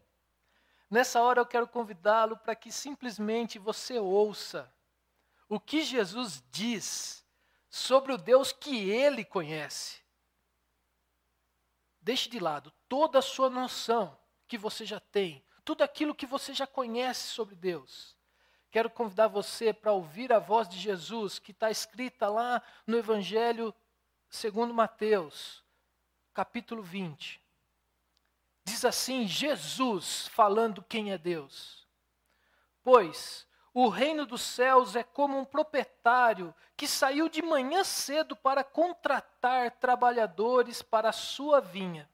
Nessa 0.88 1.20
hora 1.20 1.40
eu 1.40 1.46
quero 1.46 1.66
convidá-lo 1.66 2.36
para 2.36 2.54
que 2.54 2.70
simplesmente 2.70 3.58
você 3.58 3.98
ouça 3.98 4.72
o 5.48 5.58
que 5.58 5.82
Jesus 5.82 6.42
diz 6.50 7.25
sobre 7.76 8.12
o 8.12 8.16
Deus 8.16 8.52
que 8.52 8.90
ele 8.90 9.22
conhece. 9.22 10.00
Deixe 12.00 12.28
de 12.28 12.38
lado 12.38 12.72
toda 12.88 13.18
a 13.18 13.22
sua 13.22 13.50
noção 13.50 14.18
que 14.48 14.56
você 14.56 14.86
já 14.86 14.98
tem, 14.98 15.44
tudo 15.62 15.82
aquilo 15.82 16.14
que 16.14 16.24
você 16.24 16.54
já 16.54 16.66
conhece 16.66 17.28
sobre 17.28 17.54
Deus. 17.54 18.16
Quero 18.70 18.88
convidar 18.88 19.28
você 19.28 19.74
para 19.74 19.92
ouvir 19.92 20.32
a 20.32 20.38
voz 20.38 20.68
de 20.68 20.78
Jesus, 20.78 21.38
que 21.38 21.50
está 21.50 21.70
escrita 21.70 22.28
lá 22.28 22.62
no 22.86 22.96
Evangelho 22.96 23.74
segundo 24.30 24.72
Mateus, 24.72 25.62
capítulo 26.32 26.82
20. 26.82 27.42
Diz 28.64 28.84
assim: 28.86 29.26
Jesus 29.26 30.28
falando 30.28 30.82
quem 30.82 31.12
é 31.12 31.18
Deus. 31.18 31.86
Pois 32.82 33.45
o 33.78 33.90
reino 33.90 34.24
dos 34.24 34.40
céus 34.40 34.96
é 34.96 35.02
como 35.02 35.38
um 35.38 35.44
proprietário 35.44 36.54
que 36.74 36.88
saiu 36.88 37.28
de 37.28 37.42
manhã 37.42 37.84
cedo 37.84 38.34
para 38.34 38.64
contratar 38.64 39.70
trabalhadores 39.72 40.80
para 40.80 41.10
a 41.10 41.12
sua 41.12 41.60
vinha. 41.60 42.08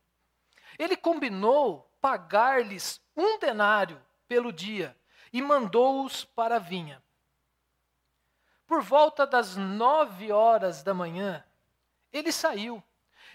Ele 0.76 0.96
combinou 0.96 1.88
pagar-lhes 2.00 3.00
um 3.16 3.38
denário 3.38 4.04
pelo 4.26 4.52
dia 4.52 4.98
e 5.32 5.40
mandou-os 5.40 6.24
para 6.24 6.56
a 6.56 6.58
vinha. 6.58 7.00
Por 8.66 8.82
volta 8.82 9.24
das 9.24 9.54
nove 9.54 10.32
horas 10.32 10.82
da 10.82 10.92
manhã, 10.92 11.44
ele 12.12 12.32
saiu 12.32 12.82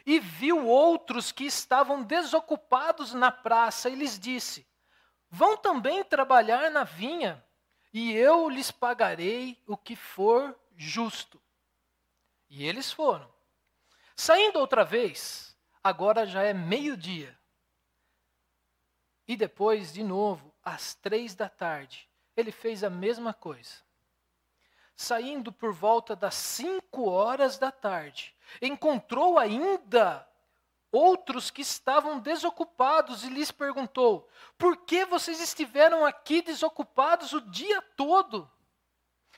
e 0.06 0.20
viu 0.20 0.68
outros 0.68 1.32
que 1.32 1.46
estavam 1.46 2.04
desocupados 2.04 3.14
na 3.14 3.32
praça 3.32 3.90
e 3.90 3.96
lhes 3.96 4.20
disse: 4.20 4.68
Vão 5.30 5.56
também 5.56 6.04
trabalhar 6.04 6.70
na 6.70 6.84
vinha, 6.84 7.42
e 8.00 8.14
eu 8.14 8.48
lhes 8.48 8.70
pagarei 8.70 9.60
o 9.66 9.76
que 9.76 9.96
for 9.96 10.56
justo. 10.76 11.42
E 12.48 12.64
eles 12.64 12.92
foram. 12.92 13.28
Saindo 14.16 14.60
outra 14.60 14.86
vez, 14.86 15.58
agora 15.84 16.24
já 16.24 16.44
é 16.44 16.54
meio-dia. 16.54 17.36
E 19.28 19.36
depois, 19.36 19.92
de 19.92 20.04
novo, 20.04 20.54
às 20.62 20.94
três 20.94 21.34
da 21.34 21.50
tarde, 21.50 22.08
ele 22.36 22.52
fez 22.52 22.84
a 22.84 22.90
mesma 22.90 23.34
coisa. 23.34 23.78
Saindo 24.96 25.52
por 25.52 25.74
volta 25.74 26.16
das 26.16 26.36
cinco 26.36 27.10
horas 27.10 27.58
da 27.58 27.72
tarde, 27.72 28.36
encontrou 28.62 29.40
ainda 29.40 30.27
outros 30.92 31.52
que 31.52 31.62
estavam 31.62 32.20
desocupados 32.20 33.24
e 33.24 33.30
lhes 33.30 33.52
perguntou: 33.52 34.30
Por 34.58 34.78
que 34.86 35.06
vocês 35.06 35.42
estiveram 35.42 36.06
aqui 36.06 36.42
desocupados 36.42 37.34
o 37.34 37.42
dia 37.42 37.82
todo? 37.82 38.50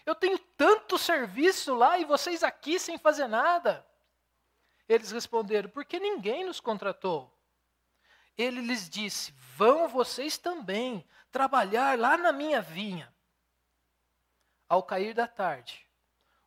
Eu 0.06 0.16
tenho 0.16 0.40
tanto 0.58 0.98
serviço 0.98 1.74
lá 1.76 2.00
e 2.00 2.06
vocês 2.06 2.44
aqui 2.44 2.80
sem 2.80 2.98
fazer 2.98 3.28
nada. 3.28 3.86
Eles 4.88 5.12
responderam: 5.12 5.70
Porque 5.70 6.00
ninguém 6.00 6.46
nos 6.46 6.60
contratou. 6.60 7.36
Ele 8.38 8.62
lhes 8.62 8.90
disse: 8.90 9.34
Vão 9.56 9.88
vocês 9.88 10.38
também 10.38 11.08
trabalhar 11.32 11.98
lá 11.98 12.18
na 12.18 12.32
minha 12.32 12.62
vinha. 12.62 13.14
Ao 14.68 14.84
cair 14.84 15.14
da 15.14 15.28
tarde, 15.28 15.88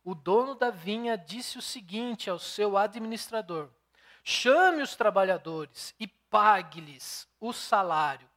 o 0.03 0.15
dono 0.15 0.55
da 0.55 0.69
vinha 0.69 1.17
disse 1.17 1.57
o 1.57 1.61
seguinte 1.61 2.29
ao 2.29 2.39
seu 2.39 2.77
administrador: 2.77 3.69
Chame 4.23 4.81
os 4.81 4.95
trabalhadores 4.95 5.93
e 5.99 6.07
pague-lhes 6.07 7.27
o 7.41 7.51
salário, 7.51 8.29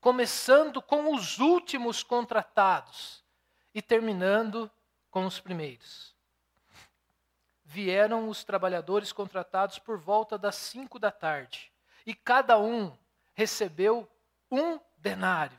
começando 0.00 0.80
com 0.80 1.12
os 1.12 1.38
últimos 1.38 2.02
contratados 2.02 3.24
e 3.74 3.82
terminando 3.82 4.70
com 5.10 5.26
os 5.26 5.40
primeiros. 5.40 6.14
Vieram 7.64 8.28
os 8.28 8.44
trabalhadores 8.44 9.12
contratados 9.12 9.78
por 9.78 9.98
volta 9.98 10.38
das 10.38 10.54
cinco 10.54 10.98
da 10.98 11.10
tarde, 11.10 11.72
e 12.06 12.14
cada 12.14 12.58
um 12.58 12.96
recebeu 13.34 14.08
um 14.50 14.78
denário. 14.96 15.58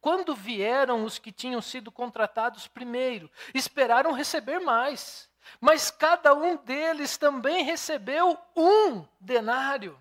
Quando 0.00 0.34
vieram 0.34 1.04
os 1.04 1.18
que 1.18 1.32
tinham 1.32 1.62
sido 1.62 1.90
contratados 1.90 2.68
primeiro, 2.68 3.30
esperaram 3.54 4.12
receber 4.12 4.58
mais. 4.58 5.30
Mas 5.60 5.90
cada 5.90 6.34
um 6.34 6.56
deles 6.56 7.16
também 7.16 7.64
recebeu 7.64 8.38
um 8.56 9.06
denário. 9.20 10.00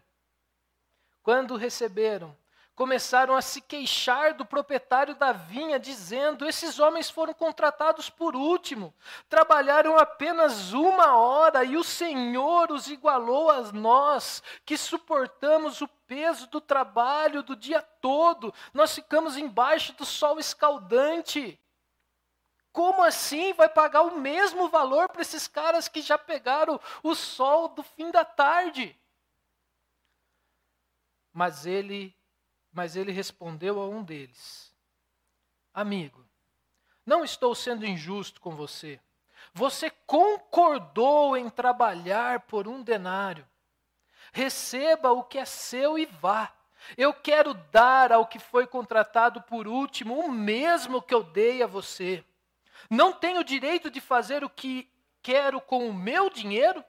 Quando 1.22 1.56
receberam, 1.56 2.36
começaram 2.76 3.36
a 3.36 3.42
se 3.42 3.62
queixar 3.62 4.34
do 4.34 4.46
proprietário 4.46 5.16
da 5.16 5.32
vinha, 5.32 5.80
dizendo: 5.80 6.46
Esses 6.46 6.80
homens 6.80 7.10
foram 7.10 7.34
contratados 7.34 8.10
por 8.10 8.36
último, 8.36 8.94
trabalharam 9.30 9.98
apenas 9.98 10.74
uma 10.74 11.16
hora 11.16 11.64
e 11.64 11.78
o 11.78 11.84
Senhor 11.84 12.72
os 12.72 12.88
igualou 12.88 13.50
a 13.50 13.62
nós, 13.72 14.42
que 14.66 14.78
suportamos 14.78 15.82
o 15.82 15.88
peso 15.88 16.48
do 16.48 16.60
trabalho 16.60 17.42
do 17.42 17.56
dia 17.56 17.82
todo, 17.82 18.54
nós 18.74 18.94
ficamos 18.94 19.38
embaixo 19.38 19.94
do 19.94 20.06
sol 20.06 20.40
escaldante. 20.40 21.60
Como 22.74 23.04
assim 23.04 23.54
vai 23.54 23.70
pagar 23.70 24.02
o 24.02 24.20
mesmo 24.20 24.68
valor 24.68 25.08
para 25.08 25.22
esses 25.22 25.48
caras 25.48 25.88
que 25.88 26.02
já 26.02 26.18
pegaram 26.18 26.82
o 27.04 27.14
sol 27.14 27.70
do 27.70 27.84
fim 27.84 28.10
da 28.10 28.26
tarde? 28.26 29.00
Mas 31.32 31.68
ele 31.68 32.14
mas 32.72 32.96
ele 32.96 33.12
respondeu 33.12 33.80
a 33.80 33.88
um 33.88 34.04
deles: 34.04 34.74
Amigo, 35.72 36.26
não 37.06 37.24
estou 37.24 37.54
sendo 37.54 37.86
injusto 37.86 38.42
com 38.42 38.56
você. 38.56 39.00
Você 39.54 39.92
concordou 40.08 41.38
em 41.38 41.52
trabalhar 41.52 42.40
por 42.42 42.68
um 42.68 42.82
denário. 42.82 43.48
Receba 44.32 45.12
o 45.12 45.24
que 45.24 45.38
é 45.38 45.46
seu 45.46 45.96
e 45.96 46.08
vá. 46.08 46.52
Eu 46.98 47.14
quero 47.14 47.54
dar 47.54 48.12
ao 48.12 48.26
que 48.26 48.40
foi 48.40 48.66
contratado 48.66 49.44
por 49.44 49.68
último 49.68 50.20
o 50.20 50.32
mesmo 50.32 51.04
que 51.04 51.14
eu 51.14 51.24
dei 51.24 51.62
a 51.62 51.68
você. 51.68 52.26
Não 52.90 53.14
tenho 53.14 53.44
direito 53.44 53.90
de 53.90 54.02
fazer 54.02 54.44
o 54.44 54.50
que 54.50 54.92
quero 55.22 55.62
com 55.62 55.88
o 55.88 55.94
meu 55.94 56.30
dinheiro? 56.30 56.84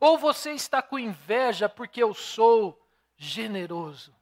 Ou 0.00 0.16
você 0.16 0.52
está 0.52 0.80
com 0.80 0.98
inveja 0.98 1.68
porque 1.68 2.02
eu 2.02 2.14
sou 2.14 2.80
generoso? 3.16 4.14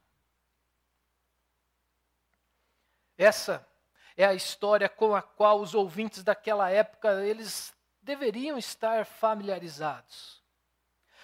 Essa 3.17 3.67
é 4.15 4.25
a 4.25 4.33
história 4.33 4.89
com 4.89 5.15
a 5.15 5.21
qual 5.21 5.59
os 5.59 5.73
ouvintes 5.73 6.23
daquela 6.23 6.69
época 6.69 7.23
eles 7.23 7.75
deveriam 8.01 8.57
estar 8.57 9.05
familiarizados. 9.05 10.41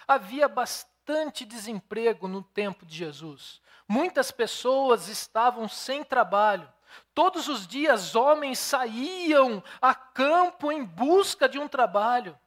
Havia 0.07 0.47
bastante 0.47 1.45
desemprego 1.45 2.27
no 2.27 2.43
tempo 2.43 2.85
de 2.85 2.95
Jesus. 2.95 3.61
Muitas 3.87 4.31
pessoas 4.31 5.07
estavam 5.07 5.67
sem 5.67 6.03
trabalho. 6.03 6.71
Todos 7.13 7.47
os 7.47 7.67
dias 7.67 8.15
homens 8.15 8.59
saíam 8.59 9.63
a 9.81 9.93
campo 9.93 10.71
em 10.71 10.83
busca 10.83 11.47
de 11.47 11.59
um 11.59 11.67
trabalho. 11.67 12.37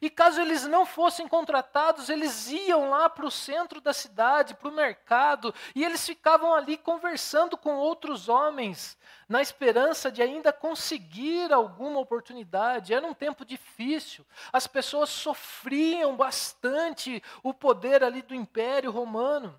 E 0.00 0.10
caso 0.10 0.40
eles 0.40 0.66
não 0.66 0.84
fossem 0.84 1.28
contratados, 1.28 2.08
eles 2.08 2.48
iam 2.48 2.90
lá 2.90 3.08
para 3.08 3.26
o 3.26 3.30
centro 3.30 3.80
da 3.80 3.92
cidade, 3.92 4.54
para 4.54 4.68
o 4.68 4.74
mercado, 4.74 5.54
e 5.74 5.84
eles 5.84 6.04
ficavam 6.04 6.54
ali 6.54 6.76
conversando 6.76 7.56
com 7.56 7.76
outros 7.76 8.28
homens, 8.28 8.98
na 9.28 9.40
esperança 9.40 10.10
de 10.10 10.22
ainda 10.22 10.52
conseguir 10.52 11.52
alguma 11.52 12.00
oportunidade. 12.00 12.92
Era 12.92 13.06
um 13.06 13.14
tempo 13.14 13.44
difícil, 13.44 14.26
as 14.52 14.66
pessoas 14.66 15.08
sofriam 15.08 16.16
bastante 16.16 17.22
o 17.42 17.54
poder 17.54 18.02
ali 18.02 18.22
do 18.22 18.34
Império 18.34 18.90
Romano. 18.90 19.58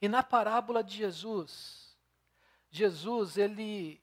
E 0.00 0.08
na 0.08 0.22
parábola 0.22 0.82
de 0.82 0.96
Jesus, 0.96 1.79
Jesus, 2.70 3.36
ele 3.36 4.00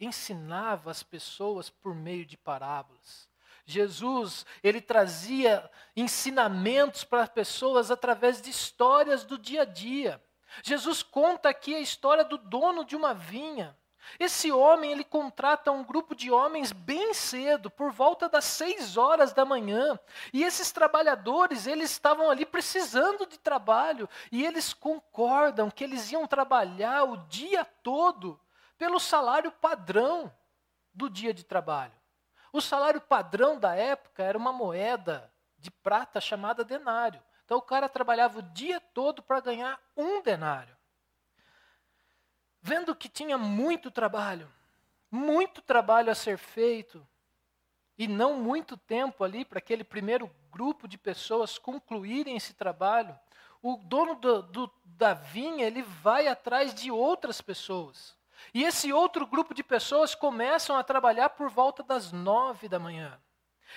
ensinava 0.00 0.90
as 0.90 1.02
pessoas 1.02 1.68
por 1.68 1.94
meio 1.94 2.24
de 2.24 2.36
parábolas. 2.36 3.28
Jesus, 3.64 4.46
ele 4.62 4.80
trazia 4.80 5.70
ensinamentos 5.94 7.04
para 7.04 7.22
as 7.22 7.28
pessoas 7.28 7.90
através 7.90 8.40
de 8.40 8.48
histórias 8.48 9.24
do 9.24 9.36
dia 9.36 9.62
a 9.62 9.66
dia. 9.66 10.22
Jesus 10.62 11.02
conta 11.02 11.50
aqui 11.50 11.74
a 11.74 11.80
história 11.80 12.24
do 12.24 12.38
dono 12.38 12.84
de 12.84 12.96
uma 12.96 13.12
vinha. 13.12 13.77
Esse 14.18 14.50
homem, 14.52 14.92
ele 14.92 15.04
contrata 15.04 15.72
um 15.72 15.84
grupo 15.84 16.14
de 16.14 16.30
homens 16.30 16.72
bem 16.72 17.12
cedo, 17.14 17.70
por 17.70 17.90
volta 17.90 18.28
das 18.28 18.44
seis 18.44 18.96
horas 18.96 19.32
da 19.32 19.44
manhã. 19.44 19.98
E 20.32 20.44
esses 20.44 20.72
trabalhadores, 20.72 21.66
eles 21.66 21.90
estavam 21.90 22.30
ali 22.30 22.46
precisando 22.46 23.26
de 23.26 23.38
trabalho. 23.38 24.08
E 24.30 24.44
eles 24.44 24.72
concordam 24.72 25.70
que 25.70 25.84
eles 25.84 26.10
iam 26.12 26.26
trabalhar 26.26 27.04
o 27.04 27.16
dia 27.28 27.64
todo 27.64 28.40
pelo 28.76 29.00
salário 29.00 29.50
padrão 29.50 30.32
do 30.94 31.10
dia 31.10 31.34
de 31.34 31.44
trabalho. 31.44 31.92
O 32.52 32.60
salário 32.60 33.00
padrão 33.00 33.58
da 33.58 33.74
época 33.74 34.22
era 34.22 34.38
uma 34.38 34.52
moeda 34.52 35.32
de 35.58 35.70
prata 35.70 36.20
chamada 36.20 36.64
denário. 36.64 37.22
Então 37.44 37.58
o 37.58 37.62
cara 37.62 37.88
trabalhava 37.88 38.38
o 38.38 38.42
dia 38.42 38.80
todo 38.80 39.22
para 39.22 39.40
ganhar 39.40 39.80
um 39.96 40.22
denário. 40.22 40.77
Vendo 42.60 42.94
que 42.94 43.08
tinha 43.08 43.38
muito 43.38 43.90
trabalho, 43.90 44.50
muito 45.10 45.62
trabalho 45.62 46.10
a 46.10 46.14
ser 46.14 46.38
feito, 46.38 47.06
e 47.98 48.06
não 48.06 48.40
muito 48.40 48.76
tempo 48.76 49.24
ali 49.24 49.44
para 49.44 49.58
aquele 49.58 49.82
primeiro 49.82 50.30
grupo 50.52 50.86
de 50.86 50.96
pessoas 50.96 51.58
concluírem 51.58 52.36
esse 52.36 52.54
trabalho, 52.54 53.18
o 53.60 53.76
dono 53.76 54.14
do, 54.14 54.42
do, 54.42 54.70
da 54.84 55.14
vinha 55.14 55.66
ele 55.66 55.82
vai 55.82 56.28
atrás 56.28 56.72
de 56.72 56.90
outras 56.92 57.40
pessoas. 57.40 58.16
E 58.54 58.62
esse 58.62 58.92
outro 58.92 59.26
grupo 59.26 59.52
de 59.52 59.64
pessoas 59.64 60.14
começam 60.14 60.76
a 60.76 60.84
trabalhar 60.84 61.30
por 61.30 61.50
volta 61.50 61.82
das 61.82 62.12
nove 62.12 62.68
da 62.68 62.78
manhã. 62.78 63.18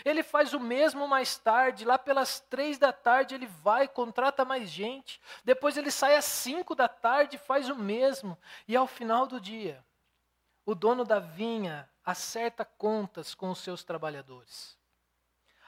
Ele 0.06 0.24
faz 0.24 0.54
o 0.54 0.60
mesmo 0.60 1.08
mais 1.08 1.38
tarde, 1.38 1.86
lá 1.86 1.98
pelas 1.98 2.40
três 2.40 2.78
da 2.78 2.94
tarde 2.94 3.36
ele 3.36 3.46
vai, 3.46 3.88
contrata 3.88 4.46
mais 4.46 4.70
gente. 4.70 5.22
Depois 5.44 5.78
ele 5.78 5.92
sai 5.92 6.16
às 6.16 6.26
cinco 6.26 6.74
da 6.74 6.88
tarde, 6.88 7.38
faz 7.38 7.70
o 7.70 7.76
mesmo. 7.76 8.38
E 8.68 8.76
ao 8.76 8.88
final 8.88 9.28
do 9.28 9.40
dia, 9.40 9.84
o 10.66 10.74
dono 10.74 11.04
da 11.04 11.20
vinha 11.20 11.90
acerta 12.04 12.66
contas 12.66 13.36
com 13.36 13.52
os 13.52 13.60
seus 13.60 13.84
trabalhadores. 13.84 14.78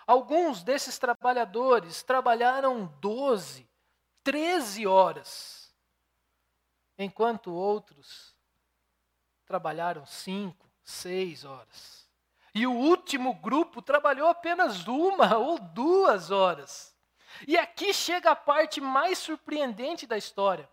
Alguns 0.05 0.63
desses 0.63 0.97
trabalhadores 0.97 2.03
trabalharam 2.03 2.86
12, 2.99 3.69
13 4.23 4.86
horas, 4.86 5.73
enquanto 6.97 7.53
outros 7.53 8.36
trabalharam 9.45 10.05
5, 10.05 10.69
6 10.83 11.45
horas. 11.45 12.02
E 12.53 12.67
o 12.67 12.71
último 12.71 13.33
grupo 13.35 13.81
trabalhou 13.81 14.27
apenas 14.27 14.87
uma 14.87 15.37
ou 15.37 15.57
duas 15.57 16.29
horas. 16.29 16.95
E 17.47 17.57
aqui 17.57 17.93
chega 17.93 18.31
a 18.31 18.35
parte 18.35 18.79
mais 18.79 19.17
surpreendente 19.17 20.05
da 20.05 20.17
história. 20.17 20.69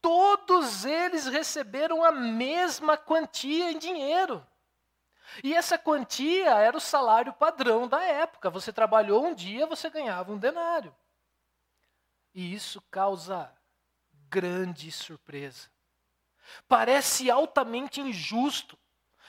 Todos 0.00 0.84
eles 0.84 1.26
receberam 1.26 2.02
a 2.02 2.10
mesma 2.10 2.96
quantia 2.96 3.70
em 3.70 3.78
dinheiro. 3.78 4.44
E 5.42 5.54
essa 5.54 5.78
quantia 5.78 6.50
era 6.58 6.76
o 6.76 6.80
salário 6.80 7.32
padrão 7.32 7.86
da 7.86 8.02
época. 8.02 8.50
Você 8.50 8.72
trabalhou 8.72 9.24
um 9.24 9.34
dia, 9.34 9.64
você 9.66 9.88
ganhava 9.88 10.32
um 10.32 10.38
denário. 10.38 10.94
E 12.34 12.52
isso 12.52 12.82
causa 12.90 13.52
grande 14.28 14.90
surpresa. 14.90 15.70
Parece 16.66 17.30
altamente 17.30 18.00
injusto. 18.00 18.76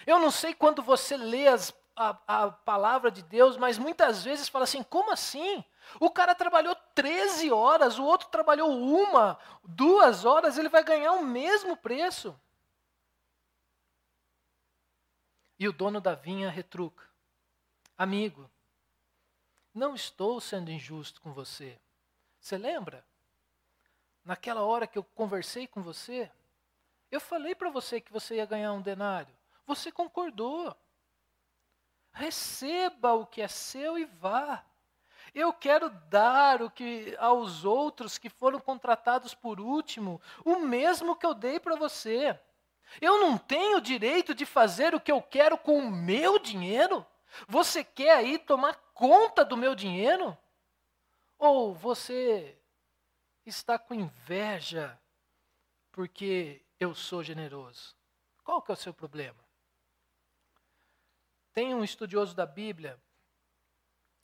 Eu 0.05 0.19
não 0.19 0.31
sei 0.31 0.53
quando 0.53 0.81
você 0.81 1.15
lê 1.15 1.47
as, 1.47 1.73
a, 1.95 2.17
a 2.27 2.51
palavra 2.51 3.11
de 3.11 3.21
Deus, 3.21 3.57
mas 3.57 3.77
muitas 3.77 4.23
vezes 4.23 4.49
fala 4.49 4.63
assim: 4.63 4.83
como 4.83 5.11
assim? 5.11 5.63
O 5.99 6.09
cara 6.09 6.33
trabalhou 6.33 6.75
13 6.95 7.51
horas, 7.51 7.99
o 7.99 8.03
outro 8.03 8.29
trabalhou 8.29 8.69
uma, 8.69 9.37
duas 9.63 10.25
horas, 10.25 10.57
ele 10.57 10.69
vai 10.69 10.83
ganhar 10.83 11.13
o 11.13 11.23
mesmo 11.23 11.75
preço. 11.75 12.39
E 15.59 15.67
o 15.67 15.73
dono 15.73 16.01
da 16.01 16.15
vinha 16.15 16.49
retruca: 16.49 17.03
Amigo, 17.97 18.49
não 19.73 19.95
estou 19.95 20.39
sendo 20.39 20.71
injusto 20.71 21.21
com 21.21 21.31
você. 21.31 21.79
Você 22.39 22.57
lembra? 22.57 23.05
Naquela 24.25 24.61
hora 24.61 24.87
que 24.87 24.97
eu 24.97 25.03
conversei 25.03 25.67
com 25.67 25.81
você, 25.81 26.31
eu 27.11 27.19
falei 27.19 27.53
para 27.53 27.69
você 27.69 27.99
que 27.99 28.11
você 28.11 28.35
ia 28.35 28.45
ganhar 28.45 28.73
um 28.73 28.81
denário. 28.81 29.33
Você 29.65 29.91
concordou. 29.91 30.76
Receba 32.12 33.13
o 33.13 33.26
que 33.26 33.41
é 33.41 33.47
seu 33.47 33.97
e 33.97 34.06
vá. 34.06 34.63
Eu 35.34 35.52
quero 35.52 35.89
dar 35.89 36.62
o 36.62 36.69
que 36.69 37.15
aos 37.17 37.65
outros 37.65 38.17
que 38.19 38.30
foram 38.30 38.60
contratados 38.60 39.34
por 39.34 39.60
último, 39.60 40.21
o 40.45 40.60
mesmo 40.60 41.15
que 41.15 41.26
eu 41.26 41.34
dei 41.34 41.60
para 41.60 41.76
você. 41.76 42.39
Eu 43.02 43.19
não 43.19 43.38
tenho 43.38 43.82
direito 43.82 44.36
de 44.36 44.45
fazer 44.45 44.93
o 44.93 44.99
que 44.99 45.12
eu 45.12 45.21
quero 45.21 45.58
com 45.58 45.80
o 45.80 45.91
meu 45.91 46.38
dinheiro? 46.38 47.06
Você 47.47 47.84
quer 47.84 48.17
aí 48.17 48.38
tomar 48.38 48.76
conta 48.93 49.43
do 49.43 49.58
meu 49.58 49.73
dinheiro? 49.73 50.38
Ou 51.39 51.73
você 51.73 52.56
está 53.43 53.80
com 53.80 53.95
inveja 53.95 54.99
porque 55.91 56.63
eu 56.80 56.93
sou 56.93 57.23
generoso? 57.23 57.95
Qual 58.43 58.62
que 58.62 58.71
é 58.71 58.73
o 58.73 58.78
seu 58.78 58.93
problema? 58.93 59.42
Tem 61.53 61.73
um 61.73 61.83
estudioso 61.83 62.35
da 62.35 62.45
Bíblia 62.45 62.99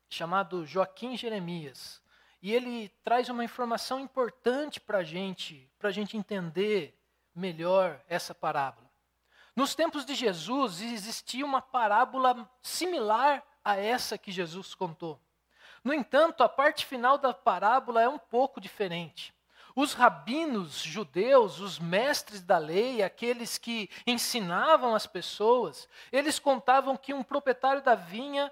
chamado 0.10 0.66
Joaquim 0.66 1.16
Jeremias. 1.16 2.02
E 2.42 2.54
ele 2.54 2.90
traz 3.04 3.30
uma 3.30 3.44
informação 3.44 4.00
importante 4.00 4.80
para 4.80 5.00
a 5.00 5.04
gente, 5.04 5.70
para 5.78 5.90
a 5.90 5.92
gente 5.92 6.18
entender 6.18 6.98
melhor 7.36 8.02
essa 8.08 8.34
parábola. 8.34 8.90
Nos 9.56 9.76
tempos 9.76 10.06
de 10.06 10.16
Jesus 10.16 10.82
existia 10.82 11.46
uma 11.46 11.62
parábola 11.62 12.50
similar 12.62 13.44
a 13.64 13.76
essa 13.76 14.18
que 14.18 14.32
Jesus 14.32 14.74
contou. 14.74 15.20
No 15.84 15.94
entanto, 15.94 16.44
a 16.44 16.50
parte 16.50 16.86
final 16.86 17.18
da 17.18 17.34
parábola 17.34 18.02
é 18.02 18.10
um 18.10 18.18
pouco 18.18 18.60
diferente. 18.60 19.34
Os 19.82 19.94
rabinos 19.94 20.82
judeus, 20.82 21.62
os 21.62 21.80
mestres 21.80 22.42
da 22.42 22.58
lei, 22.58 23.02
aqueles 23.02 23.58
que 23.58 23.90
ensinavam 24.06 24.94
as 24.94 25.08
pessoas, 25.08 25.88
eles 26.12 26.38
contavam 26.38 26.98
que 26.98 27.14
um 27.14 27.24
proprietário 27.24 27.82
da 27.82 27.96
vinha, 27.96 28.52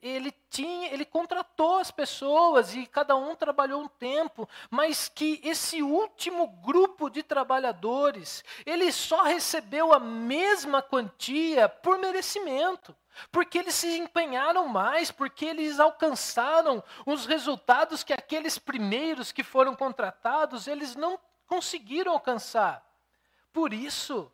ele 0.00 0.32
tinha, 0.48 0.90
ele 0.90 1.04
contratou 1.04 1.76
as 1.76 1.90
pessoas 1.90 2.74
e 2.74 2.86
cada 2.86 3.14
um 3.14 3.36
trabalhou 3.36 3.82
um 3.82 3.86
tempo, 3.86 4.48
mas 4.70 5.10
que 5.10 5.42
esse 5.44 5.82
último 5.82 6.46
grupo 6.46 7.10
de 7.10 7.22
trabalhadores, 7.22 8.42
ele 8.64 8.90
só 8.90 9.24
recebeu 9.24 9.92
a 9.92 10.00
mesma 10.00 10.80
quantia 10.80 11.68
por 11.68 11.98
merecimento. 11.98 12.96
Porque 13.30 13.58
eles 13.58 13.74
se 13.74 13.98
empenharam 13.98 14.66
mais, 14.68 15.10
porque 15.10 15.44
eles 15.44 15.78
alcançaram 15.78 16.82
os 17.04 17.26
resultados 17.26 18.02
que 18.02 18.12
aqueles 18.12 18.58
primeiros 18.58 19.32
que 19.32 19.42
foram 19.42 19.74
contratados, 19.74 20.66
eles 20.66 20.96
não 20.96 21.18
conseguiram 21.46 22.12
alcançar. 22.12 22.82
Por 23.52 23.72
isso 23.72 24.32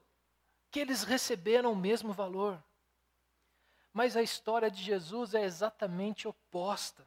que 0.71 0.79
eles 0.79 1.03
receberam 1.03 1.73
o 1.73 1.77
mesmo 1.77 2.12
valor. 2.12 2.62
Mas 3.93 4.17
a 4.17 4.23
história 4.23 4.71
de 4.71 4.81
Jesus 4.83 5.35
é 5.35 5.43
exatamente 5.43 6.29
oposta. 6.29 7.07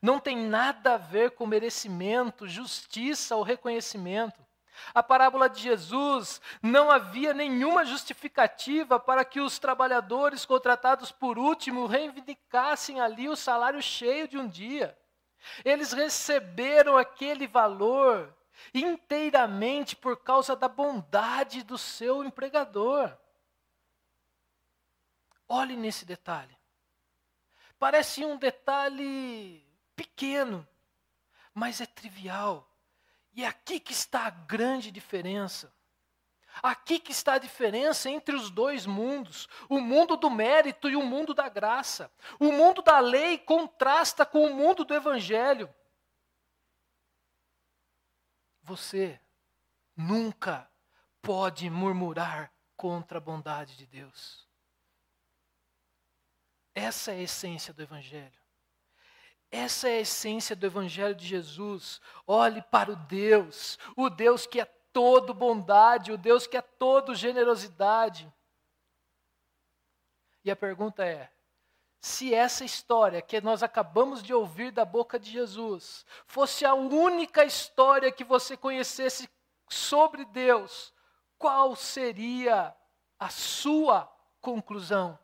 Não 0.00 0.20
tem 0.20 0.36
nada 0.36 0.94
a 0.94 0.98
ver 0.98 1.32
com 1.32 1.46
merecimento, 1.46 2.46
justiça 2.46 3.34
ou 3.34 3.42
reconhecimento. 3.42 4.45
A 4.94 5.02
parábola 5.02 5.48
de 5.48 5.60
Jesus 5.60 6.40
não 6.62 6.90
havia 6.90 7.32
nenhuma 7.32 7.84
justificativa 7.84 8.98
para 8.98 9.24
que 9.24 9.40
os 9.40 9.58
trabalhadores 9.58 10.44
contratados 10.44 11.10
por 11.10 11.38
último 11.38 11.86
reivindicassem 11.86 13.00
ali 13.00 13.28
o 13.28 13.36
salário 13.36 13.82
cheio 13.82 14.28
de 14.28 14.38
um 14.38 14.48
dia. 14.48 14.96
Eles 15.64 15.92
receberam 15.92 16.96
aquele 16.96 17.46
valor 17.46 18.34
inteiramente 18.72 19.94
por 19.94 20.16
causa 20.22 20.56
da 20.56 20.68
bondade 20.68 21.62
do 21.62 21.78
seu 21.78 22.24
empregador. 22.24 23.16
Olhe 25.48 25.76
nesse 25.76 26.04
detalhe. 26.04 26.56
Parece 27.78 28.24
um 28.24 28.36
detalhe 28.36 29.64
pequeno, 29.94 30.66
mas 31.54 31.80
é 31.80 31.86
trivial. 31.86 32.68
E 33.36 33.44
aqui 33.44 33.78
que 33.78 33.92
está 33.92 34.26
a 34.26 34.30
grande 34.30 34.90
diferença. 34.90 35.70
Aqui 36.62 36.98
que 36.98 37.12
está 37.12 37.34
a 37.34 37.38
diferença 37.38 38.08
entre 38.08 38.34
os 38.34 38.48
dois 38.48 38.86
mundos, 38.86 39.46
o 39.68 39.78
mundo 39.78 40.16
do 40.16 40.30
mérito 40.30 40.88
e 40.88 40.96
o 40.96 41.04
mundo 41.04 41.34
da 41.34 41.46
graça. 41.46 42.10
O 42.40 42.50
mundo 42.50 42.80
da 42.80 42.98
lei 42.98 43.36
contrasta 43.36 44.24
com 44.24 44.46
o 44.46 44.54
mundo 44.54 44.86
do 44.86 44.94
evangelho. 44.94 45.72
Você 48.62 49.20
nunca 49.94 50.70
pode 51.20 51.68
murmurar 51.68 52.50
contra 52.74 53.18
a 53.18 53.20
bondade 53.20 53.76
de 53.76 53.86
Deus. 53.86 54.48
Essa 56.74 57.12
é 57.12 57.16
a 57.16 57.22
essência 57.22 57.74
do 57.74 57.82
evangelho. 57.82 58.45
Essa 59.56 59.88
é 59.88 59.92
a 59.92 60.00
essência 60.00 60.54
do 60.54 60.66
Evangelho 60.66 61.14
de 61.14 61.26
Jesus. 61.26 61.98
Olhe 62.26 62.60
para 62.60 62.92
o 62.92 62.96
Deus, 62.96 63.78
o 63.96 64.10
Deus 64.10 64.46
que 64.46 64.60
é 64.60 64.66
todo 64.92 65.32
bondade, 65.32 66.12
o 66.12 66.18
Deus 66.18 66.46
que 66.46 66.58
é 66.58 66.60
todo 66.60 67.14
generosidade. 67.14 68.30
E 70.44 70.50
a 70.50 70.56
pergunta 70.56 71.06
é: 71.06 71.32
se 72.02 72.34
essa 72.34 72.66
história 72.66 73.22
que 73.22 73.40
nós 73.40 73.62
acabamos 73.62 74.22
de 74.22 74.34
ouvir 74.34 74.70
da 74.70 74.84
boca 74.84 75.18
de 75.18 75.30
Jesus 75.30 76.04
fosse 76.26 76.66
a 76.66 76.74
única 76.74 77.42
história 77.42 78.12
que 78.12 78.24
você 78.24 78.58
conhecesse 78.58 79.26
sobre 79.70 80.26
Deus, 80.26 80.92
qual 81.38 81.74
seria 81.74 82.76
a 83.18 83.30
sua 83.30 84.06
conclusão? 84.38 85.18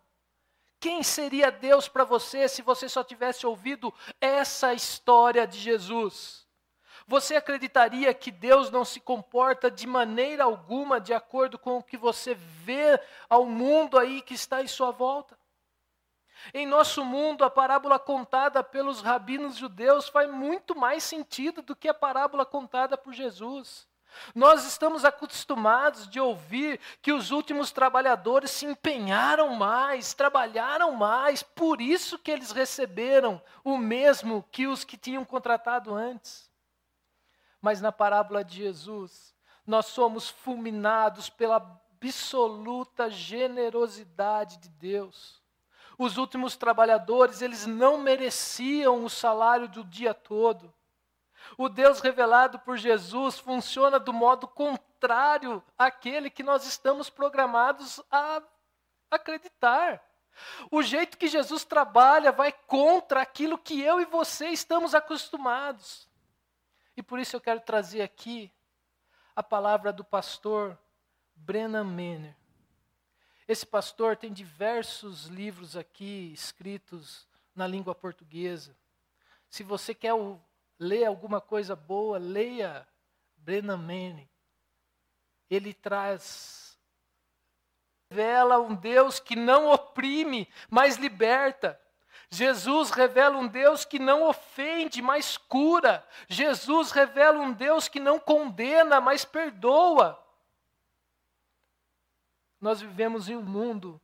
Quem 0.82 1.00
seria 1.04 1.48
Deus 1.48 1.86
para 1.86 2.02
você 2.02 2.48
se 2.48 2.60
você 2.60 2.88
só 2.88 3.04
tivesse 3.04 3.46
ouvido 3.46 3.94
essa 4.20 4.74
história 4.74 5.46
de 5.46 5.56
Jesus? 5.56 6.44
Você 7.06 7.36
acreditaria 7.36 8.12
que 8.12 8.32
Deus 8.32 8.68
não 8.68 8.84
se 8.84 8.98
comporta 8.98 9.70
de 9.70 9.86
maneira 9.86 10.42
alguma 10.42 11.00
de 11.00 11.14
acordo 11.14 11.56
com 11.56 11.78
o 11.78 11.82
que 11.84 11.96
você 11.96 12.34
vê 12.34 12.98
ao 13.30 13.46
mundo 13.46 13.96
aí 13.96 14.20
que 14.22 14.34
está 14.34 14.60
em 14.60 14.66
sua 14.66 14.90
volta? 14.90 15.38
Em 16.52 16.66
nosso 16.66 17.04
mundo, 17.04 17.44
a 17.44 17.50
parábola 17.50 17.96
contada 17.96 18.60
pelos 18.64 19.00
rabinos 19.00 19.54
judeus 19.54 20.08
faz 20.08 20.28
muito 20.28 20.74
mais 20.74 21.04
sentido 21.04 21.62
do 21.62 21.76
que 21.76 21.88
a 21.88 21.94
parábola 21.94 22.44
contada 22.44 22.98
por 22.98 23.12
Jesus. 23.12 23.86
Nós 24.34 24.64
estamos 24.64 25.04
acostumados 25.04 26.08
de 26.08 26.20
ouvir 26.20 26.80
que 27.00 27.12
os 27.12 27.30
últimos 27.30 27.70
trabalhadores 27.70 28.50
se 28.50 28.66
empenharam 28.66 29.54
mais, 29.54 30.14
trabalharam 30.14 30.92
mais, 30.92 31.42
por 31.42 31.80
isso 31.80 32.18
que 32.18 32.30
eles 32.30 32.50
receberam 32.50 33.42
o 33.64 33.76
mesmo 33.76 34.44
que 34.50 34.66
os 34.66 34.84
que 34.84 34.96
tinham 34.96 35.24
contratado 35.24 35.94
antes. 35.94 36.50
Mas 37.60 37.80
na 37.80 37.92
parábola 37.92 38.44
de 38.44 38.56
Jesus, 38.56 39.34
nós 39.66 39.86
somos 39.86 40.28
fulminados 40.28 41.30
pela 41.30 41.56
absoluta 41.56 43.08
generosidade 43.08 44.56
de 44.56 44.68
Deus. 44.68 45.40
Os 45.96 46.16
últimos 46.16 46.56
trabalhadores, 46.56 47.42
eles 47.42 47.66
não 47.66 47.98
mereciam 47.98 49.04
o 49.04 49.10
salário 49.10 49.68
do 49.68 49.84
dia 49.84 50.12
todo. 50.12 50.74
O 51.57 51.68
Deus 51.68 52.00
revelado 52.00 52.59
por 52.59 52.76
Jesus 52.76 53.38
funciona 53.38 53.98
do 53.98 54.12
modo 54.12 54.48
contrário 54.48 55.62
àquele 55.76 56.30
que 56.30 56.42
nós 56.42 56.66
estamos 56.66 57.11
programados 57.11 58.03
a 58.11 58.42
acreditar. 59.11 60.03
O 60.70 60.82
jeito 60.82 61.18
que 61.18 61.28
Jesus 61.28 61.64
trabalha 61.64 62.32
vai 62.32 62.53
contra 62.53 63.20
aquilo 63.20 63.59
que 63.59 63.82
eu 63.82 64.00
e 64.00 64.05
você 64.05 64.48
estamos 64.48 64.94
acostumados. 64.94 66.09
E 66.96 67.03
por 67.03 67.18
isso 67.18 67.36
eu 67.36 67.40
quero 67.40 67.61
trazer 67.61 68.03
aqui 68.03 68.50
a 69.34 69.42
palavra 69.42 69.92
do 69.92 70.05
pastor 70.05 70.78
Brennan 71.34 71.84
Manner. 71.84 72.36
Esse 73.46 73.66
pastor 73.66 74.16
tem 74.16 74.32
diversos 74.32 75.26
livros 75.26 75.76
aqui 75.76 76.32
escritos 76.32 77.26
na 77.55 77.66
língua 77.66 77.94
portuguesa. 77.94 78.76
Se 79.48 79.62
você 79.62 79.94
quer 79.94 80.14
ler 80.82 81.04
alguma 81.04 81.40
coisa 81.40 81.76
boa, 81.76 82.18
leia 82.18 82.86
Brennan 83.36 83.76
Manning. 83.76 84.28
Ele 85.48 85.72
traz, 85.72 86.76
revela 88.10 88.58
um 88.58 88.74
Deus 88.74 89.20
que 89.20 89.36
não 89.36 89.70
oprime, 89.70 90.48
mas 90.68 90.96
liberta. 90.96 91.80
Jesus 92.28 92.90
revela 92.90 93.38
um 93.38 93.46
Deus 93.46 93.84
que 93.84 93.98
não 93.98 94.24
ofende, 94.24 95.00
mas 95.00 95.36
cura. 95.36 96.06
Jesus 96.28 96.90
revela 96.90 97.38
um 97.38 97.52
Deus 97.52 97.86
que 97.86 98.00
não 98.00 98.18
condena, 98.18 99.00
mas 99.00 99.24
perdoa. 99.24 100.18
Nós 102.60 102.80
vivemos 102.80 103.28
em 103.28 103.36
um 103.36 103.42
mundo 103.42 104.00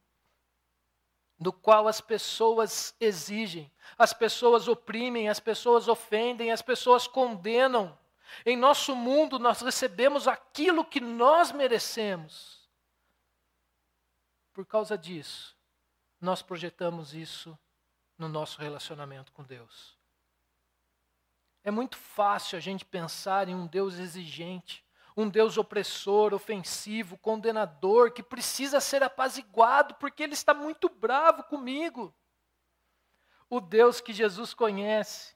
no 1.38 1.52
qual 1.52 1.86
as 1.86 2.00
pessoas 2.00 2.94
exigem, 2.98 3.70
as 3.96 4.12
pessoas 4.12 4.66
oprimem, 4.66 5.28
as 5.28 5.38
pessoas 5.38 5.86
ofendem, 5.86 6.50
as 6.50 6.62
pessoas 6.62 7.06
condenam. 7.06 7.96
Em 8.44 8.56
nosso 8.56 8.94
mundo, 8.94 9.38
nós 9.38 9.60
recebemos 9.60 10.26
aquilo 10.26 10.84
que 10.84 11.00
nós 11.00 11.52
merecemos. 11.52 12.68
Por 14.52 14.66
causa 14.66 14.98
disso, 14.98 15.56
nós 16.20 16.42
projetamos 16.42 17.14
isso 17.14 17.56
no 18.18 18.28
nosso 18.28 18.60
relacionamento 18.60 19.30
com 19.32 19.44
Deus. 19.44 19.96
É 21.62 21.70
muito 21.70 21.96
fácil 21.96 22.56
a 22.56 22.60
gente 22.60 22.84
pensar 22.84 23.48
em 23.48 23.54
um 23.54 23.66
Deus 23.66 23.94
exigente, 23.94 24.84
um 25.20 25.28
Deus 25.28 25.58
opressor, 25.58 26.32
ofensivo, 26.32 27.18
condenador, 27.18 28.12
que 28.12 28.22
precisa 28.22 28.78
ser 28.78 29.02
apaziguado 29.02 29.96
porque 29.96 30.22
ele 30.22 30.34
está 30.34 30.54
muito 30.54 30.88
bravo 30.88 31.42
comigo. 31.42 32.14
O 33.50 33.60
Deus 33.60 34.00
que 34.00 34.12
Jesus 34.12 34.54
conhece, 34.54 35.34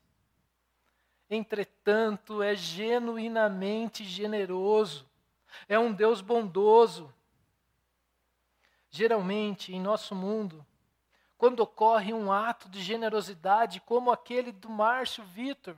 entretanto, 1.29 2.45
é 2.45 2.55
genuinamente 2.55 4.05
generoso, 4.05 5.05
é 5.69 5.77
um 5.77 5.93
Deus 5.93 6.21
bondoso. 6.21 7.13
Geralmente, 8.89 9.75
em 9.75 9.81
nosso 9.81 10.15
mundo, 10.15 10.65
quando 11.37 11.59
ocorre 11.59 12.13
um 12.13 12.31
ato 12.31 12.69
de 12.69 12.81
generosidade 12.81 13.81
como 13.81 14.13
aquele 14.13 14.53
do 14.53 14.71
Márcio 14.71 15.25
Vitor, 15.25 15.77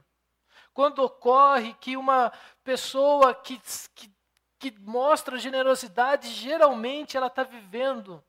quando 0.74 0.98
ocorre 0.98 1.72
que 1.74 1.96
uma 1.96 2.30
pessoa 2.64 3.32
que, 3.32 3.58
que, 3.94 4.12
que 4.58 4.70
mostra 4.80 5.38
generosidade, 5.38 6.28
geralmente 6.28 7.16
ela 7.16 7.28
está 7.28 7.44
vivendo 7.44 8.22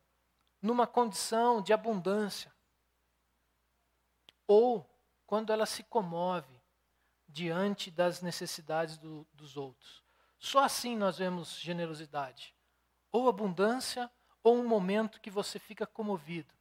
numa 0.61 0.85
condição 0.85 1.61
de 1.61 1.73
abundância. 1.73 2.53
Ou 4.47 4.87
quando 5.25 5.51
ela 5.51 5.65
se 5.65 5.83
comove 5.83 6.55
diante 7.27 7.89
das 7.89 8.21
necessidades 8.21 8.97
do, 8.97 9.27
dos 9.33 9.57
outros. 9.57 10.03
Só 10.37 10.63
assim 10.63 10.95
nós 10.95 11.17
vemos 11.17 11.59
generosidade. 11.59 12.55
Ou 13.11 13.27
abundância, 13.27 14.09
ou 14.43 14.55
um 14.55 14.67
momento 14.67 15.19
que 15.19 15.31
você 15.31 15.57
fica 15.57 15.87
comovido. 15.87 16.53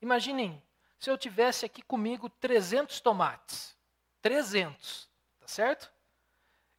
Imaginem 0.00 0.62
se 0.98 1.10
eu 1.10 1.18
tivesse 1.18 1.66
aqui 1.66 1.82
comigo 1.82 2.30
300 2.30 3.00
tomates. 3.00 3.77
300, 4.22 5.08
tá 5.40 5.46
certo? 5.46 5.92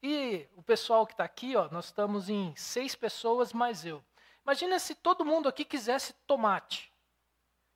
E 0.02 0.48
o 0.56 0.64
pessoal 0.64 1.06
que 1.06 1.14
está 1.14 1.24
aqui, 1.24 1.56
ó, 1.56 1.70
nós 1.72 1.86
estamos 1.86 2.30
em 2.30 2.56
seis 2.56 2.96
pessoas 2.96 3.52
mais 3.52 3.86
eu. 3.86 4.04
Imagina 4.44 4.80
se 4.80 4.96
todo 4.96 5.26
mundo 5.26 5.50
aqui 5.50 5.66
quisesse 5.66 6.14
tomate. 6.26 6.92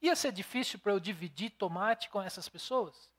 Ia 0.02 0.16
ser 0.16 0.32
difícil 0.32 0.80
para 0.80 0.92
eu 0.92 1.00
dividir 1.00 1.52
tomate 1.52 2.10
com 2.10 2.22
essas 2.22 2.50
pessoas? 2.50 3.10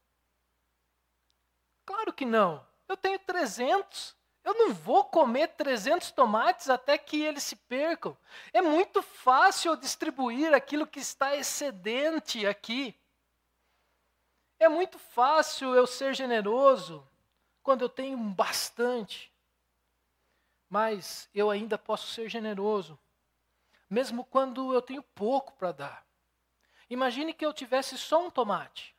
Claro 1.85 2.13
que 2.13 2.25
não. 2.25 2.67
Eu 2.89 2.97
tenho 2.97 3.19
300. 3.19 4.17
Eu 4.43 4.55
não 4.55 4.75
vou 4.75 5.05
comer 5.05 5.49
300 5.49 6.11
tomates 6.11 6.69
até 6.69 6.99
que 6.99 7.23
eles 7.23 7.43
se 7.43 7.57
percam. 7.57 8.17
É 8.53 8.61
muito 8.61 9.03
fácil 9.03 9.77
distribuir 9.77 10.53
aquilo 10.53 10.87
que 10.87 11.01
está 11.01 11.35
excedente 11.35 12.47
aqui. 12.47 12.95
É 14.65 14.69
muito 14.69 14.99
fácil 14.99 15.75
eu 15.75 15.87
ser 15.87 16.15
generoso 16.15 17.07
quando 17.63 17.83
eu 17.83 17.89
tenho 17.89 18.17
bastante. 18.17 19.31
Mas 20.71 21.29
eu 21.35 21.51
ainda 21.51 21.77
posso 21.77 22.07
ser 22.07 22.31
generoso, 22.31 22.99
mesmo 23.91 24.25
quando 24.25 24.73
eu 24.73 24.81
tenho 24.81 25.03
pouco 25.03 25.53
para 25.53 25.71
dar. 25.71 26.07
Imagine 26.89 27.35
que 27.35 27.45
eu 27.45 27.53
tivesse 27.53 27.99
só 27.99 28.27
um 28.27 28.31
tomate 28.31 28.97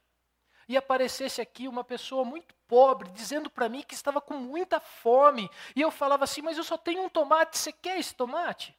e 0.67 0.77
aparecesse 0.77 1.41
aqui 1.41 1.67
uma 1.67 1.83
pessoa 1.83 2.23
muito 2.23 2.53
pobre 2.67 3.09
dizendo 3.09 3.49
para 3.49 3.67
mim 3.67 3.81
que 3.81 3.95
estava 3.95 4.21
com 4.21 4.35
muita 4.35 4.79
fome 4.79 5.49
e 5.75 5.81
eu 5.81 5.89
falava 5.89 6.25
assim: 6.25 6.43
Mas 6.43 6.59
eu 6.59 6.63
só 6.63 6.77
tenho 6.77 7.01
um 7.01 7.09
tomate, 7.09 7.57
você 7.57 7.71
quer 7.71 7.97
esse 7.97 8.13
tomate? 8.13 8.77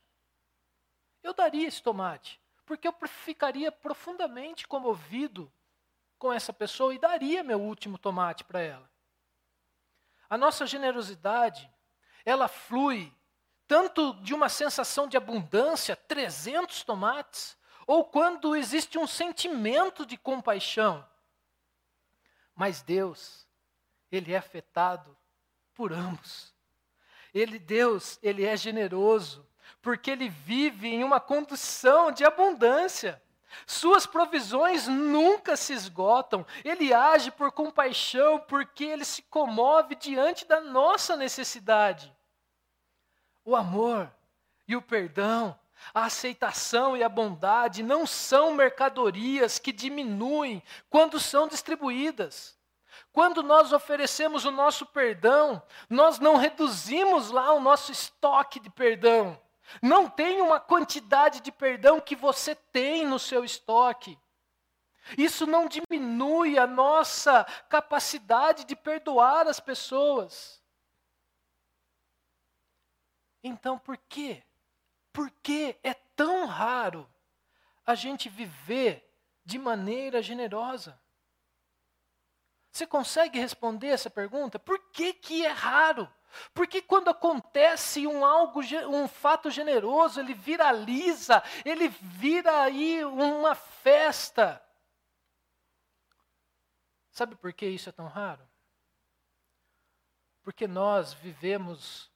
Eu 1.21 1.35
daria 1.35 1.67
esse 1.67 1.83
tomate, 1.83 2.41
porque 2.65 2.87
eu 2.87 2.95
ficaria 3.09 3.73
profundamente 3.73 4.69
comovido 4.69 5.53
com 6.19 6.33
essa 6.33 6.53
pessoa 6.53 6.95
e 6.95 6.99
daria 6.99 7.43
meu 7.43 7.61
último 7.61 7.99
tomate 7.99 8.45
para 8.45 8.61
ela. 8.61 8.91
A 10.29 10.37
nossa 10.37 10.67
generosidade, 10.67 11.71
ela 12.25 12.49
flui 12.49 13.13
tanto 13.67 14.15
de 14.23 14.35
uma 14.35 14.49
sensação 14.49 15.07
de 15.09 15.17
abundância, 15.17 15.97
300 15.97 16.83
tomates, 16.85 17.57
ou 17.87 18.05
quando 18.05 18.57
existe 18.57 18.99
um 18.99 19.07
sentimento 19.07 20.05
de 20.05 20.17
compaixão. 20.17 21.07
Mas 22.55 22.83
Deus, 22.83 23.47
ele 24.11 24.33
é 24.33 24.37
afetado 24.37 25.17
por 25.75 25.93
ambos. 25.93 26.55
Ele 27.35 27.59
Deus, 27.59 28.19
ele 28.23 28.45
é 28.45 28.57
generoso, 28.57 29.47
porque 29.83 30.11
ele 30.11 30.29
vive 30.29 30.89
em 30.89 31.05
uma 31.05 31.21
condição 31.21 32.11
de 32.11 32.25
abundância. 32.25 33.23
Suas 33.67 34.07
provisões 34.07 34.89
nunca 34.89 35.57
se 35.57 35.73
esgotam. 35.73 36.45
Ele 36.65 36.93
age 36.93 37.31
por 37.31 37.53
compaixão 37.53 38.39
porque 38.41 38.85
ele 38.85 39.05
se 39.05 39.23
comove 39.23 39.95
diante 39.95 40.45
da 40.47 40.61
nossa 40.61 41.17
necessidade. 41.17 42.13
O 43.45 43.55
amor 43.55 44.11
e 44.67 44.75
o 44.75 44.83
perdão, 44.83 45.57
a 45.95 46.07
aceitação 46.07 46.97
e 46.97 47.03
a 47.03 47.09
bondade 47.09 47.83
não 47.83 48.07
são 48.07 48.53
mercadorias 48.53 49.59
que 49.59 49.73
diminuem 49.73 50.63
quando 50.91 51.21
são 51.21 51.47
distribuídas. 51.47 52.57
Quando 53.13 53.43
nós 53.43 53.73
oferecemos 53.73 54.45
o 54.45 54.51
nosso 54.51 54.85
perdão, 54.85 55.63
nós 55.89 56.19
não 56.19 56.37
reduzimos 56.37 57.31
lá 57.31 57.53
o 57.53 57.61
nosso 57.61 57.93
estoque 57.93 58.61
de 58.61 58.69
perdão. 58.69 59.41
Não 59.83 60.09
tem 60.09 60.41
uma 60.41 60.61
quantidade 60.61 61.41
de 61.41 61.51
perdão 61.51 62.01
que 62.01 62.17
você 62.17 62.55
tem 62.55 63.07
no 63.07 63.19
seu 63.19 63.45
estoque. 63.45 64.19
Isso 65.17 65.47
não 65.47 65.69
diminui 65.69 66.59
a 66.59 66.67
nossa 66.67 67.45
capacidade 67.69 68.65
de 68.65 68.75
perdoar 68.75 69.47
as 69.47 69.61
pessoas. 69.61 70.63
Então, 73.43 73.79
por 73.79 73.97
quê? 73.97 74.43
Por 75.13 75.31
que 75.31 75.79
é 75.83 75.95
tão 75.95 76.47
raro 76.47 77.09
a 77.87 77.95
gente 77.95 78.29
viver 78.29 79.09
de 79.45 79.59
maneira 79.59 80.21
generosa? 80.21 81.01
Você 82.73 82.87
consegue 82.87 83.39
responder 83.39 83.89
essa 83.89 84.11
pergunta? 84.11 84.59
Por 84.59 84.91
que, 84.91 85.15
que 85.15 85.47
é 85.47 85.51
raro? 85.51 86.13
Porque 86.53 86.81
quando 86.83 87.09
acontece 87.09 88.07
um 88.07 88.25
algo, 88.25 88.61
um 88.89 89.09
fato 89.09 89.51
generoso, 89.51 90.21
ele 90.21 90.35
viraliza, 90.35 91.43
ele 91.65 91.89
vira 91.89 92.63
aí 92.63 93.05
uma 93.05 93.55
festa. 93.55 94.63
Sabe 97.11 97.35
por 97.35 97.53
que 97.53 97.67
isso 97.67 97.89
é 97.89 97.93
tão 97.93 98.09
raro? 98.09 98.47
Porque 100.43 100.67
nós 100.67 101.13
vivemos 101.15 102.11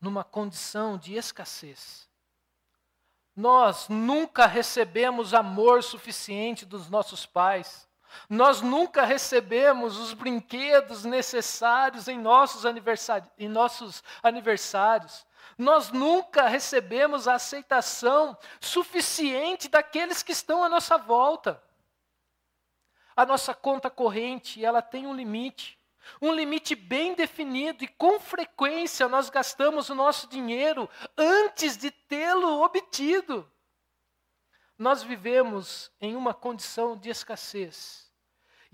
numa 0.00 0.22
condição 0.22 0.98
de 0.98 1.14
escassez. 1.14 2.08
Nós 3.34 3.88
nunca 3.88 4.46
recebemos 4.46 5.34
amor 5.34 5.82
suficiente 5.82 6.64
dos 6.64 6.88
nossos 6.88 7.26
pais. 7.26 7.88
Nós 8.28 8.60
nunca 8.60 9.04
recebemos 9.04 9.98
os 9.98 10.14
brinquedos 10.14 11.04
necessários 11.04 12.08
em 12.08 12.18
nossos, 12.18 12.64
aniversários, 12.64 13.30
em 13.38 13.48
nossos 13.48 14.02
aniversários. 14.22 15.26
Nós 15.58 15.90
nunca 15.90 16.48
recebemos 16.48 17.28
a 17.28 17.34
aceitação 17.34 18.36
suficiente 18.60 19.68
daqueles 19.68 20.22
que 20.22 20.32
estão 20.32 20.64
à 20.64 20.68
nossa 20.68 20.96
volta. 20.96 21.62
A 23.16 23.24
nossa 23.24 23.54
conta 23.54 23.90
corrente, 23.90 24.64
ela 24.64 24.82
tem 24.82 25.06
um 25.06 25.14
limite. 25.14 25.78
Um 26.20 26.32
limite 26.32 26.74
bem 26.74 27.14
definido 27.14 27.84
e 27.84 27.88
com 27.88 28.20
frequência 28.20 29.08
nós 29.08 29.30
gastamos 29.30 29.88
o 29.88 29.94
nosso 29.94 30.28
dinheiro 30.28 30.88
antes 31.16 31.76
de 31.76 31.90
tê-lo 31.90 32.62
obtido. 32.62 33.50
Nós 34.76 35.02
vivemos 35.02 35.90
em 36.00 36.16
uma 36.16 36.34
condição 36.34 36.96
de 36.96 37.08
escassez 37.08 38.03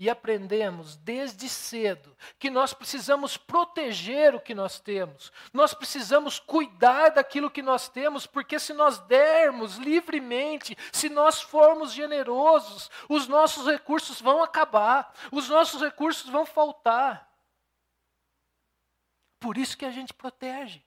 e 0.01 0.09
aprendemos 0.09 0.95
desde 0.95 1.47
cedo 1.47 2.17
que 2.39 2.49
nós 2.49 2.73
precisamos 2.73 3.37
proteger 3.37 4.33
o 4.33 4.41
que 4.41 4.55
nós 4.55 4.79
temos, 4.79 5.31
nós 5.53 5.75
precisamos 5.75 6.39
cuidar 6.39 7.09
daquilo 7.09 7.51
que 7.51 7.61
nós 7.61 7.87
temos, 7.87 8.25
porque 8.25 8.57
se 8.57 8.73
nós 8.73 8.97
dermos 8.97 9.75
livremente, 9.75 10.75
se 10.91 11.07
nós 11.07 11.39
formos 11.39 11.93
generosos, 11.93 12.89
os 13.07 13.27
nossos 13.27 13.67
recursos 13.67 14.19
vão 14.19 14.41
acabar, 14.41 15.13
os 15.31 15.47
nossos 15.47 15.79
recursos 15.79 16.27
vão 16.31 16.47
faltar. 16.47 17.31
Por 19.39 19.55
isso 19.55 19.77
que 19.77 19.85
a 19.85 19.91
gente 19.91 20.15
protege. 20.15 20.81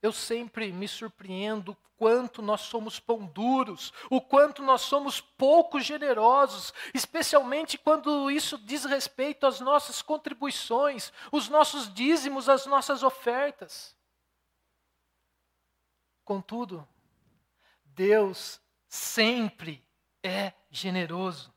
Eu 0.00 0.12
sempre 0.12 0.72
me 0.72 0.88
surpreendo 0.88 1.76
quanto 1.96 2.42
nós 2.42 2.60
somos 2.60 3.00
pão 3.00 3.26
duros, 3.26 3.92
o 4.10 4.20
quanto 4.20 4.62
nós 4.62 4.82
somos 4.82 5.20
pouco 5.20 5.80
generosos, 5.80 6.72
especialmente 6.92 7.78
quando 7.78 8.30
isso 8.30 8.58
diz 8.58 8.84
respeito 8.84 9.46
às 9.46 9.60
nossas 9.60 10.02
contribuições, 10.02 11.12
os 11.32 11.48
nossos 11.48 11.92
dízimos, 11.92 12.48
as 12.48 12.66
nossas 12.66 13.02
ofertas. 13.02 13.96
Contudo, 16.24 16.86
Deus 17.84 18.60
sempre 18.88 19.86
é 20.22 20.52
generoso. 20.70 21.55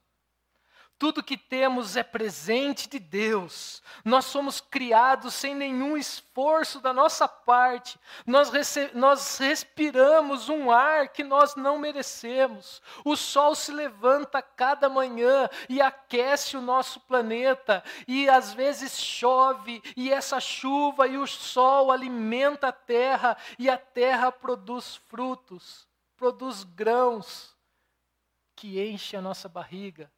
Tudo 1.00 1.24
que 1.24 1.38
temos 1.38 1.95
é 1.95 2.04
presente 2.04 2.89
de 2.89 3.00
Deus. 3.00 3.82
Nós 4.04 4.26
somos 4.26 4.60
criados 4.60 5.34
sem 5.34 5.56
nenhum 5.56 5.95
esforço 5.95 6.82
da 6.82 6.91
nossa 6.91 7.26
parte. 7.26 7.97
Nós, 8.28 8.52
nós, 8.93 9.38
respiramos 9.38 10.50
um 10.50 10.70
ar 10.70 11.08
que 11.08 11.24
nós 11.24 11.56
não 11.56 11.80
merecemos. 11.80 12.82
O 13.06 13.16
sol 13.16 13.56
se 13.56 13.72
levanta 13.72 14.41
cada 14.41 14.89
manhã 14.89 15.50
e 15.70 15.82
aquece 15.82 16.58
o 16.58 16.62
nosso 16.62 17.00
planeta. 17.00 17.82
E 18.06 18.28
às 18.28 18.54
vezes 18.54 19.00
chove, 19.00 19.82
e 19.95 20.12
essa 20.12 20.41
chuva 20.41 21.08
e 21.08 21.18
o 21.18 21.26
sol 21.26 21.93
alimenta 21.93 22.68
a 22.68 22.74
terra, 22.74 23.38
e 23.58 23.70
a 23.70 23.78
terra 23.78 24.34
produz 24.34 24.97
frutos, 25.08 25.88
produz 26.18 26.66
grãos 26.66 27.56
que 28.54 28.82
enche 28.82 29.16
a 29.16 29.22
nossa 29.22 29.47
barriga 29.47 30.12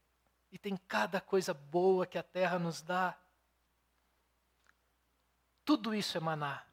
e 0.52 0.58
tem 0.58 0.78
cada 0.88 1.22
coisa 1.22 1.54
boa 1.54 2.06
que 2.06 2.18
a 2.18 2.24
terra 2.24 2.60
nos 2.60 2.82
dá. 2.82 3.16
Tudo 5.64 5.96
isso 5.96 6.18
é 6.18 6.22
maná. 6.22 6.64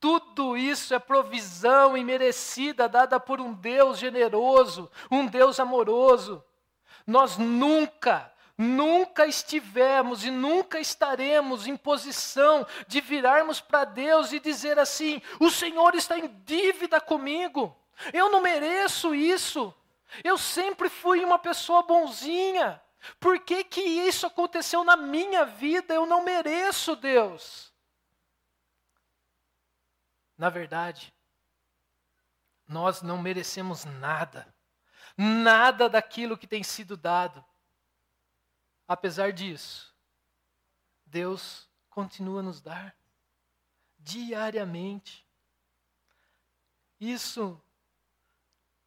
Tudo 0.00 0.56
isso 0.56 0.94
é 0.94 0.98
provisão 0.98 1.96
imerecida 1.96 2.88
dada 2.88 3.18
por 3.18 3.40
um 3.40 3.52
Deus 3.52 3.98
generoso, 3.98 4.90
um 5.10 5.26
Deus 5.26 5.58
amoroso. 5.58 6.44
Nós 7.06 7.36
nunca, 7.36 8.32
nunca 8.56 9.26
estivemos 9.26 10.24
e 10.24 10.30
nunca 10.30 10.78
estaremos 10.78 11.66
em 11.66 11.76
posição 11.76 12.66
de 12.86 13.00
virarmos 13.00 13.60
para 13.60 13.84
Deus 13.84 14.32
e 14.32 14.40
dizer 14.40 14.78
assim: 14.78 15.20
o 15.40 15.50
Senhor 15.50 15.94
está 15.94 16.18
em 16.18 16.28
dívida 16.44 17.00
comigo, 17.00 17.76
eu 18.12 18.30
não 18.30 18.40
mereço 18.40 19.14
isso, 19.14 19.74
eu 20.22 20.36
sempre 20.36 20.88
fui 20.88 21.24
uma 21.24 21.38
pessoa 21.38 21.82
bonzinha, 21.82 22.80
por 23.18 23.40
que, 23.40 23.64
que 23.64 23.80
isso 23.80 24.26
aconteceu 24.26 24.84
na 24.84 24.96
minha 24.96 25.44
vida? 25.44 25.94
Eu 25.94 26.06
não 26.06 26.24
mereço 26.24 26.96
Deus. 26.96 27.72
Na 30.36 30.50
verdade, 30.50 31.14
nós 32.68 33.00
não 33.02 33.20
merecemos 33.20 33.84
nada, 33.84 34.52
nada 35.16 35.88
daquilo 35.88 36.36
que 36.36 36.46
tem 36.46 36.62
sido 36.62 36.96
dado. 36.96 37.44
Apesar 38.86 39.32
disso, 39.32 39.94
Deus 41.04 41.68
continua 41.88 42.40
a 42.40 42.42
nos 42.42 42.60
dar 42.60 42.96
diariamente. 43.98 45.26
Isso 47.00 47.60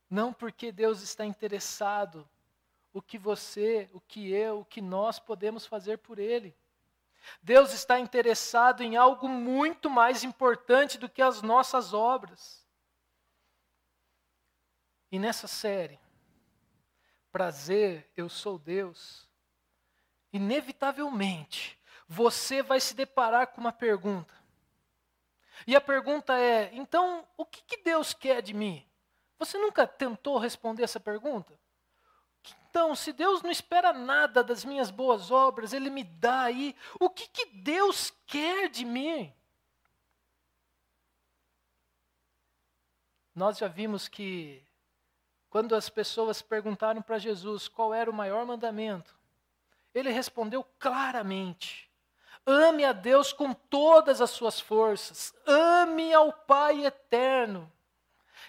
não 0.09 0.34
porque 0.34 0.72
Deus 0.72 1.01
está 1.01 1.26
interessado 1.26 2.30
o 2.94 3.02
que 3.02 3.18
você, 3.18 3.90
o 3.94 4.00
que 4.02 4.32
eu, 4.32 4.62
o 4.62 4.66
que 4.66 4.82
nós 4.82 5.20
podemos 5.20 5.66
fazer 5.66 5.98
por 5.98 6.20
Ele. 6.20 6.56
Deus 7.42 7.74
está 7.74 8.00
interessado 8.00 8.82
em 8.82 8.96
algo 8.96 9.28
muito 9.28 9.90
mais 9.90 10.24
importante 10.24 10.98
do 10.98 11.10
que 11.10 11.22
as 11.22 11.42
nossas 11.42 11.94
obras. 11.94 12.66
E 15.12 15.20
nessa 15.20 15.48
série, 15.48 16.00
Prazer, 17.32 18.10
Eu 18.16 18.30
Sou 18.30 18.58
Deus, 18.58 19.28
inevitavelmente 20.32 21.80
você 22.08 22.64
vai 22.64 22.80
se 22.80 22.96
deparar 22.96 23.48
com 23.48 23.62
uma 23.62 23.72
pergunta. 23.72 24.34
E 25.68 25.76
a 25.76 25.82
pergunta 25.82 26.38
é: 26.40 26.72
então, 26.74 27.28
o 27.38 27.46
que, 27.46 27.62
que 27.62 27.84
Deus 27.84 28.14
quer 28.14 28.42
de 28.42 28.54
mim? 28.54 28.84
Você 29.38 29.58
nunca 29.58 29.86
tentou 29.86 30.38
responder 30.38 30.84
essa 30.84 31.00
pergunta? 31.00 31.59
Então, 32.70 32.95
se 32.95 33.11
Deus 33.11 33.41
não 33.41 33.49
espera 33.49 33.91
nada 33.91 34.43
das 34.43 34.63
minhas 34.63 34.91
boas 34.91 35.32
obras, 35.32 35.74
Ele 35.74 35.89
me 35.89 36.03
dá 36.03 36.41
aí, 36.41 36.76
o 36.99 37.09
que, 37.09 37.28
que 37.28 37.45
Deus 37.47 38.13
quer 38.28 38.70
de 38.70 38.86
mim? 38.86 39.34
Nós 43.34 43.57
já 43.57 43.67
vimos 43.67 44.07
que, 44.07 44.63
quando 45.49 45.74
as 45.74 45.89
pessoas 45.89 46.43
perguntaram 46.43 47.01
para 47.01 47.17
Jesus 47.17 47.67
qual 47.67 47.91
era 47.91 48.09
o 48.09 48.13
maior 48.13 48.45
mandamento, 48.45 49.17
ele 49.91 50.11
respondeu 50.11 50.63
claramente: 50.78 51.89
ame 52.45 52.86
a 52.86 52.91
Deus 52.91 53.34
com 53.34 53.51
todas 53.51 54.22
as 54.22 54.30
suas 54.30 54.59
forças, 54.59 55.34
ame 55.47 56.13
ao 56.13 56.32
Pai 56.32 56.86
eterno 56.86 57.72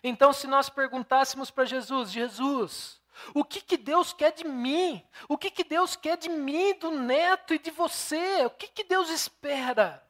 Então, 0.04 0.30
se 0.30 0.46
nós 0.46 0.68
perguntássemos 0.68 1.50
para 1.50 1.64
Jesus, 1.64 2.10
Jesus, 2.10 2.99
o 3.34 3.44
que, 3.44 3.60
que 3.60 3.76
Deus 3.76 4.12
quer 4.12 4.32
de 4.32 4.44
mim? 4.44 5.04
O 5.28 5.36
que, 5.36 5.50
que 5.50 5.64
Deus 5.64 5.96
quer 5.96 6.16
de 6.16 6.28
mim, 6.28 6.78
do 6.78 6.90
neto 6.90 7.54
e 7.54 7.58
de 7.58 7.70
você? 7.70 8.44
O 8.46 8.50
que, 8.50 8.68
que 8.68 8.84
Deus 8.84 9.10
espera? 9.10 10.04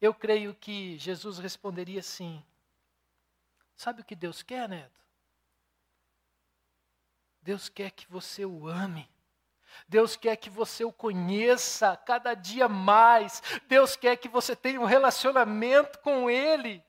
Eu 0.00 0.14
creio 0.14 0.54
que 0.54 0.98
Jesus 0.98 1.38
responderia 1.38 2.02
sim. 2.02 2.44
Sabe 3.76 4.02
o 4.02 4.04
que 4.04 4.14
Deus 4.14 4.42
quer, 4.42 4.68
neto? 4.68 5.00
Deus 7.42 7.68
quer 7.68 7.90
que 7.90 8.10
você 8.10 8.44
o 8.44 8.66
ame. 8.66 9.08
Deus 9.88 10.16
quer 10.16 10.36
que 10.36 10.50
você 10.50 10.84
o 10.84 10.92
conheça 10.92 11.96
cada 11.96 12.34
dia 12.34 12.68
mais. 12.68 13.42
Deus 13.68 13.96
quer 13.96 14.16
que 14.16 14.28
você 14.28 14.56
tenha 14.56 14.80
um 14.80 14.84
relacionamento 14.84 15.98
com 16.00 16.30
Ele. 16.30 16.82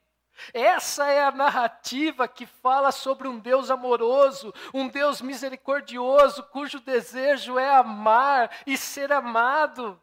Essa 0.53 1.07
é 1.07 1.23
a 1.23 1.31
narrativa 1.31 2.27
que 2.27 2.45
fala 2.45 2.91
sobre 2.91 3.27
um 3.27 3.39
Deus 3.39 3.69
amoroso, 3.69 4.53
um 4.73 4.88
Deus 4.88 5.21
misericordioso, 5.21 6.43
cujo 6.43 6.79
desejo 6.79 7.57
é 7.57 7.75
amar 7.75 8.51
e 8.65 8.77
ser 8.77 9.11
amado. 9.11 9.99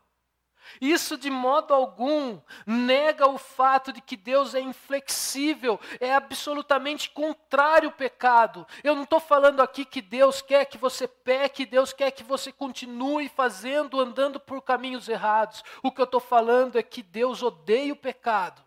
Isso 0.80 1.16
de 1.16 1.30
modo 1.30 1.72
algum 1.72 2.40
nega 2.66 3.28
o 3.28 3.38
fato 3.38 3.92
de 3.92 4.00
que 4.00 4.16
Deus 4.16 4.54
é 4.54 4.60
inflexível, 4.60 5.78
é 6.00 6.14
absolutamente 6.14 7.10
contrário 7.10 7.88
ao 7.88 7.94
pecado. 7.94 8.66
Eu 8.82 8.94
não 8.94 9.04
estou 9.04 9.20
falando 9.20 9.60
aqui 9.60 9.84
que 9.84 10.00
Deus 10.00 10.42
quer 10.42 10.64
que 10.64 10.78
você 10.78 11.06
peque, 11.06 11.66
Deus 11.66 11.92
quer 11.92 12.10
que 12.10 12.24
você 12.24 12.50
continue 12.50 13.28
fazendo, 13.28 14.00
andando 14.00 14.40
por 14.40 14.62
caminhos 14.62 15.08
errados. 15.08 15.62
O 15.82 15.92
que 15.92 16.00
eu 16.00 16.06
estou 16.06 16.20
falando 16.20 16.76
é 16.76 16.82
que 16.82 17.02
Deus 17.02 17.42
odeia 17.42 17.92
o 17.92 17.96
pecado, 17.96 18.62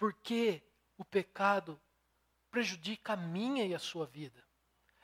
porque 0.00 0.62
o 0.96 1.04
pecado 1.04 1.78
prejudica 2.50 3.12
a 3.12 3.16
minha 3.18 3.66
e 3.66 3.74
a 3.74 3.78
sua 3.78 4.06
vida. 4.06 4.42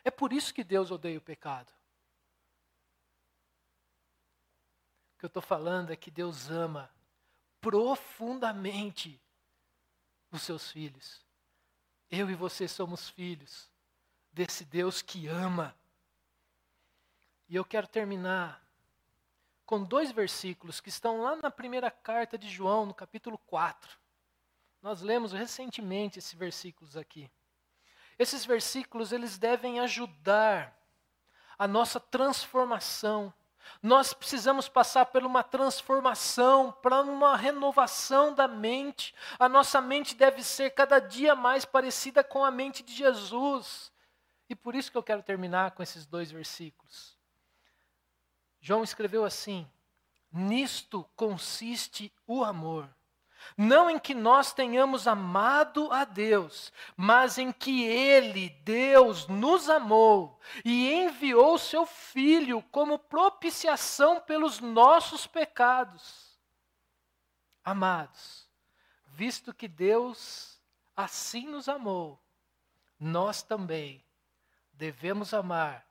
É 0.02 0.10
por 0.10 0.32
isso 0.32 0.54
que 0.54 0.64
Deus 0.64 0.90
odeia 0.90 1.18
o 1.18 1.20
pecado. 1.20 1.70
O 5.12 5.18
que 5.18 5.26
eu 5.26 5.28
estou 5.28 5.42
falando 5.42 5.92
é 5.92 5.96
que 5.96 6.10
Deus 6.10 6.48
ama 6.50 6.90
profundamente 7.60 9.20
os 10.32 10.40
seus 10.40 10.72
filhos. 10.72 11.20
Eu 12.10 12.30
e 12.30 12.34
você 12.34 12.66
somos 12.66 13.10
filhos 13.10 13.70
desse 14.32 14.64
Deus 14.64 15.02
que 15.02 15.26
ama. 15.26 15.76
E 17.50 17.54
eu 17.54 17.66
quero 17.66 17.86
terminar 17.86 18.66
com 19.66 19.84
dois 19.84 20.10
versículos 20.10 20.80
que 20.80 20.88
estão 20.88 21.20
lá 21.20 21.36
na 21.36 21.50
primeira 21.50 21.90
carta 21.90 22.38
de 22.38 22.48
João, 22.48 22.86
no 22.86 22.94
capítulo 22.94 23.36
4. 23.36 24.05
Nós 24.86 25.02
lemos 25.02 25.32
recentemente 25.32 26.20
esses 26.20 26.32
versículos 26.34 26.96
aqui. 26.96 27.28
Esses 28.16 28.44
versículos 28.44 29.10
eles 29.10 29.36
devem 29.36 29.80
ajudar 29.80 30.72
a 31.58 31.66
nossa 31.66 31.98
transformação 31.98 33.34
nós 33.82 34.12
precisamos 34.12 34.68
passar 34.68 35.06
por 35.06 35.24
uma 35.24 35.42
transformação, 35.42 36.70
para 36.70 37.02
uma 37.02 37.36
renovação 37.36 38.32
da 38.32 38.46
mente. 38.46 39.12
A 39.40 39.48
nossa 39.48 39.80
mente 39.80 40.14
deve 40.14 40.40
ser 40.44 40.70
cada 40.70 41.00
dia 41.00 41.34
mais 41.34 41.64
parecida 41.64 42.22
com 42.22 42.44
a 42.44 42.50
mente 42.52 42.84
de 42.84 42.94
Jesus. 42.94 43.92
E 44.48 44.54
por 44.54 44.76
isso 44.76 44.92
que 44.92 44.96
eu 44.96 45.02
quero 45.02 45.20
terminar 45.20 45.72
com 45.72 45.82
esses 45.82 46.06
dois 46.06 46.30
versículos. 46.30 47.16
João 48.60 48.84
escreveu 48.84 49.24
assim: 49.24 49.68
Nisto 50.30 51.04
consiste 51.16 52.12
o 52.24 52.44
amor. 52.44 52.88
Não 53.56 53.90
em 53.90 53.98
que 53.98 54.14
nós 54.14 54.52
tenhamos 54.52 55.06
amado 55.06 55.92
a 55.92 56.04
Deus, 56.04 56.72
mas 56.96 57.38
em 57.38 57.52
que 57.52 57.84
Ele, 57.84 58.50
Deus, 58.64 59.26
nos 59.26 59.68
amou 59.68 60.40
e 60.64 60.92
enviou 60.92 61.58
seu 61.58 61.84
Filho 61.84 62.62
como 62.70 62.98
propiciação 62.98 64.20
pelos 64.20 64.60
nossos 64.60 65.26
pecados. 65.26 66.38
Amados, 67.64 68.48
visto 69.08 69.52
que 69.52 69.68
Deus 69.68 70.60
assim 70.96 71.46
nos 71.46 71.68
amou, 71.68 72.22
nós 72.98 73.42
também 73.42 74.04
devemos 74.72 75.34
amar 75.34 75.86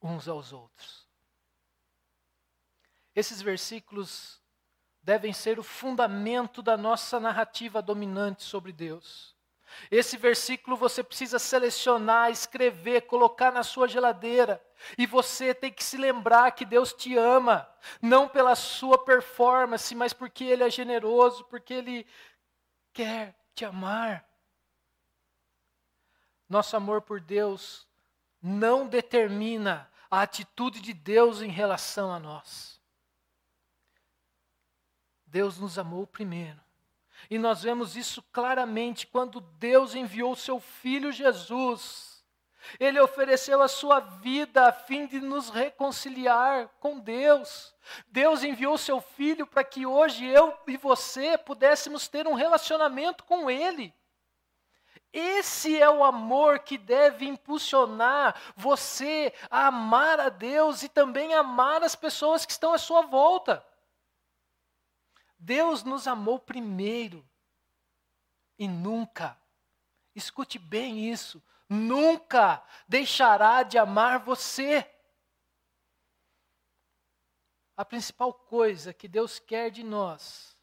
uns 0.00 0.28
aos 0.28 0.52
outros. 0.52 1.08
Esses 3.14 3.40
versículos 3.40 4.41
devem 5.02 5.32
ser 5.32 5.58
o 5.58 5.62
fundamento 5.62 6.62
da 6.62 6.76
nossa 6.76 7.18
narrativa 7.18 7.82
dominante 7.82 8.42
sobre 8.42 8.72
Deus. 8.72 9.32
Esse 9.90 10.16
versículo 10.16 10.76
você 10.76 11.02
precisa 11.02 11.38
selecionar, 11.38 12.30
escrever, 12.30 13.02
colocar 13.02 13.50
na 13.50 13.62
sua 13.62 13.88
geladeira. 13.88 14.62
E 14.98 15.06
você 15.06 15.54
tem 15.54 15.72
que 15.72 15.82
se 15.82 15.96
lembrar 15.96 16.52
que 16.52 16.64
Deus 16.64 16.92
te 16.92 17.16
ama, 17.16 17.68
não 18.00 18.28
pela 18.28 18.54
sua 18.54 18.98
performance, 19.02 19.94
mas 19.94 20.12
porque 20.12 20.44
Ele 20.44 20.64
é 20.64 20.70
generoso, 20.70 21.44
porque 21.44 21.74
Ele 21.74 22.06
quer 22.92 23.34
te 23.54 23.64
amar. 23.64 24.28
Nosso 26.48 26.76
amor 26.76 27.00
por 27.02 27.20
Deus 27.20 27.88
não 28.42 28.86
determina 28.86 29.90
a 30.10 30.22
atitude 30.22 30.80
de 30.80 30.92
Deus 30.92 31.40
em 31.40 31.48
relação 31.48 32.12
a 32.12 32.18
nós. 32.18 32.81
Deus 35.32 35.56
nos 35.56 35.78
amou 35.78 36.06
primeiro. 36.06 36.60
E 37.30 37.38
nós 37.38 37.62
vemos 37.62 37.96
isso 37.96 38.22
claramente 38.30 39.06
quando 39.06 39.40
Deus 39.40 39.94
enviou 39.94 40.36
seu 40.36 40.60
filho 40.60 41.10
Jesus. 41.10 42.22
Ele 42.78 43.00
ofereceu 43.00 43.62
a 43.62 43.66
sua 43.66 43.98
vida 43.98 44.68
a 44.68 44.72
fim 44.72 45.06
de 45.06 45.20
nos 45.20 45.48
reconciliar 45.48 46.68
com 46.78 47.00
Deus. 47.00 47.74
Deus 48.08 48.44
enviou 48.44 48.76
seu 48.76 49.00
filho 49.00 49.46
para 49.46 49.64
que 49.64 49.86
hoje 49.86 50.26
eu 50.26 50.54
e 50.66 50.76
você 50.76 51.38
pudéssemos 51.38 52.06
ter 52.08 52.28
um 52.28 52.34
relacionamento 52.34 53.24
com 53.24 53.50
Ele. 53.50 53.92
Esse 55.10 55.80
é 55.80 55.88
o 55.88 56.04
amor 56.04 56.58
que 56.58 56.76
deve 56.76 57.24
impulsionar 57.24 58.38
você 58.54 59.32
a 59.50 59.68
amar 59.68 60.20
a 60.20 60.28
Deus 60.28 60.82
e 60.82 60.90
também 60.90 61.32
amar 61.32 61.82
as 61.82 61.96
pessoas 61.96 62.44
que 62.44 62.52
estão 62.52 62.74
à 62.74 62.78
sua 62.78 63.00
volta. 63.06 63.64
Deus 65.42 65.82
nos 65.82 66.06
amou 66.06 66.38
primeiro 66.38 67.28
e 68.56 68.68
nunca, 68.68 69.36
escute 70.14 70.56
bem 70.56 71.10
isso, 71.10 71.42
nunca 71.68 72.64
deixará 72.86 73.64
de 73.64 73.76
amar 73.76 74.20
você. 74.20 74.88
A 77.76 77.84
principal 77.84 78.32
coisa 78.32 78.94
que 78.94 79.08
Deus 79.08 79.40
quer 79.40 79.68
de 79.72 79.82
nós 79.82 80.56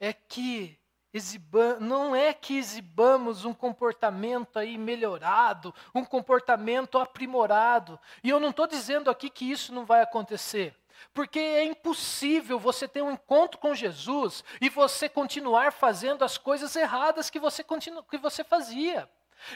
é 0.00 0.12
que 0.12 0.76
exiba, 1.12 1.78
não 1.78 2.16
é 2.16 2.34
que 2.34 2.56
exibamos 2.56 3.44
um 3.44 3.54
comportamento 3.54 4.58
aí 4.58 4.76
melhorado, 4.76 5.72
um 5.94 6.04
comportamento 6.04 6.98
aprimorado. 6.98 8.00
E 8.24 8.30
eu 8.30 8.40
não 8.40 8.50
estou 8.50 8.66
dizendo 8.66 9.08
aqui 9.08 9.30
que 9.30 9.48
isso 9.48 9.72
não 9.72 9.84
vai 9.84 10.02
acontecer. 10.02 10.76
Porque 11.12 11.38
é 11.38 11.64
impossível 11.64 12.58
você 12.58 12.86
ter 12.86 13.02
um 13.02 13.10
encontro 13.10 13.58
com 13.58 13.74
Jesus 13.74 14.44
e 14.60 14.68
você 14.68 15.08
continuar 15.08 15.72
fazendo 15.72 16.24
as 16.24 16.38
coisas 16.38 16.74
erradas 16.76 17.30
que 17.30 17.38
você, 17.38 17.62
continu, 17.62 18.02
que 18.04 18.18
você 18.18 18.42
fazia. 18.44 19.10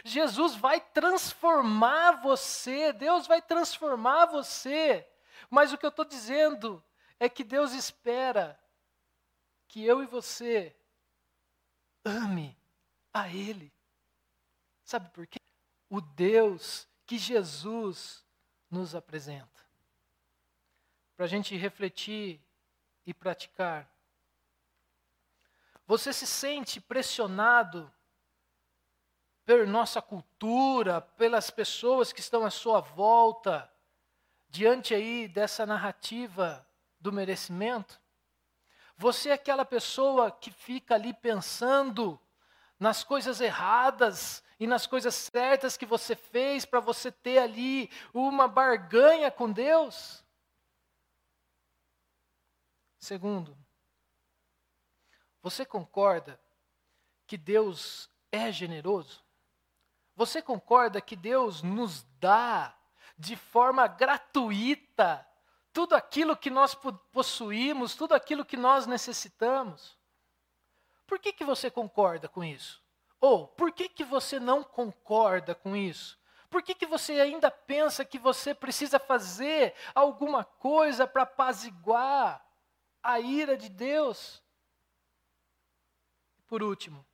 Jesus 0.04 0.54
vai 0.56 0.80
transformar 0.80 2.20
você, 2.22 2.92
Deus 2.92 3.26
vai 3.26 3.40
transformar 3.40 4.26
você. 4.26 5.06
Mas 5.48 5.72
o 5.72 5.78
que 5.78 5.86
eu 5.86 5.90
estou 5.90 6.04
dizendo 6.04 6.82
é 7.18 7.28
que 7.28 7.44
Deus 7.44 7.72
espera 7.72 8.58
que 9.68 9.84
eu 9.84 10.02
e 10.02 10.06
você 10.06 10.74
ame 12.04 12.56
a 13.12 13.28
Ele. 13.28 13.72
Sabe 14.84 15.08
por 15.10 15.26
quê? 15.26 15.40
O 15.88 16.00
Deus 16.00 16.88
que 17.06 17.18
Jesus 17.18 18.24
nos 18.70 18.94
apresenta 18.94 19.65
para 21.16 21.24
a 21.24 21.28
gente 21.28 21.56
refletir 21.56 22.40
e 23.06 23.14
praticar. 23.14 23.90
Você 25.86 26.12
se 26.12 26.26
sente 26.26 26.80
pressionado 26.80 27.90
pela 29.44 29.64
nossa 29.64 30.02
cultura, 30.02 31.00
pelas 31.00 31.50
pessoas 31.50 32.12
que 32.12 32.20
estão 32.20 32.44
à 32.44 32.50
sua 32.50 32.80
volta, 32.80 33.72
diante 34.48 34.94
aí 34.94 35.26
dessa 35.28 35.64
narrativa 35.64 36.66
do 37.00 37.12
merecimento? 37.12 38.00
Você 38.98 39.30
é 39.30 39.34
aquela 39.34 39.64
pessoa 39.64 40.30
que 40.30 40.50
fica 40.50 40.96
ali 40.96 41.14
pensando 41.14 42.20
nas 42.78 43.04
coisas 43.04 43.40
erradas 43.40 44.42
e 44.58 44.66
nas 44.66 44.86
coisas 44.86 45.14
certas 45.14 45.76
que 45.76 45.86
você 45.86 46.16
fez 46.16 46.64
para 46.64 46.80
você 46.80 47.12
ter 47.12 47.38
ali 47.38 47.88
uma 48.12 48.48
barganha 48.48 49.30
com 49.30 49.50
Deus? 49.50 50.25
Segundo, 53.06 53.56
você 55.40 55.64
concorda 55.64 56.40
que 57.24 57.36
Deus 57.36 58.10
é 58.32 58.50
generoso? 58.50 59.22
Você 60.16 60.42
concorda 60.42 61.00
que 61.00 61.14
Deus 61.14 61.62
nos 61.62 62.02
dá 62.18 62.76
de 63.16 63.36
forma 63.36 63.86
gratuita 63.86 65.24
tudo 65.72 65.94
aquilo 65.94 66.36
que 66.36 66.50
nós 66.50 66.76
possuímos, 67.12 67.94
tudo 67.94 68.12
aquilo 68.12 68.44
que 68.44 68.56
nós 68.56 68.88
necessitamos? 68.88 69.96
Por 71.06 71.20
que, 71.20 71.32
que 71.32 71.44
você 71.44 71.70
concorda 71.70 72.28
com 72.28 72.42
isso? 72.42 72.82
Ou 73.20 73.46
por 73.46 73.70
que, 73.70 73.88
que 73.88 74.02
você 74.02 74.40
não 74.40 74.64
concorda 74.64 75.54
com 75.54 75.76
isso? 75.76 76.18
Por 76.50 76.60
que, 76.60 76.74
que 76.74 76.86
você 76.86 77.20
ainda 77.20 77.52
pensa 77.52 78.04
que 78.04 78.18
você 78.18 78.52
precisa 78.52 78.98
fazer 78.98 79.76
alguma 79.94 80.42
coisa 80.42 81.06
para 81.06 81.22
apaziguar 81.22 82.44
a 83.12 83.20
ira 83.20 83.56
de 83.56 83.68
Deus? 83.68 84.42
Por 86.46 86.62
último, 86.62 87.04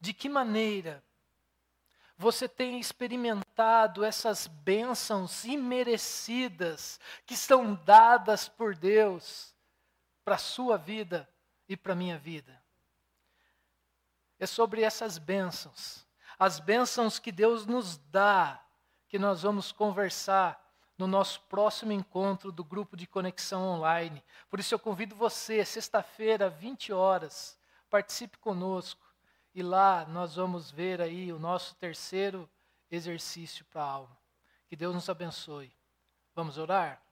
de 0.00 0.12
que 0.12 0.28
maneira 0.28 1.04
você 2.18 2.48
tem 2.48 2.80
experimentado 2.80 4.04
essas 4.04 4.46
bênçãos 4.46 5.44
imerecidas 5.44 6.98
que 7.24 7.36
são 7.36 7.74
dadas 7.74 8.48
por 8.48 8.74
Deus 8.74 9.54
para 10.24 10.36
a 10.36 10.38
sua 10.38 10.76
vida 10.76 11.28
e 11.68 11.76
para 11.76 11.92
a 11.92 11.96
minha 11.96 12.18
vida? 12.18 12.62
É 14.38 14.46
sobre 14.46 14.82
essas 14.82 15.18
bênçãos 15.18 16.06
as 16.38 16.60
bênçãos 16.60 17.18
que 17.18 17.32
Deus 17.32 17.66
nos 17.66 17.96
dá, 17.96 18.62
que 19.08 19.18
nós 19.18 19.42
vamos 19.42 19.72
conversar 19.72 20.62
no 20.98 21.06
nosso 21.06 21.40
próximo 21.42 21.92
encontro 21.92 22.50
do 22.50 22.64
grupo 22.64 22.96
de 22.96 23.06
conexão 23.06 23.62
online. 23.68 24.22
Por 24.48 24.58
isso 24.58 24.74
eu 24.74 24.78
convido 24.78 25.14
você, 25.14 25.64
sexta-feira, 25.64 26.48
20 26.48 26.92
horas, 26.92 27.58
participe 27.90 28.38
conosco. 28.38 29.04
E 29.54 29.62
lá 29.62 30.04
nós 30.06 30.36
vamos 30.36 30.70
ver 30.70 31.00
aí 31.00 31.32
o 31.32 31.38
nosso 31.38 31.74
terceiro 31.76 32.48
exercício 32.90 33.64
para 33.66 33.82
a 33.82 33.90
alma. 33.90 34.18
Que 34.68 34.76
Deus 34.76 34.94
nos 34.94 35.08
abençoe. 35.08 35.72
Vamos 36.34 36.58
orar? 36.58 37.05